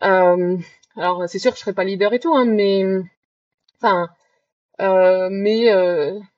alors 0.00 1.28
c'est 1.28 1.38
sûr 1.38 1.52
que 1.52 1.56
je 1.56 1.62
serais 1.62 1.74
pas 1.74 1.84
leader 1.84 2.12
et 2.12 2.20
tout, 2.20 2.34
hein, 2.34 2.44
mais 2.44 2.84
enfin 3.76 4.08
mais 5.30 5.68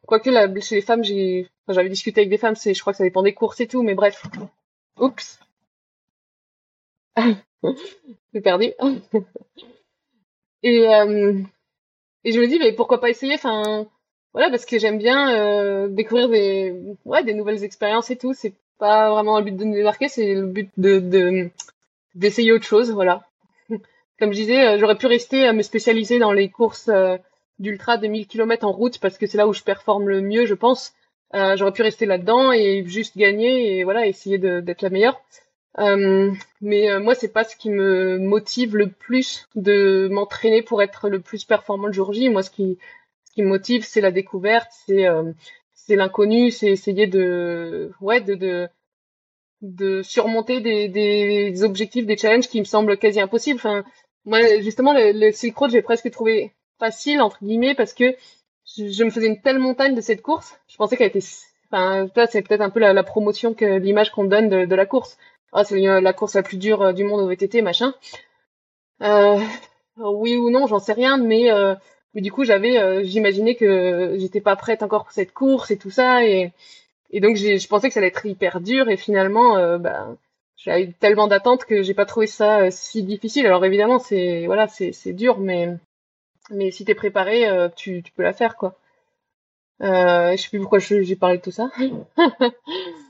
quoique 0.07 0.31
chez 0.61 0.77
les 0.77 0.83
femmes 0.83 1.03
j'avais 1.69 1.89
discuté 1.89 2.21
avec 2.21 2.31
des 2.31 2.39
femmes, 2.39 2.57
je 2.57 2.79
crois 2.81 2.93
que 2.93 2.99
ça 2.99 3.05
dépend 3.05 3.23
des 3.23 3.35
courses 3.35 3.61
et 3.61 3.69
tout, 3.69 3.83
mais 3.83 3.95
bref. 3.95 4.23
Oups. 4.99 5.39
J'ai 8.35 8.41
perdu. 8.41 8.73
et, 10.63 10.89
euh, 10.89 11.41
et 12.25 12.33
je 12.33 12.41
me 12.41 12.47
dis, 12.47 12.59
mais 12.59 12.73
pourquoi 12.73 13.01
pas 13.01 13.11
essayer 13.11 13.35
Enfin, 13.35 13.87
voilà, 14.35 14.51
parce 14.51 14.67
que 14.67 14.79
j'aime 14.79 14.99
bien 14.99 15.35
euh, 15.35 15.89
découvrir 15.89 16.29
des, 16.29 16.75
ouais, 17.05 17.25
des 17.25 17.35
nouvelles 17.35 17.65
expériences 17.65 18.11
et 18.11 18.17
tout. 18.17 18.35
C'est 18.35 18.53
pas 18.79 19.11
vraiment 19.11 19.39
le 19.39 19.45
but 19.45 19.57
de 19.57 19.65
me 19.65 19.75
démarquer, 19.75 20.09
c'est 20.09 20.35
le 20.35 20.47
but 20.47 20.71
de, 20.77 20.99
de 20.99 21.51
d'essayer 22.15 22.53
autre 22.53 22.67
chose, 22.67 22.93
voilà. 22.93 23.23
Comme 24.19 24.33
je 24.33 24.39
disais, 24.39 24.67
euh, 24.67 24.79
j'aurais 24.79 24.99
pu 24.99 25.07
rester 25.07 25.47
à 25.47 25.53
me 25.53 25.63
spécialiser 25.63 26.19
dans 26.19 26.33
les 26.33 26.49
courses 26.51 26.91
d'ultra 27.59 27.97
de 27.97 28.07
1000 28.07 28.27
km 28.27 28.67
en 28.67 28.73
route 28.73 28.99
parce 28.99 29.19
que 29.19 29.27
c'est 29.27 29.39
là 29.39 29.49
où 29.49 29.53
je 29.53 29.63
performe 29.63 30.09
le 30.09 30.21
mieux, 30.21 30.47
je 30.47 30.55
pense. 30.55 30.93
Euh, 31.35 31.57
j'aurais 31.57 31.73
pu 31.73 31.83
rester 31.83 32.07
là-dedans 32.07 32.53
et 32.53 32.85
juste 32.87 33.17
gagner 33.17 33.79
et 33.79 33.85
voilà 33.85 34.07
essayer 34.07 34.39
d'être 34.39 34.83
la 34.83 34.91
meilleure. 34.91 35.21
Euh, 35.79 36.33
mais 36.61 36.91
euh, 36.91 37.01
moi, 37.01 37.17
c'est 37.17 37.33
pas 37.33 37.43
ce 37.43 37.57
qui 37.57 37.71
me 37.71 38.19
motive 38.19 38.77
le 38.77 38.89
plus 38.89 39.49
de 39.57 40.09
m'entraîner 40.11 40.63
pour 40.63 40.83
être 40.83 41.09
le 41.09 41.19
plus 41.21 41.45
performant 41.45 41.89
le 41.89 41.93
jour 41.93 42.13
J. 42.13 42.29
Moi, 42.29 42.45
ce 42.45 42.51
qui, 42.51 42.79
qui 43.35 43.43
me 43.43 43.49
motive, 43.49 43.85
c'est 43.85 44.01
la 44.01 44.11
découverte, 44.11 44.71
c'est 44.87 45.07
euh, 45.07 45.33
c'est 45.75 45.97
l'inconnu, 45.97 46.51
c'est 46.51 46.69
essayer 46.69 47.07
de 47.07 47.93
ouais 48.01 48.21
de 48.21 48.69
de, 49.63 50.03
surmonter 50.03 50.61
des, 50.61 50.89
des 50.89 51.65
objectifs, 51.65 52.07
des 52.07 52.17
challenges 52.19 52.49
qui 52.49 52.61
me 52.61 52.65
semblent 52.65 52.99
quasi 52.99 53.21
impossibles. 53.21 53.59
Enfin, 53.59 53.85
moi, 54.27 54.41
justement, 54.61 54.93
le, 54.93 55.13
le 55.13 55.33
Silk 55.33 55.57
Road, 55.57 55.71
j'ai 55.71 55.81
presque 55.81 56.11
trouvé 56.11 56.53
facile 56.79 57.23
entre 57.23 57.43
guillemets 57.43 57.75
parce 57.75 57.95
que 57.95 58.15
je, 58.77 59.05
me 59.05 59.11
faisais 59.11 59.27
une 59.27 59.41
telle 59.41 59.59
montagne 59.59 59.95
de 59.95 60.01
cette 60.01 60.23
course. 60.23 60.59
Je 60.69 60.77
pensais 60.77 60.97
qu'elle 60.97 61.09
était, 61.09 61.25
enfin, 61.71 62.09
c'est 62.31 62.43
peut-être 62.43 62.61
un 62.61 62.71
peu 62.71 62.81
la, 62.81 63.03
promotion 63.03 63.55
que 63.55 63.79
l'image 63.79 64.11
qu'on 64.11 64.25
donne 64.25 64.49
de, 64.49 64.75
la 64.75 64.87
course. 64.87 65.17
Ah, 65.53 65.65
c'est 65.65 65.79
la 65.79 66.13
course 66.13 66.35
la 66.35 66.43
plus 66.43 66.57
dure 66.57 66.83
euh, 66.83 66.93
du 66.93 67.05
monde 67.05 67.21
au 67.21 67.29
VTT, 67.29 67.63
machin. 67.63 67.95
Euh, 69.03 69.39
oui 69.97 70.37
ou 70.37 70.51
non, 70.51 70.67
j'en 70.67 70.81
sais 70.81 70.93
rien, 70.93 71.17
mais, 71.17 71.51
mais 72.15 72.21
du 72.21 72.33
coup, 72.33 72.45
j'avais, 72.45 72.79
euh, 72.79 73.03
j'imaginais 73.05 73.55
que 73.55 74.17
j'étais 74.19 74.41
pas 74.41 74.57
prête 74.57 74.83
encore 74.83 75.05
pour 75.05 75.13
cette 75.13 75.33
course 75.33 75.71
et 75.71 75.79
tout 75.79 75.91
ça, 75.91 76.25
et, 76.25 76.53
donc 77.15 77.37
je 77.37 77.67
pensais 77.69 77.89
que 77.89 77.95
ça 77.95 78.01
allait 78.01 78.09
être 78.09 78.27
hyper 78.27 78.61
dur, 78.61 78.89
et 78.89 78.97
finalement, 78.97 79.57
euh, 79.57 79.79
bah, 79.79 80.17
j'ai 80.57 80.83
eu 80.83 80.93
tellement 80.93 81.29
d'attentes 81.29 81.65
que 81.65 81.83
j'ai 81.83 81.95
pas 81.95 82.07
trouvé 82.07 82.27
ça 82.27 82.71
si 82.71 83.03
difficile. 83.03 83.47
Alors 83.47 83.65
évidemment, 83.65 83.99
c'est 83.99 84.47
voilà, 84.47 84.67
c'est 84.69 85.13
dur, 85.13 85.39
mais 85.39 85.77
mais 86.51 86.71
si 86.71 86.85
t'es 86.85 86.95
préparé, 86.95 87.49
euh, 87.49 87.69
tu, 87.75 88.03
tu 88.03 88.13
peux 88.13 88.23
la 88.23 88.33
faire, 88.33 88.57
quoi. 88.57 88.79
Euh, 89.83 90.33
je 90.33 90.43
sais 90.43 90.49
plus 90.49 90.61
pourquoi 90.61 90.79
j'ai 90.79 91.17
parlé 91.17 91.39
de 91.39 91.43
tout 91.43 91.51
ça. 91.51 91.71